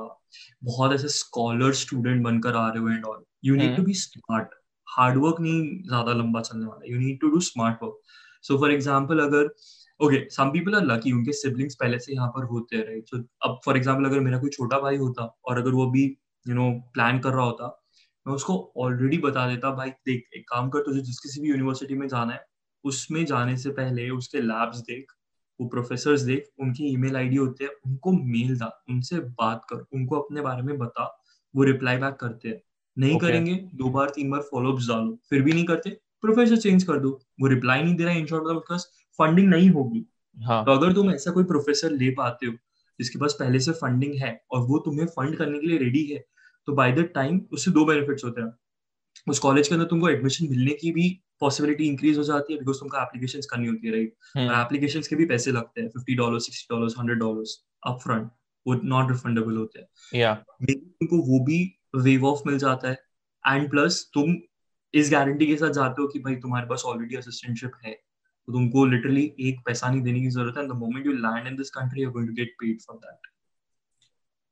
बहुत 0.64 0.94
ऐसे 0.94 1.08
स्कॉलर 1.18 1.74
स्टूडेंट 1.84 2.24
बनकर 2.24 2.56
आ 2.56 2.68
रहे 2.70 2.84
हो 2.84 2.90
and 2.90 3.06
all 3.06 3.24
you 3.46 3.56
need 3.56 3.76
to 3.76 3.84
be 3.84 3.94
smart 3.94 4.48
hard 4.88 5.18
work 5.24 5.40
नहीं 5.42 5.62
ज़्यादा 5.88 6.14
लंबा 6.14 6.42
चलने 6.42 6.66
वाला 6.66 6.92
you 6.94 7.00
need 7.00 7.20
to 7.22 7.30
do 7.30 7.40
smart 7.50 7.84
work 7.84 8.00
so 8.44 8.58
for 8.58 8.72
example 8.72 9.20
अगर 9.20 9.50
okay 10.00 10.20
some 10.30 10.50
people 10.50 10.76
are 10.76 10.84
lucky 10.86 11.12
उनके 11.12 11.34
सिबलिंग्स 11.34 11.76
पहले 11.76 12.00
से 12.00 12.14
यहाँ 12.14 12.28
पर 12.28 12.46
होते 12.46 12.76
हैं 12.76 12.86
राइट 12.86 13.10
सो 13.10 13.18
अब 13.46 13.60
फॉर 13.66 13.78
एग्जांपल 13.78 14.06
अगर 14.06 14.20
मेरा 14.20 14.40
कोई 14.40 14.50
छोटा 14.50 14.80
भाई 14.80 14.98
होता 14.98 15.26
और 15.46 15.58
अगर 15.58 15.72
वो 15.72 15.90
भी 15.92 16.06
यू 16.46 16.56
नो 16.56 16.72
प्लान 16.94 17.20
कर 17.20 17.34
रहा 17.34 17.46
होता 17.46 17.68
मैं 18.26 18.34
उसको 18.34 18.56
ऑलरेडी 18.78 19.18
बता 19.18 19.48
देता 19.48 19.72
भाई 19.76 19.90
देख 20.08 20.30
एक 20.38 20.48
काम 20.50 20.70
कर 20.70 20.80
तुझे 20.80 21.02
जिस 21.02 21.20
किसी 21.20 21.42
भी 21.42 21.50
यूनिवर्सिटी 21.50 21.96
में 21.96 22.08
जाना 22.08 22.34
है 22.34 22.46
उसमें 22.84 23.24
जाने 23.26 23.58
से 23.58 23.70
पहले 23.72 24.10
उसके 24.10 24.42
लैब्स 24.42 24.78
देख 24.84 25.12
वो 25.60 25.68
प्रोफेसर 25.68 26.18
देख 26.22 26.50
उनकी 26.60 26.92
ईमेल 26.94 27.18
आईडी 27.18 27.36
होते 27.36 27.64
हैं 27.64 27.72
उनको 27.86 28.12
मेल 28.28 28.56
दा 28.58 28.70
उनसे 28.90 29.20
बात 29.40 29.66
कर 29.70 29.86
उनको 29.94 30.20
अपने 30.20 30.42
बारे 30.42 30.62
में 30.62 30.78
बता 30.78 31.06
वो 31.56 31.64
रिप्लाई 31.64 31.98
बैक 31.98 32.16
करते 32.16 32.50
हैं 32.50 32.62
नहीं 32.98 33.12
okay. 33.12 33.22
करेंगे 33.22 33.56
दो 33.74 33.90
बार 33.90 34.10
तीन 34.10 34.30
बार 34.30 34.42
फॉलोअप 34.42 34.80
डालो 34.90 35.18
फिर 35.30 35.42
भी 35.42 35.54
नहीं 35.54 35.66
करते 35.66 35.98
प्रोफेसर 36.24 36.58
चेंज 36.58 36.84
कर 36.84 37.00
दो। 37.00 37.10
वो 37.42 37.48
रिप्लाई 37.48 37.84
नहीं 37.84 37.96
दे 37.96 38.04
रहा 38.04 38.14
है 38.14 38.20
इन 38.20 38.26
शॉर्ट 38.26 38.44
बिकॉज़ 38.46 38.86
फंडिंग 39.20 39.50
नहीं 39.50 39.70
होगी। 39.70 40.06
हाँ. 40.38 40.64
तो 40.66 40.72
अगर 40.72 40.94
तुम 40.94 41.12
ऐसा 41.12 41.32
कोई 41.32 41.44
प्रोफेसर 41.44 41.92
ले 41.94 42.10
पाते 42.12 42.46
हो 42.46 42.54
जिसके 43.00 43.20
पास 43.20 43.36
पहले 43.40 43.60
से 43.60 43.72
फंडिंग 43.74 44.14
है 44.16 44.40
और 44.52 44.62
वो 44.68 44.78
तुम्हें 44.80 45.06
फंड 45.08 45.36
करने 45.38 45.60
के 45.60 45.68
लिए 45.68 45.78
रेडी 45.78 46.04
है 46.06 46.24
तो 46.68 46.74
बाय 46.74 46.92
द 46.92 47.10
टाइम 47.16 47.42
उससे 47.54 47.72
दो 47.72 47.86
बेनिफिट्स 47.86 48.24
होते 48.24 48.42
हैं। 48.42 48.54
उस 49.28 49.40
कॉलेज 49.40 49.68
के 49.68 49.76
अंदर 49.76 49.88
तुमको 49.88 50.10
एडमिशन 50.10 50.48
मिलने 50.50 50.74
की 50.74 50.92
भी 50.92 51.10
पॉसिबिलिटी 51.40 51.88
इंक्रीज 51.88 52.18
हो 52.18 52.24
जाती 52.24 52.54
है 52.54 52.60
बिकॉज़ 52.60 52.80
तुमको 52.80 52.98
एप्लीकेशन 52.98 53.42
करनी 53.50 53.68
होती 53.68 53.88
है 53.88 53.94
राइट 53.94 54.14
हम्म। 54.38 54.50
और 54.50 54.62
एप्लीकेशन 54.62 55.02
के 55.10 55.16
भी 55.16 55.26
पैसे 55.26 55.52
लगते 55.52 55.82
हैं 55.82 55.90
fifty 55.90 56.16
dollar 56.16 56.40
sixty 56.40 56.76
dollar 56.76 56.94
hundred 57.00 57.20
dollar 57.20 57.44
up 57.84 58.00
front 58.04 58.30
वो 58.66 58.80
नॉट 58.86 59.12
रिफंडेबल 59.12 59.58
होते 59.58 59.80
हैं। 59.80 60.20
या 60.20 60.34
तुमको 60.64 61.18
वो 61.28 61.44
भी 61.46 61.60
वेव 61.96 62.26
ऑफ़ 62.26 62.42
मिल 62.48 62.58
जाता 62.58 62.90
है। 62.90 62.98
एंड 63.44 63.70
प्लस 63.70 64.04
तुम 64.14 64.36
इस 64.94 65.12
गारंटी 65.12 65.46
के 65.48 65.58
साथ 65.58 65.70
जाते 65.70 66.02
हो 66.02 66.08
कि 66.08 66.20
भाई 66.20 66.36
तुम्हारे 66.36 66.68
पास 66.68 66.84
ऑलरेडी 66.86 67.16
असिस्टेंटशिप 67.16 67.72
है 67.86 67.94
तो 67.94 68.54
तुमको 68.54 68.86
लिटरली 68.86 69.32
एक 69.40 69.60
पैसा 69.66 69.90
नहीं 69.90 70.02
देने 70.02 70.22
की 70.22 70.30
ज़रूरत 70.30 70.58
है 70.58 70.68
the 70.68 70.78
moment 70.78 71.06
you 71.06 71.12
land 71.12 71.48
in 71.48 71.56
this 71.56 71.70
country 71.70 72.02
you 72.02 72.08
are 72.08 72.14
going 72.14 72.30
to 72.30 72.34
get 72.34 72.56
paid 72.60 72.82
for 72.82 72.98
that 72.98 73.28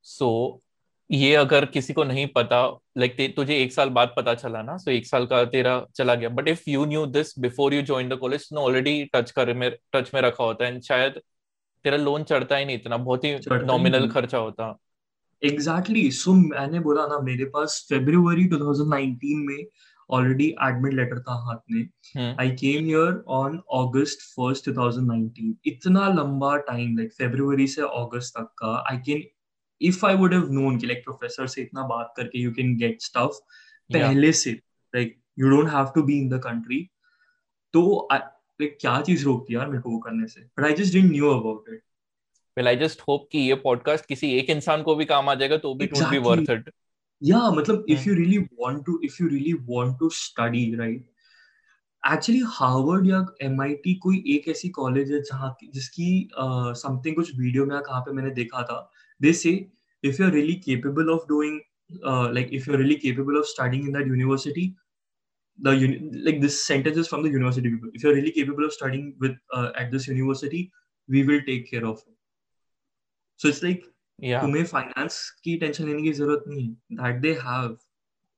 so 0.05 0.61
ये 1.09 1.33
अगर 1.35 1.65
किसी 1.65 1.93
को 1.93 2.03
नहीं 2.03 2.27
पता 2.27 2.61
लाइक 2.97 3.15
like, 3.15 3.35
तुझे 3.35 3.57
एक 3.63 3.73
साल 3.73 3.89
बाद 3.89 4.13
पता 4.17 4.33
चला 4.33 4.61
ना 4.61 4.77
सो 4.77 4.91
so 4.91 4.97
एक 4.97 5.07
साल 5.07 5.25
का 5.25 5.43
तेरा 5.45 5.73
चला 5.95 6.15
गया 6.15 6.29
but 6.29 6.47
if 6.47 6.69
you 6.69 6.85
knew 6.85 7.05
this 7.05 7.39
before 7.39 7.73
you 7.73 7.81
join 7.81 8.09
the 8.09 8.17
college 8.17 8.47
no 8.53 8.61
already 8.61 9.03
touch 9.05 9.31
कर 9.31 9.53
में 9.53 9.69
टच 9.93 10.11
में 10.13 10.21
रखा 10.21 10.43
होता 10.43 10.65
है 10.65 10.73
एंड 10.73 10.81
शायद 10.81 11.21
तेरा 11.85 11.97
लोन 11.97 12.23
चढ़ता 12.23 12.57
ही 12.57 12.65
नहीं 12.65 12.75
इतना 12.75 12.97
बहुत 12.97 13.23
ही 13.23 13.35
नॉमिनल 13.65 14.07
खर्चा 14.09 14.37
होता 14.37 14.75
एग्जैक्टली 15.41 16.01
exactly. 16.01 16.23
सो 16.23 16.31
so, 16.31 16.37
मैंने 16.51 16.79
बोला 16.79 17.05
ना 17.07 17.19
मेरे 17.19 17.45
पास 17.45 17.85
फेब्रुवरी 17.89 18.47
2019 18.49 19.35
में 19.35 19.65
ऑलरेडी 20.11 20.55
एडमिट 20.63 20.93
लेटर 20.93 21.19
था 21.19 21.33
हाथ 21.33 21.57
में। 21.71 21.87
I 22.39 22.51
came 22.51 22.85
here 22.85 23.23
on 23.27 23.57
August 23.57 24.19
first 24.21 24.69
2019 24.69 25.53
इतना 25.65 26.07
लंबा 26.07 26.57
टाइम 26.57 26.97
लाइक 26.97 27.13
फेब्रुवरी 27.13 27.67
से 27.67 27.81
अगस्त 27.81 28.33
तक 28.37 28.53
का 28.57 28.83
I 28.91 28.97
can 28.97 29.23
if 29.81 30.05
I 30.05 30.15
would 30.15 30.33
have 30.33 30.51
known 30.51 30.77
कि 30.77 30.87
लाइक 30.87 31.03
प्रोफेसर 31.03 31.47
से 31.47 31.61
इतना 31.61 31.87
बात 31.87 32.13
करके 32.17 32.39
यू 32.39 32.51
कैन 32.51 32.75
गेट 32.77 33.01
स्टफ़ 33.01 33.39
पहले 33.93 34.31
से 34.31 34.51
like 34.95 35.21
you 35.39 35.49
don't 35.49 35.69
have 35.69 35.85
to 35.95 36.03
be 36.03 36.19
in 36.19 36.29
the 36.29 36.41
country 36.43 36.89
तो 37.73 38.07
लाइक 38.13 38.77
क्या 38.81 39.01
चीज़ 39.01 39.25
रोकती 39.25 39.55
यार 39.55 39.67
मेरे 39.67 39.81
को 39.81 39.91
वो 39.91 39.99
करने 39.99 40.27
से? 40.27 40.41
But 40.41 40.65
I 40.65 40.73
just 40.73 40.93
didn't 40.93 41.11
knew 41.11 41.29
about 41.29 41.65
it 41.69 41.83
well 42.57 42.67
I 42.67 42.75
just 42.75 43.01
hope 43.01 43.29
कि 43.31 43.39
ये 43.39 43.55
पॉडकास्ट 43.55 44.05
किसी 44.05 44.31
एक 44.31 44.49
इंसान 44.49 44.83
को 44.83 44.95
भी 44.95 45.05
काम 45.05 45.29
आ 45.29 45.35
जाएगा 45.35 45.57
तो 45.57 45.73
भी 45.73 45.85
it 45.85 45.97
would 45.97 46.09
be 46.09 46.17
worth 46.17 46.49
it 46.49 46.69
या 47.23 47.49
मतलब 47.51 47.85
if 47.89 48.09
you 48.09 48.15
really 48.15 48.37
want 48.37 48.85
to 48.85 48.99
if 49.03 49.17
you 49.21 49.27
really 49.29 49.53
want 49.69 49.97
to 49.99 50.09
study 50.09 50.75
right 50.75 51.07
actually 52.13 52.41
Harvard 52.47 53.07
या 53.07 53.25
एमआईटी 53.41 53.93
कोई 54.03 54.23
एक 54.35 54.47
ऐसी 54.47 54.69
कॉलेज 54.69 55.11
है 55.11 55.21
जहाँ 55.21 55.55
जिसकी 55.73 56.29
समथिंग 56.37 57.15
uh, 57.15 57.21
कुछ 57.21 57.39
वीडियो 57.39 57.65
में 57.65 57.79
कहाँ 57.81 58.01
पे 58.01 58.11
मैंने 58.11 58.31
देखा 58.41 58.63
था 58.71 58.89
they 59.23 59.33
say 59.33 59.53
if 60.09 60.19
you're 60.19 60.31
really 60.31 60.55
capable 60.67 61.11
of 61.15 61.27
doing 61.31 61.59
uh, 62.03 62.29
like 62.37 62.51
if 62.59 62.67
you're 62.67 62.79
really 62.79 62.97
capable 62.97 63.37
of 63.37 63.45
studying 63.45 63.85
in 63.85 63.91
that 63.91 64.07
university 64.07 64.63
the 65.59 65.73
uni- 65.81 66.23
like 66.27 66.41
this 66.41 66.57
sentence 66.65 66.97
is 66.97 67.07
from 67.07 67.23
the 67.23 67.29
university 67.29 67.69
people 67.69 67.89
if 67.93 68.03
you're 68.03 68.15
really 68.15 68.31
capable 68.31 68.65
of 68.65 68.73
studying 68.73 69.13
with 69.19 69.35
uh, 69.53 69.71
at 69.75 69.91
this 69.91 70.07
university 70.07 70.71
we 71.07 71.23
will 71.23 71.41
take 71.45 71.69
care 71.69 71.85
of 71.85 71.99
it 72.07 72.15
so 73.39 73.47
it's 73.47 73.63
like 73.63 73.83
तुम्हें 74.23 74.65
finance 74.65 75.39
की 75.43 75.57
tension 75.57 75.85
लेने 75.85 76.01
की 76.01 76.13
ज़रूरत 76.13 76.43
नहीं 76.47 76.67
है. 76.67 76.73
That 76.73 77.21
they 77.21 77.33
have 77.33 77.77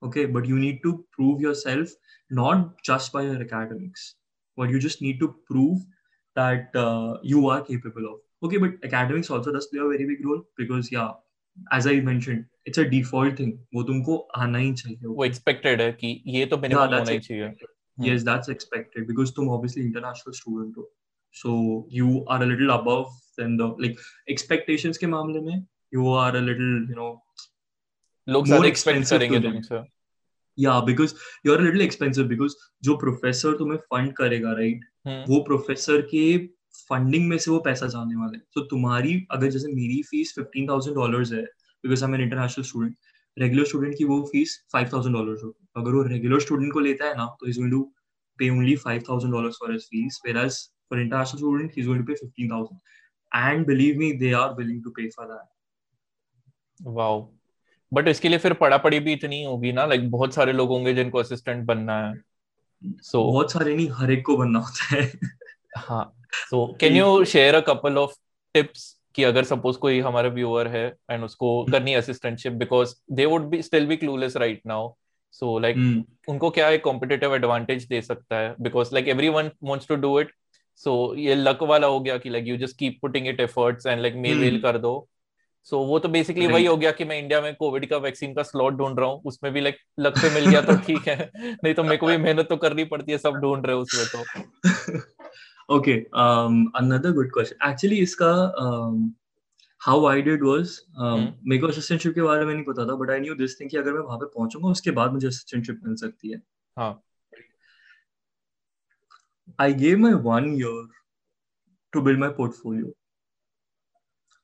okay 0.05 0.25
but 0.25 0.45
you 0.45 0.57
need 0.57 0.81
to 0.83 0.91
prove 0.91 1.41
your 1.41 1.87
not 2.33 2.75
just 2.85 3.13
by 3.13 3.25
your 3.25 3.35
academics 3.35 4.17
but 4.59 4.71
you 4.71 4.79
just 4.79 5.01
need 5.01 5.19
to 5.19 5.27
prove 5.27 5.75
that 6.39 6.71
you 7.25 7.49
are 7.49 7.61
capable 7.61 8.05
of 8.05 8.45
okay 8.45 8.57
but 8.57 8.85
academics 8.85 9.31
also 9.31 9.51
does 9.51 9.65
play 9.65 9.81
a 9.81 9.83
very 9.83 10.05
big 10.05 10.17
role 10.21 10.37
because 10.37 10.89
या 10.93 11.23
as 11.73 11.87
I 11.87 12.01
मैं 12.01 12.45
it's 12.67 12.79
a 12.79 12.83
default 12.83 13.39
thing 13.39 13.53
वो 13.75 13.83
तुमको 13.83 14.17
आना 14.17 14.57
ही 14.57 14.73
चाहिए 14.73 14.99
वो 15.05 15.25
expected 15.25 15.81
है 15.81 15.93
कि 15.93 16.23
ये 16.27 16.45
तो 16.45 16.57
मेरे 16.57 16.75
होना 16.75 17.11
ही 17.11 17.19
चाहिए। 17.19 17.55
Yes 17.99 18.09
hmm. 18.09 18.23
that's 18.23 18.49
expected 18.49 19.03
because 19.09 19.31
तुम 19.35 19.47
obviously 19.47 19.81
international 19.85 20.35
student 20.37 20.77
so 21.31 21.51
you 21.89 22.07
are 22.25 22.43
a 22.43 22.45
little 22.45 22.71
above 22.71 23.09
than 23.37 23.57
the 23.57 23.67
like 23.83 23.99
expectations 24.31 24.97
के 24.97 25.07
मामले 25.07 25.41
में 25.41 25.65
you 25.93 26.07
are 26.15 26.31
a 26.31 26.41
little 26.41 26.73
you 26.89 26.95
know 26.95 27.11
लोग 28.27 28.47
ज़्यादा 28.47 28.67
expect 28.67 29.09
करेंगे 29.09 29.39
तुमसे. 29.41 29.83
Yeah, 30.57 30.81
because 30.81 31.13
you're 31.43 31.59
a 31.59 31.61
little 31.61 31.81
expensive 31.81 32.27
because 32.27 32.55
जो 32.83 32.97
professor 32.99 33.53
तुम्हें 33.57 33.79
fund 33.93 34.13
करेगा 34.17 34.57
right? 34.57 34.83
Hmm. 35.07 35.23
वो 35.29 35.45
professor 35.49 36.01
के 36.11 36.25
फंडिंग 36.89 37.27
में 37.29 37.37
से 37.37 37.51
वो 37.51 37.59
पैसा 37.59 37.87
जाने 37.87 38.15
वाला 38.15 38.37
है 38.37 38.43
तो 38.53 38.61
तुम्हारी 38.67 39.13
अगर 39.31 39.49
जैसे 39.51 39.67
मेरी 39.73 40.01
फ़ीस 40.03 40.33
फिफ्टीन 40.35 40.67
थाउज़ेंड 40.69 40.95
डॉलर 40.95 41.33
है 41.33 41.41
because 41.83 42.03
I 42.03 42.09
am 42.09 42.21
international 42.21 42.65
student 42.65 42.95
regular 43.37 43.65
student 43.65 43.97
की 43.97 44.05
वो 44.05 44.21
फ़ीस 44.31 44.57
फाइव 44.73 44.89
थाउज़ेंड 44.93 45.15
डॉलर 45.15 45.43
होती 45.43 45.65
है 45.65 45.81
अगर 45.83 45.95
वो 45.95 46.01
रेगुलर 46.03 46.39
स्टूडेंट 46.39 46.73
को 46.73 46.79
लेता 46.79 47.05
है 47.05 47.17
ना 47.17 47.25
तो 47.39 47.47
is 47.49 47.59
going 47.59 47.71
to 47.71 47.81
pay 48.39 48.49
only 48.49 48.75
five 48.85 49.03
thousand 49.09 49.33
dollar 49.33 49.51
for 49.59 49.71
his 49.71 49.83
fees 49.85 50.21
where 50.25 50.47
for 50.47 51.01
international 51.01 51.39
student 51.39 51.77
is 51.77 51.87
going 51.87 52.01
to 52.01 52.07
pay 52.07 52.15
fifteen 52.15 52.51
thousand 52.51 53.49
and 53.49 53.65
believe 53.67 53.99
me 53.99 54.11
they 54.19 54.31
are 54.41 54.53
willing 54.57 54.83
to 54.83 54.89
pay 54.97 55.09
for 55.17 55.27
that 55.27 55.47
wow. 56.83 57.21
But 57.91 58.07
इसके 58.07 58.29
लिए 58.29 58.37
फिर 58.37 58.53
पढ़ा 58.53 58.77
पढ़ी 58.77 58.99
भी 58.99 59.13
इतनी 59.13 59.43
होगी 59.43 59.71
ना 59.71 59.85
like 59.85 60.09
बहुत 60.11 60.33
सारे 60.33 60.53
लोग 60.53 60.69
होंगे 60.69 60.93
जिनको 60.93 61.17
असिस्टेंट 61.17 61.65
बनना 61.65 61.97
है। 61.99 62.13
सो 62.83 63.17
so, 63.17 63.25
बहुत 63.25 63.51
सारे 63.51 63.75
नहीं 63.75 63.89
हर 63.91 64.11
एक 64.11 64.25
को 64.25 64.37
बनना 64.37 64.59
होता 64.59 64.95
है। 64.95 65.11
हाँ 65.77 66.13
so 66.49 66.65
can 66.79 66.95
you 66.95 67.23
share 67.25 67.55
a 67.55 67.59
couple 67.67 67.97
of 67.97 68.15
tips 68.55 68.91
कि 69.15 69.23
अगर 69.23 69.43
सपोज़ 69.43 69.77
कोई 69.77 69.99
हमारा 69.99 70.29
व्यूअर 70.29 70.67
है 70.67 70.85
एंड 71.11 71.23
उसको 71.23 71.61
hmm. 71.61 71.71
करनी 71.71 71.93
assistantship 71.93 72.53
because 72.53 72.95
they 73.11 73.25
would 73.25 73.49
be 73.49 73.61
still 73.61 73.85
be 73.87 73.97
clueless 73.97 74.37
right 74.37 74.61
now 74.67 74.91
so 75.33 75.57
like 75.59 75.77
उनको 76.29 76.49
क्या 76.49 76.69
एक 76.69 76.83
कॉम्पिटेटिव 76.83 77.35
एडवांटेज 77.35 77.85
दे 77.85 78.01
सकता 78.01 78.39
है? 78.39 78.55
Because 78.61 78.93
like 78.93 79.07
everyone 79.29 79.51
wants 79.63 79.87
to 79.87 79.95
do 79.95 80.19
it 80.19 80.31
so 80.81 81.15
ये 81.17 81.35
लक 81.35 81.63
वाला 81.63 81.87
हो 81.87 81.99
गया 81.99 82.17
कि 82.17 82.29
like 82.29 82.47
you 82.47 82.57
just 82.57 82.77
keep 82.77 82.97
putting 83.01 83.27
it 83.27 83.39
efforts 83.39 83.85
and 83.85 84.01
like 84.01 84.15
mail 84.15 84.39
well 84.39 84.61
कर 84.61 84.77
दो। 84.77 84.95
सो 85.63 85.81
so, 85.81 85.87
वो 85.87 85.99
तो 85.99 86.09
बेसिकली 86.09 86.47
वही 86.47 86.65
हो 86.65 86.77
गया 86.77 86.91
कि 86.91 87.05
मैं 87.05 87.19
इंडिया 87.19 87.41
में 87.41 87.55
कोविड 87.55 87.89
का 87.89 87.97
वैक्सीन 87.97 88.33
का 88.33 88.43
स्लॉट 88.43 88.73
ढूंढ 88.73 88.99
रहा 88.99 89.09
हूँ। 89.09 89.21
उसमें 89.25 89.53
भी 89.53 89.61
लाइक 89.61 89.77
लक 89.99 90.17
से 90.17 90.29
मिल 90.29 90.49
गया 90.49 90.61
तो 90.61 90.75
ठीक 90.77 91.07
है। 91.07 91.31
नहीं 91.63 91.73
तो 91.73 91.83
मेरे 91.83 91.97
को 91.97 92.07
भी 92.07 92.17
मेहनत 92.17 92.49
तो 92.49 92.57
करनी 92.57 92.83
पड़ती 92.83 93.11
है 93.11 93.17
सब 93.17 93.33
ढूंढ 93.33 93.65
रहे 93.65 93.75
उसमें 93.75 94.05
तो। 94.15 95.01
Okay 95.69 96.05
um 96.13 96.71
another 96.75 97.11
good 97.13 97.31
question. 97.31 97.57
Actually 97.61 97.99
iska 98.01 98.31
um, 98.61 99.15
how 99.81 100.05
I 100.05 100.21
did 100.21 100.43
was 100.43 100.73
um, 100.97 101.19
hmm. 101.19 101.27
मेरे 101.47 101.61
को 101.61 101.67
असिस्टेंटशिप 101.67 102.13
के 102.15 102.21
बारे 102.21 102.45
में 102.45 102.53
नहीं 102.53 102.63
पता 102.63 102.85
था 102.85 102.95
but 102.95 103.09
I 103.09 103.19
knew 103.19 103.35
this 103.35 103.59
thing 103.59 103.69
कि 103.69 103.77
अगर 103.77 103.93
मैं 103.93 103.99
वहाँ 103.99 104.17
पे 104.17 104.25
पहुंचूँगा 104.25 104.67
उसके 104.67 104.91
बाद 104.91 105.11
मुझे 105.11 105.27
असिस्टेंटशिप 105.27 105.81
मिल 105.85 105.95
सकती 105.95 106.31
है। 106.31 106.41
हाँ। 106.79 107.03
I 109.59 109.73
gave 109.73 109.97
my 109.97 110.13
one 110.13 110.53
year 110.55 110.87
to 111.93 112.01
build 112.01 112.19
my 112.19 112.29
portfolio 112.29 112.93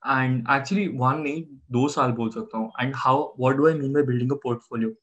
and 0.03 0.43
actually 0.51 0.87
one 0.97 1.21
नहीं 1.21 1.43
दो 1.71 1.87
साल 1.89 2.11
बोल 2.13 2.29
सकता 2.31 2.57
हूँ। 2.57 2.71
And 2.81 2.93
how 2.97 3.23
what 3.39 3.55
do 3.55 3.67
I 3.67 3.73
mean 3.73 3.93
by 3.93 4.03
building 4.03 4.31
a 4.31 4.35
portfolio 4.43 4.93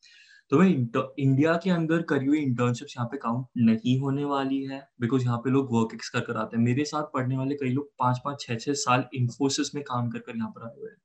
तो 0.53 0.59
मैं 0.59 0.66
इंडिया 0.68 1.55
के 1.62 1.70
अंदर 1.70 2.03
करी 2.11 2.26
हुई 2.26 2.38
इंटर्नशिप 2.40 2.88
यहाँ 2.90 3.07
पे 3.12 3.16
काउंट 3.18 3.47
नहीं 3.61 3.99
होने 4.01 4.24
वाली 4.24 4.62
है 4.64 4.78
बिकॉज़ 5.01 5.24
यहाँ 5.24 5.38
पे 5.44 5.51
लोग 5.51 5.72
वर्क 5.72 5.94
एक्स 5.94 6.09
कर 6.09 6.20
कर 6.20 6.36
आते 6.36 6.57
हैं। 6.57 6.62
मेरे 6.64 6.84
साथ 6.84 7.05
पढ़ने 7.14 7.36
वाले 7.36 7.55
कई 7.55 7.70
लोग 7.70 7.90
पाँच 7.99 8.20
पाँच 8.24 8.40
छह 8.40 8.55
छह 8.57 8.72
साल 8.82 9.05
इन्फोसिस 9.14 9.74
में 9.74 9.82
काम 9.84 10.11
कर 10.11 10.18
कर 10.18 10.36
यहाँ 10.36 10.51
पर 10.51 10.66
आए 10.66 10.74
हुए 10.76 10.90
हैं। 10.90 10.97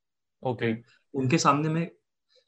ओके 0.42 0.72
उनके 1.14 1.38
सामने 1.38 1.68
मैं 1.68 1.86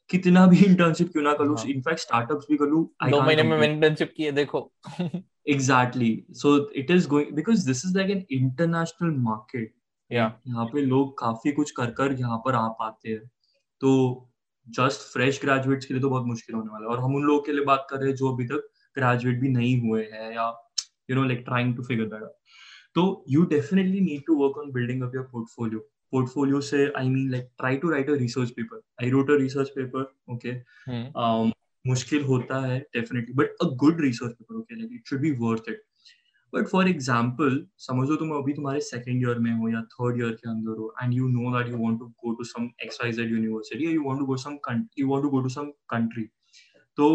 कितना 0.09 0.45
भी 0.47 0.63
इंटर्नशिप 0.65 1.11
क्यों 1.11 1.23
ना 1.23 1.33
कर 1.33 1.45
लूँ 1.45 1.57
इनफैक्ट 1.67 1.99
स्टार्टअप्स 1.99 2.45
भी 2.49 2.57
कर 2.57 2.65
लूँ 2.65 2.83
दो 3.09 3.21
महीने 3.21 3.43
में 3.43 3.57
इंटर्नशिप 3.63 4.13
की 4.17 4.23
है 4.23 4.31
देखो। 4.33 4.69
Exactly 5.49 6.11
so 6.33 6.57
it 6.73 6.91
is 6.91 7.07
going 7.09 7.35
because 7.35 7.65
this 7.67 7.85
is 7.85 7.97
like 7.97 8.09
an 8.11 8.25
international 8.31 9.15
market 9.23 9.73
यहाँ 10.11 10.65
पे 10.65 10.81
लोग 10.81 11.17
काफ़ी 11.19 11.51
कुछ 11.51 11.71
कर 11.71 11.91
कर 11.91 12.11
यहाँ 12.19 12.37
पर 12.45 12.55
आ 12.55 12.67
पाते 12.79 13.09
हैं। 13.09 13.25
तो 13.81 14.31
जस्ट 14.67 15.01
फ्रेश 15.13 15.39
ग्रेजुएट्स 15.41 15.85
के 15.85 15.93
लिए 15.93 16.01
तो 16.01 16.09
बहुत 16.09 16.25
मुश्किल 16.25 16.55
होने 16.55 16.69
वाला 16.71 16.85
है। 16.85 16.91
और 16.91 17.03
हम 17.03 17.15
उन 17.15 17.23
लोगों 17.23 17.41
के 17.41 17.51
लिए 17.51 17.65
बात 17.65 17.87
कर 17.89 17.99
रहे 17.99 18.09
हैं 18.09 18.15
जो 18.15 18.33
अभी 18.33 18.45
तक 18.45 18.69
ग्रेजुएट 18.97 19.39
भी 19.39 19.49
नहीं 19.49 19.79
हुए 19.81 20.03
हैं 20.13 20.31
या 20.35 20.47
you 21.09 21.15
know 21.15 21.23
like 21.23 21.43
trying 21.45 21.75
to 21.75 21.83
figure 21.83 22.05
that 22.05 22.23
तो 22.95 23.25
need 23.27 24.21
to 24.29 24.37
work 24.39 24.57
on 24.57 24.71
building 24.71 25.03
up 25.03 25.13
your 25.13 25.25
portfolio. 25.31 25.79
Portfolio 26.13 26.59
say 26.61 26.83
i 26.95 27.07
mean 27.07 27.29
like 27.31 27.49
try 27.61 27.75
to 27.77 27.89
write 27.89 28.09
a 28.09 28.15
research 28.21 28.55
paper. 28.55 28.79
I 29.03 29.09
wrote 29.11 29.29
a 29.29 29.37
research 29.41 29.71
paper 29.75 30.05
okay? 30.35 30.55
Hmm. 30.89 31.05
um 31.25 31.51
मुश्किल 31.87 32.23
होता 32.23 32.59
है 32.65 32.79
definitely 32.93 33.33
but 33.33 33.49
a 33.61 33.65
good 33.81 33.99
research 34.01 34.31
paper 34.31 34.55
okay 34.55 34.75
like 34.75 34.93
it 34.93 35.09
should 35.09 35.19
be 35.21 35.31
worth 35.39 35.63
it 35.69 35.81
but 36.55 36.67
for 36.67 36.89
example 36.89 37.65
समझ 37.79 38.07
तुम 38.09 38.31
अभी 38.31 38.53
तुम्हारे 38.53 38.79
second 38.81 39.21
year 39.21 39.39
में 39.39 39.51
हो 39.51 39.69
या 39.69 39.81
थर्ड 39.93 40.19
ईयर 40.19 40.31
के 40.33 40.49
अंदर 40.49 40.77
हो 40.79 40.93
and 41.03 41.13
you 41.13 41.27
know 41.27 41.57
that 41.57 41.71
you 41.71 41.77
want 41.77 41.99
to 41.99 42.05
go 42.05 42.33
to 42.33 42.43
some 42.43 42.69
X 42.83 42.99
Y 43.01 43.11
Z 43.11 43.31
university 43.31 43.85
you 43.85 44.03
want 44.03 44.19
to 44.19 44.25
go 44.25 44.37
some 44.37 44.57
you 44.99 45.07
want 45.09 45.23
to 45.23 45.29
go 45.29 45.41
to 45.41 45.49
some 45.49 45.69
country 45.89 46.23
तो 46.97 47.07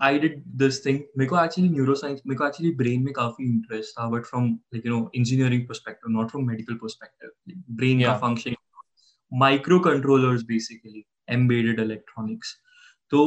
आई 0.00 0.18
डिड 0.18 0.42
दिस 0.56 0.84
थिंग 0.86 0.98
मेरे 1.18 1.28
को 1.28 1.44
actually 1.44 1.70
neuro 1.70 1.94
science 1.94 2.22
मेरे 2.26 2.38
को 2.38 2.46
actually 2.46 2.74
brain 2.74 3.02
में 3.04 3.12
काफ़ी 3.12 3.44
interest 3.44 3.98
था 3.98 4.08
but 4.08 4.24
from 4.24 4.48
like 4.74 4.86
you 4.86 4.92
know 4.92 5.10
engineering 5.14 5.66
perspective 5.68 6.12
not 6.12 6.30
from 6.30 6.46
medical 6.46 6.74
perspective 6.74 7.54
brain 7.76 8.02
का 8.02 8.16
function 8.18 8.54
microcontrollers 9.78 10.42
basically 10.42 11.04
embedded 11.30 11.80
electronics 11.80 12.56
तो 13.12 13.22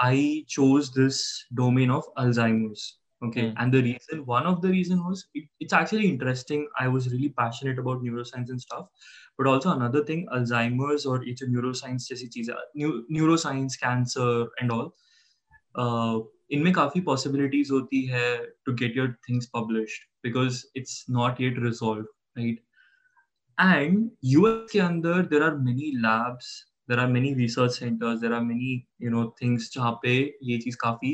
I 0.00 0.46
chose 0.48 0.88
this 0.88 1.20
domain 1.52 1.90
of 1.90 2.04
of 2.04 2.24
alzheimer's. 2.24 2.82
okay 3.21 3.43
Hmm. 3.45 3.53
and 3.63 3.73
the 3.73 3.81
reason 3.83 4.23
one 4.29 4.45
of 4.47 4.61
the 4.61 4.69
reason 4.69 5.03
was 5.07 5.19
it, 5.33 5.45
it's 5.59 5.73
actually 5.73 6.07
interesting 6.09 6.65
i 6.79 6.87
was 6.87 7.09
really 7.13 7.29
passionate 7.41 7.79
about 7.83 8.03
neuroscience 8.07 8.49
and 8.55 8.61
stuff 8.61 8.87
but 9.37 9.47
also 9.51 9.71
another 9.71 10.03
thing 10.09 10.25
alzheimer's 10.37 11.05
or 11.05 11.21
it's 11.33 11.41
a 11.41 11.47
neuroscience 11.53 12.07
जैसी 12.09 12.27
चीज 12.35 12.49
है 12.49 12.57
new- 12.77 13.03
neuroscience 13.17 13.79
cancer 13.85 14.29
and 14.61 14.75
all 14.77 14.91
uh, 15.83 16.19
इनमें 16.51 16.71
काफी 16.73 17.01
possibilities 17.05 17.71
होती 17.71 18.05
है 18.07 18.27
to 18.67 18.75
get 18.83 18.99
your 18.99 19.07
things 19.27 19.49
published 19.57 20.05
because 20.27 20.61
it's 20.81 20.97
not 21.19 21.39
yet 21.45 21.63
resolved 21.67 22.11
right 22.37 22.61
and 23.57 24.09
US 24.35 24.71
के 24.71 24.79
अंदर 24.79 25.29
there 25.31 25.43
are 25.43 25.55
many 25.57 25.91
labs 26.05 26.51
there 26.91 26.99
are 26.99 27.09
many 27.09 27.33
research 27.41 27.75
centers 27.79 28.21
there 28.21 28.33
are 28.37 28.43
many 28.45 28.71
you 28.99 29.11
know 29.15 29.25
things 29.41 29.69
जहाँ 29.75 29.91
पे 30.03 30.15
ये 30.43 30.57
चीज 30.57 30.75
काफी 30.85 31.13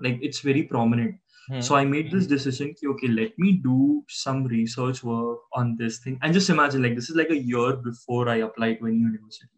like 0.00 0.18
it's 0.22 0.40
very 0.40 0.62
prominent 0.62 1.18
Hmm. 1.48 1.60
so 1.60 1.74
I 1.74 1.84
made 1.84 2.10
this 2.12 2.26
decision 2.28 2.68
कि 2.80 2.86
okay 2.90 3.08
let 3.08 3.38
me 3.38 3.52
do 3.62 4.04
some 4.08 4.44
research 4.46 5.02
work 5.02 5.38
on 5.56 5.76
this 5.76 5.98
thing 5.98 6.18
and 6.22 6.32
just 6.32 6.50
imagine 6.50 6.82
like 6.82 6.94
this 6.94 7.10
is 7.10 7.16
like 7.16 7.30
a 7.30 7.38
year 7.38 7.76
before 7.76 8.28
I 8.28 8.36
applied 8.36 8.78
to 8.78 8.86
any 8.86 8.98
university 8.98 9.48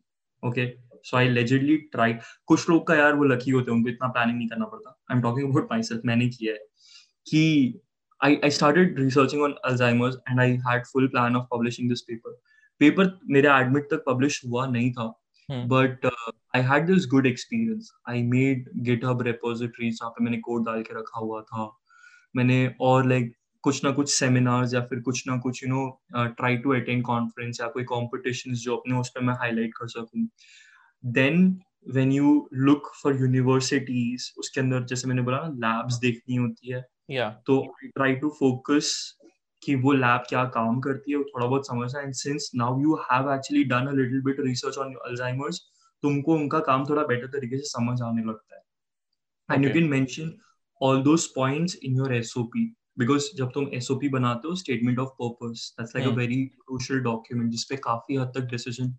okay 0.42 0.76
so 1.02 1.18
I 1.18 1.24
allegedly 1.24 1.76
tried 1.94 2.20
कुछ 2.46 2.68
लोग 2.68 2.86
का 2.86 2.94
यार 2.94 3.14
वो 3.14 3.24
lucky 3.24 3.50
होते 3.50 3.70
हैं 3.70 3.76
उनको 3.78 3.88
इतना 3.88 4.08
planning 4.08 4.38
नहीं 4.38 4.48
करना 4.48 4.64
पड़ता 4.64 4.96
I'm 5.10 5.20
talking 5.20 5.50
about 5.50 5.68
myself 5.74 6.00
मैंने 6.04 6.28
किया 6.28 6.52
है 6.52 6.58
कि 7.26 7.74
I, 8.22 8.40
I 8.44 8.48
started 8.48 8.98
researching 8.98 9.42
on 9.42 9.54
Alzheimer's 9.68 10.16
and 10.26 10.40
I 10.40 10.58
had 10.66 10.86
full 10.86 11.08
plan 11.08 11.36
of 11.36 11.48
publishing 11.50 11.88
this 11.88 12.02
paper. 12.02 12.32
Paper 12.80 13.06
मेरे 13.30 13.48
admit 13.48 13.90
तक 13.92 14.04
publish 14.08 14.44
हुआ 14.44 14.66
नहीं 14.66 14.92
था, 14.92 15.14
Hmm. 15.50 15.68
but 15.68 16.04
uh, 16.04 16.32
I 16.54 16.60
had 16.60 16.86
this 16.86 17.04
good 17.04 17.26
experience. 17.26 17.92
I 18.06 18.22
made 18.22 18.64
GitHub 18.82 19.20
repositories 19.20 19.98
जहाँ 19.98 20.10
पे 20.10 20.24
मैंने 20.24 20.40
code 20.48 20.66
डाल 20.66 20.82
के 20.82 20.94
रखा 20.98 21.20
हुआ 21.20 21.40
था. 21.42 21.76
मैंने 22.36 22.74
और 22.80 23.08
like 23.08 23.28
कुछ 23.62 23.84
ना 23.84 23.90
कुछ 23.90 24.22
seminars 24.22 24.74
या 24.74 24.80
फिर 24.80 25.00
कुछ 25.00 25.28
ना 25.28 25.36
कुछ 25.38 25.64
you 25.64 25.70
know 25.70 25.84
uh, 26.16 26.28
try 26.40 26.52
to 26.56 26.72
attend 26.72 27.04
conference 27.10 27.60
या 27.60 27.66
कोई 27.66 27.84
competitions 27.92 28.56
जो 28.56 28.76
अपने 28.76 28.96
उस 28.96 29.08
पे 29.08 29.20
मैं 29.20 29.34
highlight 29.34 29.70
कर 29.76 29.88
सकूँ. 29.88 30.28
Then 31.16 31.58
when 31.94 32.10
you 32.10 32.48
look 32.68 32.90
for 33.02 33.12
universities 33.12 34.22
उसके 34.38 34.60
अंदर 34.60 34.84
जैसे 34.84 35.08
मैंने 35.08 35.22
बोला 35.22 35.40
ना 35.54 35.82
labs 35.82 36.00
देखनी 36.00 36.36
होती 36.36 36.72
है 36.72 36.84
yeah 37.10 37.30
तो 37.46 37.74
ट्राई 37.84 38.14
टू 38.14 38.28
फोकस 38.28 39.18
कि 39.64 39.74
वो 39.74 39.92
लैब 39.92 40.24
क्या 40.28 40.44
काम 40.44 40.80
करती 40.80 41.10
है 41.10 41.16
वो 41.18 41.24
थोड़ा 41.24 41.46
बहुत 41.46 41.66
समझना 41.66 42.00
and 42.00 42.12
since 42.14 42.50
now 42.54 42.80
you 42.80 42.94
have 42.94 43.32
actually 43.34 43.64
done 43.64 43.86
a 43.86 43.92
little 43.92 44.22
bit 44.22 44.40
research 44.40 44.78
on 44.78 44.94
Alzheimer's 44.94 45.60
तुमको 46.02 46.34
उनका 46.34 46.60
काम 46.60 46.84
थोड़ा 46.84 47.02
बेटर 47.02 47.26
तरीके 47.26 47.58
से 47.58 47.64
समझ 47.64 48.02
आने 48.02 48.24
लगता 48.24 48.56
है 48.56 48.62
and 49.48 49.64
you 49.64 49.70
can 49.70 49.88
mention 49.88 50.32
all 50.82 51.02
those 51.02 51.32
points 51.36 51.76
in 51.76 51.96
your 51.96 52.14
SOP 52.14 52.74
because 52.98 53.28
जब 53.36 53.50
तुम 53.54 53.68
एसओपी 53.74 54.08
बनाते 54.08 54.48
हो 54.48 54.54
statement 54.54 54.98
of 54.98 55.08
purpose 55.22 55.74
that's 55.80 55.96
like 55.96 56.08
a. 56.08 56.12
Very 56.16 56.44
crucial 56.46 57.00
document 57.00 57.50
जिसपे 57.50 57.76
काफ़ी 57.76 58.16
हद 58.16 58.32
तक 58.34 58.40
डिसीज़न 58.40 58.90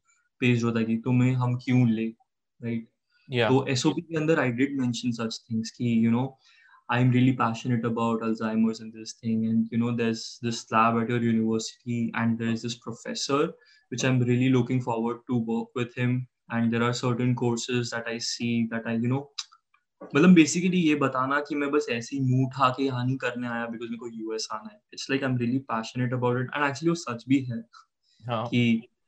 पेज 0.41 0.63
होता 0.63 0.80
है 0.80 0.86
कि 0.86 0.97
तुम्हें 0.97 1.34
हम 1.34 1.55
क्यों 1.55 1.89
ले 1.89 2.05
राइट 2.05 2.80
right? 2.80 2.91
yeah 3.36 3.49
तो 3.49 3.66
एसओपी 3.68 4.01
के 4.01 4.18
अंदर 4.18 4.39
I 4.39 4.51
did 4.51 4.74
mention 4.82 5.11
such 5.11 5.39
things 5.45 5.70
कि 5.70 5.93
you 6.05 6.11
know 6.16 6.26
I'm 6.88 7.11
really 7.11 7.32
passionate 7.32 7.84
about 7.84 8.20
Alzheimer's 8.20 8.80
and 8.80 8.92
this 8.92 9.12
thing 9.12 9.46
and 9.46 9.68
you 9.70 9.78
know 9.78 9.94
there's 9.94 10.38
this 10.42 10.70
lab 10.72 10.96
at 11.03 11.09
your 11.09 11.20
university 11.20 12.11
and 12.14 12.38
there's 12.38 12.62
this 12.62 12.76
professor 12.76 13.53
which 13.90 14.05
I'm 14.05 14.18
really 14.20 14.48
looking 14.48 14.80
forward 14.80 15.20
to 15.28 15.38
work 15.38 15.68
with 15.74 15.94
him 15.94 16.26
and 16.51 16.72
there 16.72 16.82
are 16.82 16.92
certain 16.92 17.34
courses 17.34 17.90
that 17.90 18.09
I 18.09 18.18
see 18.18 18.66
that 18.72 18.86
I 18.86 18.94
you 18.94 19.09
know 19.09 19.28
मतलब 20.14 20.34
basically 20.34 20.78
ये 20.80 20.94
बताना 21.01 21.40
कि 21.48 21.55
मैं 21.55 21.70
बस 21.70 21.86
ऐसे 21.90 22.16
ही 22.16 22.20
मुंह 22.28 22.46
उठा 22.46 22.68
के 22.76 22.84
यहाँ 22.84 23.05
नहीं 23.05 23.16
करने 23.24 23.48
आया 23.48 23.66
बिकॉज 23.72 23.88
मेरे 23.90 23.98
को 23.98 24.09
यूएस 24.09 24.48
आना 24.53 24.68
है 24.72 24.78
it's 24.94 25.11
like 25.11 25.24
I 25.24 25.30
am 25.30 25.36
really 25.38 25.59
passionate 25.72 26.12
about 26.14 26.40
it 26.40 26.51
and 26.57 26.64
actually 26.68 26.88
वो 26.88 26.94
सच 26.94 27.24
भी 27.28 27.40
है 27.51 27.59
हाँ 28.28 28.46
कि 28.46 28.62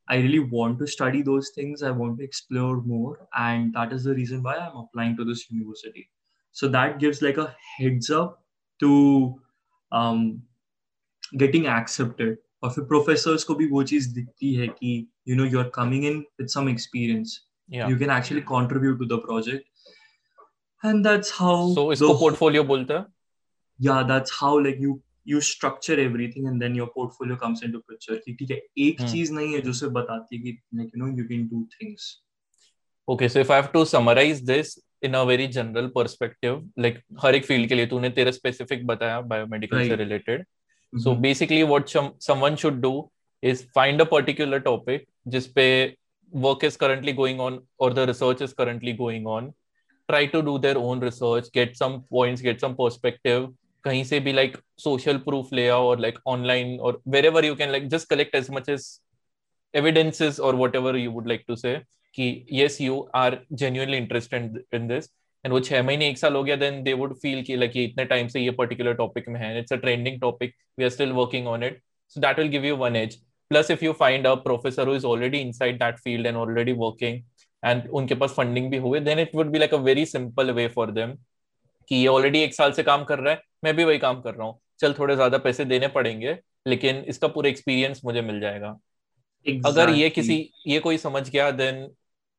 I 0.09 0.17
really 0.17 0.41
want 0.41 0.79
to 0.81 0.87
study 0.87 1.23
those 1.23 1.51
things. 1.51 1.83
I 1.83 1.91
want 1.91 2.19
to 2.19 2.25
explore 2.25 2.83
more, 2.83 3.29
and 3.35 3.73
that 3.75 3.93
is 3.93 4.05
the 4.05 4.15
reason 4.15 4.43
why 4.43 4.57
I'm 4.57 4.77
applying 4.77 5.17
to 5.19 5.25
this 5.25 5.45
university. 5.51 6.09
So 6.58 6.68
that 6.70 7.00
gives 7.00 7.22
like 7.22 7.38
a 7.38 7.48
heads 7.78 8.10
up 8.10 8.38
to 8.80 8.92
um, 9.92 10.22
getting 11.44 11.68
accepted. 11.78 12.38
और 12.64 12.70
फिर 12.74 12.84
professors 12.92 13.44
को 13.44 13.56
भी 13.56 13.66
वो 13.70 13.82
चीज़ 13.90 14.14
दिखती 14.14 14.54
है 14.54 14.68
कि 14.68 14.92
you 15.30 15.36
know 15.36 15.46
you 15.46 15.60
are 15.60 15.70
coming 15.76 16.06
in 16.06 16.18
with 16.40 16.48
some 16.50 16.70
experience 16.70 17.40
yeah 17.76 17.90
you 17.92 17.98
can 18.02 18.12
actually 18.16 18.42
contribute 18.50 18.98
to 19.02 19.06
the 19.12 19.18
project 19.24 19.64
and 20.84 21.08
that's 21.08 21.32
how 21.40 21.58
so 21.74 21.84
the 21.84 21.94
इसको 21.94 22.14
portfolio 22.22 22.64
बोलते 22.72 22.94
हैं 22.94 23.06
yeah 23.80 24.00
that's 24.12 24.36
how 24.40 24.52
like 24.68 24.82
you 24.86 24.96
you 25.34 25.42
structure 25.50 25.98
everything 26.06 26.48
and 26.52 26.66
then 26.66 26.78
your 26.82 26.88
portfolio 26.98 27.38
comes 27.44 27.64
into 27.68 27.82
picture 27.92 28.20
कि 28.26 28.36
ठीक 28.40 28.52
है 28.52 28.60
एक 28.88 29.02
Hmm. 29.02 29.12
चीज़ 29.12 29.34
नहीं 29.34 29.54
है 29.54 29.62
जो 29.68 29.74
सिर्फ़ 29.82 29.94
बताती 29.94 30.38
है 30.38 30.42
कि 30.44 30.58
like 30.82 30.96
you 30.96 31.04
know 31.04 31.12
you 31.22 31.28
can 31.34 31.48
do 31.54 31.64
things 31.78 32.10
Okay, 33.08 33.28
so 33.34 33.40
if 33.46 33.52
I 33.56 33.58
have 33.62 33.72
to 33.74 33.86
summarize 33.90 34.40
this 34.48 34.72
in 35.02 35.16
a 35.16 35.26
very 35.26 35.48
general 35.48 35.90
perspective, 35.90 36.62
like 36.78 36.98
हर 37.24 37.36
एक 37.36 37.46
फ़ील्ड 37.46 37.70
के 37.70 37.76
लिए 37.76 37.86
तूने 37.88 38.10
तेरा 38.10 38.32
स्पेसिफिक 38.32 38.86
बताया 38.88 39.20
बायोमेडिकल 39.22 39.88
से 39.88 39.96
related 39.96 40.46
So 41.04 41.12
Mhm. 41.14 41.22
basically, 41.24 41.64
what 41.64 41.90
some, 41.90 42.06
someone 42.26 42.56
should 42.56 42.82
do 42.82 42.92
is 43.44 43.62
find 43.78 44.02
a 44.02 44.06
particular 44.06 44.60
topic 44.60 45.06
जिसपे 45.28 45.96
work 46.46 46.64
is 46.64 46.78
currently 46.84 47.14
going 47.14 47.40
on 47.40 47.60
or 47.78 47.90
the 47.94 48.06
research 48.08 48.42
is 48.42 48.54
currently 48.54 48.94
going 49.02 49.28
on. 49.34 49.54
Try 50.10 50.26
to 50.28 50.42
do 50.42 50.58
their 50.60 50.78
own 50.78 51.00
research, 51.00 51.52
get 51.52 51.78
some 51.78 52.02
points, 52.16 52.42
get 52.42 52.60
some 52.66 52.76
perspective. 52.76 53.48
कहीं 53.84 54.04
से 54.04 54.20
भी 54.20 54.34
like 54.34 54.58
social 54.86 55.20
proof 55.28 55.52
ले 55.54 55.68
आओ 55.70 55.84
or 55.90 55.98
like 56.06 56.18
online 56.26 56.74
or 56.80 56.94
wherever 57.16 57.44
you 57.46 57.56
can 57.56 57.72
like 57.72 57.88
just 57.96 58.10
collect 58.10 58.36
as 58.36 58.50
much 58.50 58.70
as 58.70 58.88
evidences 59.74 60.40
or 60.40 60.56
whatever 60.56 60.98
you 60.98 61.12
would 61.12 61.28
like 61.28 61.46
to 61.48 61.56
say 61.56 61.76
कि 62.18 62.46
yes 62.52 62.80
you 62.82 62.98
are 63.16 63.40
genuinely 63.54 63.98
interested 63.98 64.42
in, 64.42 64.64
in 64.74 64.88
this 64.88 65.10
and 65.46 65.54
वो 65.54 65.60
छह 65.60 65.84
महीने 65.84 66.10
एक 66.10 66.18
साल 66.18 66.36
हो 66.36 66.44
गया 66.44 66.56
then 66.58 66.84
they 66.86 66.96
would 67.02 67.16
feel 67.24 67.44
कि 67.46 67.58
like 67.58 67.76
ये 67.76 67.84
इतने 67.86 68.06
टाइम 68.06 68.28
से 68.28 68.40
ये 68.40 68.56
particular 68.62 68.96
topic 69.02 69.28
में 69.28 69.40
है 69.40 69.54
it's 69.62 69.78
a 69.78 69.80
trending 69.86 70.20
topic 70.20 70.54
we 70.78 70.86
are 70.86 70.94
still 70.98 71.14
working 71.14 71.48
on 71.48 71.64
it 71.64 71.80
so 72.16 72.22
that 72.22 72.38
will 72.38 72.54
give 72.56 72.66
you 72.66 72.76
one 72.84 72.96
edge 72.96 73.18
plus 73.52 73.70
if 73.70 73.84
you 73.88 73.94
find 73.94 74.26
a 74.26 74.36
professor 74.38 74.86
who 74.86 74.94
is 74.94 75.06
already 75.06 75.42
inside 75.42 75.80
that 75.80 76.00
field 76.00 76.26
and 76.26 76.38
already 76.38 76.74
working 76.84 77.22
and 77.64 77.88
उनके 78.00 78.16
पास 78.16 78.36
funding 78.40 78.70
भी 78.72 78.78
हुए 78.78 79.00
then 79.02 79.20
it 79.20 79.36
would 79.36 79.52
be 79.52 79.60
like 79.60 79.74
a 79.74 79.84
very 79.90 80.06
simple 80.16 80.54
way 80.60 80.68
for 80.78 80.88
them 81.00 81.18
कि 81.90 81.96
ये 81.96 82.08
already 82.08 82.40
एक 82.40 82.54
साल 82.54 82.72
से 82.72 82.84
काम 82.84 83.04
कर 83.04 83.20
रहा 83.20 83.34
है 83.34 83.42
मैं 83.64 83.76
भी 83.76 83.84
वही 83.84 83.98
काम 83.98 84.20
कर 84.22 84.34
रहा 84.34 84.48
हूँ 84.48 84.60
चल 84.80 84.94
थोड़े 84.94 85.16
ज़्यादा 85.16 85.38
पैसे 85.38 85.66
देने 85.66 85.88
पड़ेंगे 85.88 86.38
लेकिन 86.68 87.04
इसका 87.10 87.28
पूरा 87.28 87.50
एक्सपीरियंस 87.50 88.02
मुझे 88.06 88.22
मिल 88.22 88.40
जाएगा 88.40 88.78
अगर 89.66 89.90
ये 89.90 90.10
Exactly. 90.10 90.14
किसी 90.16 90.50
ये 90.68 90.80
कोई 90.80 90.98
समझ 90.98 91.30
गया 91.30 91.50
then 91.52 91.88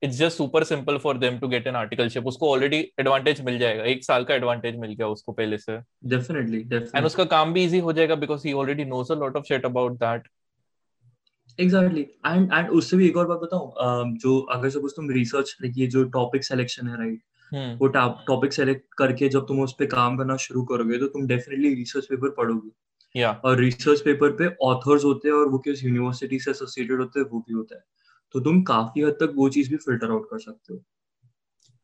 it's 0.03 0.16
just 0.16 0.36
super 0.36 0.64
simple 0.64 0.99
for 0.99 1.18
them 1.18 1.38
to 1.38 1.49
get 1.49 1.66
an 1.66 1.76
articleship 1.76 2.26
उसको 2.26 2.51
ऑलरेडी 2.51 2.78
एडवांटेज 3.01 3.40
मिल 3.44 3.59
जाएगा। 3.59 3.84
एक 3.84 4.05
साल 4.05 4.24
का 4.24 4.34
एडवांटेज 4.34 4.76
मिल 4.76 4.92
गया 4.92 5.09
उसको 5.09 5.32
पहले 5.32 5.59
से। 5.59 5.78
Definitely 6.14 6.62
एंड 6.96 7.07
उसका 7.07 7.24
काम 7.26 7.53
भी 7.53 7.64
इजी 7.64 7.78
हो 7.78 7.92
जाएगा 7.92 8.14
because 8.16 8.46
he 8.46 8.53
already 8.55 8.84
knows 8.86 9.11
a 9.12 9.14
lot 9.14 9.36
of 9.36 9.44
shit 9.49 9.64
about 9.66 9.99
that 10.01 10.28
exactly. 11.59 12.05
And 12.26 12.53
and 12.55 12.68
उससे 12.70 12.96
भी 12.96 13.07
एक 13.07 13.16
और 13.16 13.26
बात 13.26 13.38
बताऊँ 13.38 14.16
जो 14.16 14.38
अगर 14.53 14.70
सपोज़ 14.70 14.92
तुम 14.96 15.11
रिसर्च 15.11 15.57
ये 15.76 15.86
जो 15.86 16.05
टॉपिक 16.11 16.44
सिलेक्शन 16.44 16.88
है 16.88 16.99
राइट 16.99 17.20
हम्म। 17.53 17.76
वो 17.76 17.86
टॉपिक 18.26 18.53
सेलेक्ट 18.53 18.94
करके 18.99 19.28
जब 19.28 19.46
तुम 19.46 19.61
उस 19.62 19.74
पे 19.78 19.86
काम 19.88 20.16
करना 20.18 20.36
शुरू 20.38 20.62
करोगे 20.64 20.99
तो 20.99 21.07
तुम 21.09 21.26
डेफिनेटली 21.26 21.74
रिसर्च 21.74 22.07
पेपर 22.07 22.30
पढ़ोगे। 22.36 23.20
और 23.44 23.59
रिसर्च 23.59 24.01
पेपर 24.01 24.30
पे 24.38 24.49
ऑथर्स 24.62 25.05
होते 25.05 25.28
हैं 25.28 25.34
और 25.34 25.49
वो 25.49 25.59
किस 25.59 25.84
यूनिवर्सिटी 25.84 26.38
से 26.38 26.51
एसोसिएटेड 26.51 27.01
होते 27.01 27.20
हैं 27.20 27.26
वो 27.30 27.38
भी 27.38 27.55
होता 27.55 27.76
है। 27.76 27.82
तो 28.35 28.41
तुम 28.41 28.62
काफ़ी 28.62 29.03
हद 29.03 29.12
तक 29.20 29.33
वो 29.37 29.49
चीज़ 29.49 29.70
भी 29.70 29.76
फ़िल्टर 29.76 30.11
आउट 30.11 30.31
कर 30.31 30.39
सकते 30.39 30.72
हो 30.74 30.81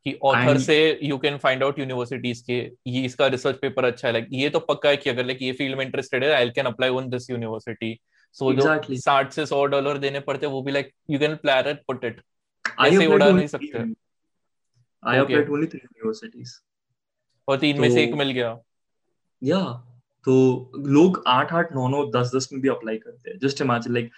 कि 0.07 0.13
ऑथर 0.23 0.59
से 0.59 0.77
you 1.03 1.19
can 1.19 1.37
find 1.39 1.63
out 1.63 1.79
universities 1.79 2.41
के 2.41 2.59
ये 2.87 3.05
इसका 3.05 3.27
रिसर्च 3.27 3.59
पेपर 3.59 3.85
अच्छा 3.85 4.07
है 4.09 4.13
लाइक 4.13 4.27
ये 4.33 4.51
तो 4.51 4.61
पक्का 4.61 4.89
है 4.89 4.97
कि 4.97 5.11
अगर 5.11 5.27
लाइक 5.27 5.43
ये 5.43 5.53
फ़ील्ड 5.53 5.79
में 5.79 5.85
इंटरेस्टेड 5.85 6.25
है 6.25 6.33
I 6.33 6.51
can 6.51 6.67
apply 6.67 6.91
on 6.91 7.09
this 7.11 7.31
university 7.31 7.99
so 8.33 8.53
जो. 8.53 8.61
साठ 9.01 9.33
से 9.33 9.47
सौ 9.47 9.65
डॉलर 9.67 9.99
देने 9.99 10.21
पड़ते 10.21 10.47
वो 10.47 10.63
भी 10.63 10.73
like 10.73 10.91
you 11.11 11.19
can 11.19 11.37
plan 11.37 11.69
it 11.69 11.83
put 11.87 12.05
it 12.05 12.21
ऐसे 12.81 13.07
उड़ा 13.07 13.31
नहीं 13.31 13.47
सकते। 13.47 13.85
Okay. 15.03 15.25
applied 15.25 15.49
to 15.49 15.55
only 15.55 15.67
three 15.73 15.81
universities. 15.95 16.53
और 17.49 17.59
तीन 17.59 17.81
में 17.81 17.91
से 17.91 18.03
एक 18.03 18.11
तो- 18.11 18.19
मिल 18.19 18.31
गया 18.31 18.53
Yeah. 19.43 19.67
तो 20.27 20.35
लोग 20.87 21.23
आठ 21.27 21.53
आठ 21.53 21.73
नौ 21.75 21.89
नौ 21.89 22.05
दस 22.11 22.31
दस 22.35 22.49
में 22.53 22.61
भी 22.63 22.69
अप्लाई 22.69 22.99
करते 22.99 23.31
हैं 23.31 23.39
just 23.39 23.61
imagine 23.61 23.93
like 23.95 24.11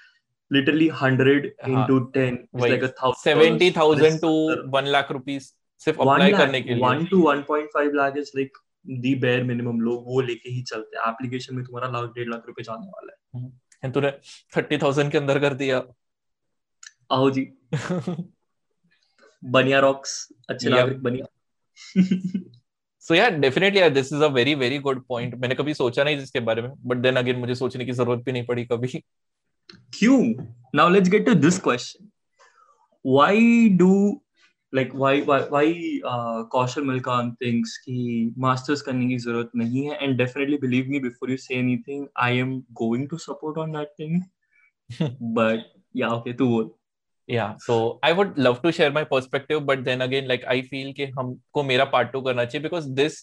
literally 0.50 0.88
hundred 1.00 1.46
into 1.46 1.98
ten 2.14 2.46
seventy 3.24 3.70
thousand 3.76 4.20
to 4.20 4.30
one 4.70 4.86
lakh 4.88 5.10
rupees 5.12 5.50
सिर्फ़ 5.82 6.00
अप्लाई 6.00 6.32
करने 6.32 6.60
के 6.62 6.74
लिए। 6.74 6.82
One 6.84 7.04
to 7.04 7.20
one 7.22 7.42
point 7.48 7.68
five 7.74 7.92
lakh 7.94 8.16
is 8.16 8.30
like 8.36 8.58
the 9.00 9.14
bare 9.20 9.44
minimum 9.44 9.80
लोग 9.80 10.04
वो 10.06 10.20
लेके 10.22 10.50
ही 10.50 10.62
चलते 10.62 10.96
हैं। 10.96 11.08
एप्लीकेशन 11.08 11.56
में 11.56 11.64
तुम्हारा 11.64 11.88
लाख 11.90 12.10
डेढ़ 12.10 12.28
लाख 12.28 12.42
रुपए 12.46 12.62
जाने 12.62 12.86
वाला 12.86 13.12
है। 13.12 13.50
And 13.84 13.94
तूने 13.94 14.10
थर्टी 14.56 14.78
थाउज़ेंड 14.78 15.10
के 15.12 15.18
अंदर 15.18 15.38
कर 15.38 15.54
दिया। 15.54 15.82
आओ 17.12 17.30
जी। 17.30 17.42
बनिया 19.42 19.80
रॉक्स 19.80 20.12
अच्छे 20.50 20.68
नागरिक 20.68 21.02
बनिया। 21.02 21.26
सो 23.04 23.14
या 23.14 23.28
definitely 23.30 23.88
this 23.90 24.12
is 24.12 24.22
a 24.22 24.26
very 24.34 24.54
very 24.54 24.78
good 24.78 25.04
point 25.08 25.34
मैंने 25.34 25.54
कभी 25.54 25.74
सोचा 25.74 26.04
नहीं 26.04 26.16
इसके 26.18 26.40
बारे 26.40 26.62
में 26.62 26.70
बट 26.86 26.96
देन 26.98 27.16
अगेन 27.16 27.38
मुझे 27.38 27.54
सोचने 27.54 27.84
की 27.84 27.92
ज़रूरत 27.92 28.24
भी 28.24 28.32
नहीं 28.32 28.46
पड़ी 28.46 28.64
कभी। 28.64 29.02
क्यों 29.98 30.20
now 30.74 30.90
let's 30.90 31.08
get 31.10 31.26
to 31.26 31.34
this 31.34 31.58
question 31.58 32.08
why 33.06 33.68
do 33.82 34.20
like 34.72 34.90
why 35.00 35.10
why 35.26 35.36
why 35.52 35.66
uh, 36.12 36.44
Kaushal 36.52 36.86
Malkan 36.86 37.28
thinks 37.42 37.76
कि 37.84 38.34
masters 38.44 38.80
करने 38.82 39.06
की 39.08 39.18
ज़रूरत 39.18 39.50
नहीं 39.56 39.84
है 39.88 39.98
and 40.02 40.18
definitely 40.22 40.58
believe 40.64 40.88
me 40.94 41.00
before 41.04 41.30
you 41.32 41.36
say 41.36 41.58
anything 41.58 42.08
I 42.16 42.30
am 42.44 42.56
going 42.80 43.06
to 43.12 43.18
support 43.18 43.60
on 43.64 43.72
that 43.72 43.94
thing 44.00 44.18
but 45.38 45.70
yeah 46.00 46.16
okay 46.18 46.32
तू 46.32 46.48
बोल 46.48 46.70
yeah 47.28 47.54
so 47.62 47.76
i 48.08 48.12
would 48.12 48.36
love 48.38 48.58
to 48.64 48.70
share 48.74 48.90
my 48.96 49.02
perspective 49.12 49.62
but 49.68 49.80
then 49.86 50.02
again 50.04 50.28
like 50.32 50.44
i 50.52 50.60
feel 50.66 50.92
कि 50.96 51.06
हमको 51.18 51.62
मेरा 51.70 51.84
part 51.94 52.10
two 52.12 52.20
करना 52.28 52.44
चाहिए 52.44 52.68
because 52.68 52.86
this 53.00 53.16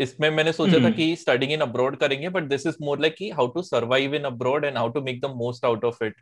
इसमें 0.00 0.28
मैंने 0.30 0.52
सोचा 0.52 0.78
था 0.78 0.86
Hmm. 0.86 0.96
कि 0.96 1.16
स्टडिंग 1.16 1.52
इन 1.52 1.60
अब्रॉड 1.60 1.96
करेंगे 1.96 2.28
but 2.28 2.42
this 2.48 2.66
is 2.66 2.76
more 2.82 3.00
like 3.00 3.14
कि 3.16 3.30
how 3.30 3.46
to 3.54 3.62
survive 3.62 4.14
in 4.14 4.24
abroad 4.24 4.64
and 4.64 4.76
how 4.76 4.88
to 4.88 5.00
make 5.02 5.20
the 5.20 5.30
most 5.36 5.64
out 5.64 5.84
of 5.84 6.04
it 6.04 6.14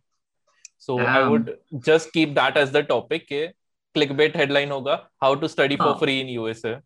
so 0.80 0.98
I. 1.00 1.22
Would 1.24 1.50
just 1.86 2.10
keep 2.14 2.28
that 2.34 2.56
as 2.56 2.72
the 2.72 2.84
topic 2.88 3.26
के 3.28 3.46
clickbait 3.94 4.36
headline 4.36 4.70
होगा 4.70 4.94
how 5.22 5.34
to 5.34 5.48
study 5.48 5.76
for. 5.76 5.92
Free 6.00 6.18
in 6.20 6.28
USA 6.28 6.76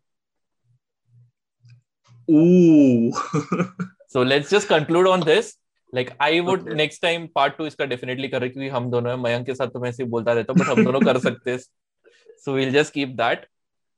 so 4.13 4.23
let's 4.23 4.49
just 4.51 4.69
conclude 4.69 5.07
on 5.07 5.23
this 5.23 5.53
like 5.93 6.09
I 6.21 6.39
would. 6.41 6.69
Next 6.73 7.01
time 7.01 7.27
part 7.35 7.57
two 7.57 7.65
इसका 7.65 7.85
definitely 7.85 8.27
करें 8.27 8.49
क्योंकि 8.51 8.69
हम 8.69 8.89
दोनों 8.91 9.17
मयंक 9.17 9.45
के 9.45 9.55
साथ 9.55 9.67
तो 9.67 9.79
मैं 9.79 9.89
ऐसे 9.89 10.03
बोलता 10.13 10.33
रहता 10.33 10.53
हूँ 10.53 10.61
बट 10.61 10.69
हम 10.69 10.83
दोनों 10.85 10.99
कर 11.01 11.19
सकते 11.21 11.51
हैं 11.51 11.57
so 12.45 12.53
will 12.53 12.71
just 12.73 12.93
keep 12.93 13.09
that 13.17 13.45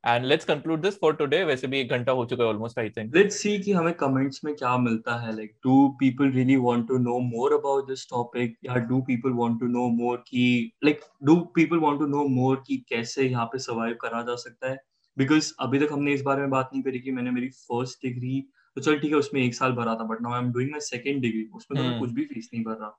and 0.06 0.24
let's 0.24 0.44
conclude 0.44 0.80
this 0.82 0.98
for 1.00 1.14
today 1.16 1.42
वैसे 1.44 1.66
भी 1.66 1.78
एक 1.80 1.90
घंटा 1.90 2.12
हो 2.12 2.24
चुका 2.26 2.42
है 2.44 2.48
almost 2.50 2.78
I 2.78 2.90
think 2.96 3.14
let's 3.16 3.38
see 3.44 3.54
कि 3.64 3.72
हमें 3.72 3.92
comments 4.02 4.44
में 4.44 4.54
क्या 4.56 4.76
मिलता 4.78 5.16
है 5.20 5.32
like 5.36 5.54
do 5.66 5.76
people 6.02 6.32
really 6.36 6.58
want 6.66 6.88
to 6.90 6.98
know 7.06 7.18
more 7.28 7.48
about 7.58 7.88
this 7.92 8.04
topic 8.12 8.52
या 8.64 8.76
do 8.90 9.00
people 9.08 9.38
want 9.40 9.58
to 9.62 9.70
know 9.76 9.86
more 10.00 10.16
कि 10.28 10.44
like 10.88 11.06
do 11.30 11.36
people 11.58 11.82
want 11.86 12.04
to 12.04 12.10
know 12.12 12.26
more 12.36 12.56
कि 12.66 12.76
कैसे 12.88 13.28
यहाँ 13.28 13.46
पे 13.54 13.58
survive 13.64 13.96
करा 14.02 14.22
जा 14.30 14.36
सकता 14.44 14.70
है 14.70 14.76
because 15.16 15.50
अभी 15.60 15.78
तक 15.78 15.92
हमने 15.92 16.14
इस 16.14 16.22
बारे 16.22 16.40
में 16.40 16.50
बात 16.50 16.70
नहीं 16.72 16.82
करी 16.82 17.00
कि 17.00 17.10
मैंने 17.18 17.30
मेरी 17.30 17.50
first 17.62 18.06
degree 18.06 18.40
तो 18.76 18.80
चल 18.80 18.98
ठीक 19.00 19.12
है 19.12 19.18
उसमें 19.18 19.40
एक 19.42 19.54
साल 19.54 19.72
भरा 19.72 19.94
था 19.94 20.08
but 20.08 20.22
now 20.24 20.32
I'm 20.38 20.52
doing 20.56 20.72
my 20.76 20.84
second 20.86 21.26
degree 21.26 21.44
उसमें 21.56 21.78
तो 21.78 21.84
मैं 21.84 21.92
Hmm. 21.92 22.00
कुछ 22.00 22.10
भी 22.10 22.24
फ़ीस 22.32 22.50
नहीं 22.54 22.64
भर 22.64 22.76
रहा 22.80 22.96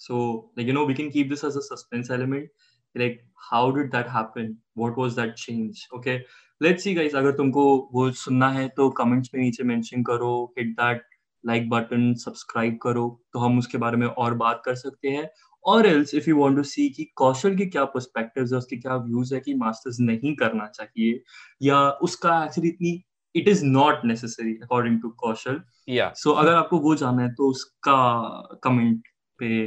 so 0.00 0.18
like 0.58 0.68
you 0.68 0.74
know 0.74 0.84
we 0.90 0.94
can 0.98 1.10
keep 1.14 1.32
this 1.32 1.42
as 1.48 1.56
a 1.60 1.62
suspense 1.64 2.10
element 2.16 2.68
like 2.94 3.18
how 3.50 3.70
did 3.70 3.90
that 3.92 4.08
happen? 4.08 4.56
What 4.74 4.96
was 4.96 5.16
that 5.16 5.36
change? 5.36 5.86
Okay 5.94 6.18
let's 6.60 6.82
see 6.84 6.94
guys 6.94 7.14
अगर 7.14 7.32
तुमको 7.32 7.62
वो 7.92 8.10
सुनना 8.12 8.48
है 8.52 8.66
तो 8.76 8.88
कमेंट्स 8.96 9.30
में 9.34 9.40
नीचे 9.42 9.64
मेंशन 9.64 10.02
करो 10.02 10.32
hit 10.58 10.70
that 10.70 11.02
like 11.44 11.68
button 11.70 12.12
subscribe 12.14 12.78
करो 12.82 13.04
तो 13.32 13.38
हम 13.38 13.58
उसके 13.58 13.78
बारे 13.78 13.96
में 13.96 14.06
और 14.06 14.34
बात 14.34 14.62
कर 14.64 14.74
सकते 14.74 15.08
हैं। 15.08 15.28
और 15.64 15.86
else 15.86 16.14
if 16.14 16.28
you 16.30 16.36
want 16.36 16.56
to 16.56 16.62
see 16.62 16.88
कि 16.88 17.04
कौशल 17.16 17.56
के 17.56 17.66
क्या 17.66 17.84
पर्सपेक्टिव्स 17.84 18.52
है 18.52 18.58
उसके 18.58 18.76
क्या 18.76 18.96
व्यूज़ 18.96 19.34
है 19.34 19.40
कि 19.40 19.54
मास्टर्स 19.54 20.00
नहीं 20.00 20.34
करना 20.36 20.66
चाहिए 20.66 21.22
या 21.62 21.80
उसका 22.08 22.44
एक्चुअली 22.44 22.68
इतनी 22.68 23.02
it 23.34 23.48
is 23.48 23.64
not 23.64 24.04
necessary 24.04 24.54
according 24.62 25.00
to 25.02 25.08
Kaushal. 25.18 25.60
या 25.88 26.12
सो 26.16 26.32
अगर 26.32 26.52
आपको 26.52 26.78
वो 26.78 26.94
जानना 26.94 27.22
है 27.22 27.32
तो 27.34 27.50
उसका 27.50 28.58
कमेंट 28.64 29.08
पे 29.38 29.64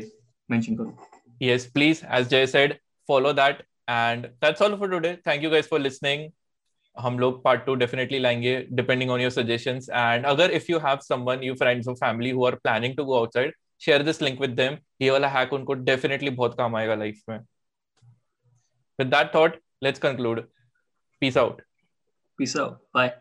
मेंशन 0.50 0.76
करो। 0.76 0.98
Yes 1.42 1.68
please 1.76 2.04
as 2.18 2.32
jay 2.32 2.46
said 2.50 2.80
follow 3.10 3.34
that. 3.34 3.62
And 3.88 4.28
that's 4.42 4.62
all 4.62 4.78
for 4.78 4.88
today. 4.92 5.18
Thank 5.26 5.44
you 5.44 5.50
guys 5.54 5.70
for 5.74 5.80
listening. 5.80 6.32
हम 6.98 7.18
लोग 7.20 7.44
पार्ट 7.44 7.66
टू 7.66 7.74
डेफिनेटली 7.76 8.20
लाएँगे 8.20 8.56
depending 8.72 9.12
on 9.12 9.22
your 9.22 9.32
suggestions 9.32 9.88
and 9.90 10.26
अगर 10.26 10.52
if 10.52 10.66
you 10.70 10.80
have 10.80 10.98
someone 11.04 11.44
you 11.44 11.54
friends 11.56 11.88
और 11.88 11.96
family 11.96 12.30
who 12.30 12.46
are 12.46 12.56
planning 12.56 12.96
to 12.98 13.06
go 13.06 13.18
outside 13.18 13.54
share 13.86 14.04
this 14.04 14.22
link 14.22 14.40
with 14.42 14.50
them 14.50 14.78
ये 15.02 15.10
वाला 15.10 15.28
hack 15.28 15.54
उनको 15.54 15.74
definitely 15.90 16.30
बहुत 16.30 16.58
काम 16.58 16.76
आएगा 16.76 16.96
लाइफ 16.96 17.22
में. 17.30 17.38
With 19.00 19.08
that 19.16 19.34
thought 19.36 19.60
let's 19.84 20.00
conclude 20.00 20.48
peace 21.20 21.38
out 21.38 21.62
peace 22.38 22.58
out 22.58 22.82
bye 22.96 23.18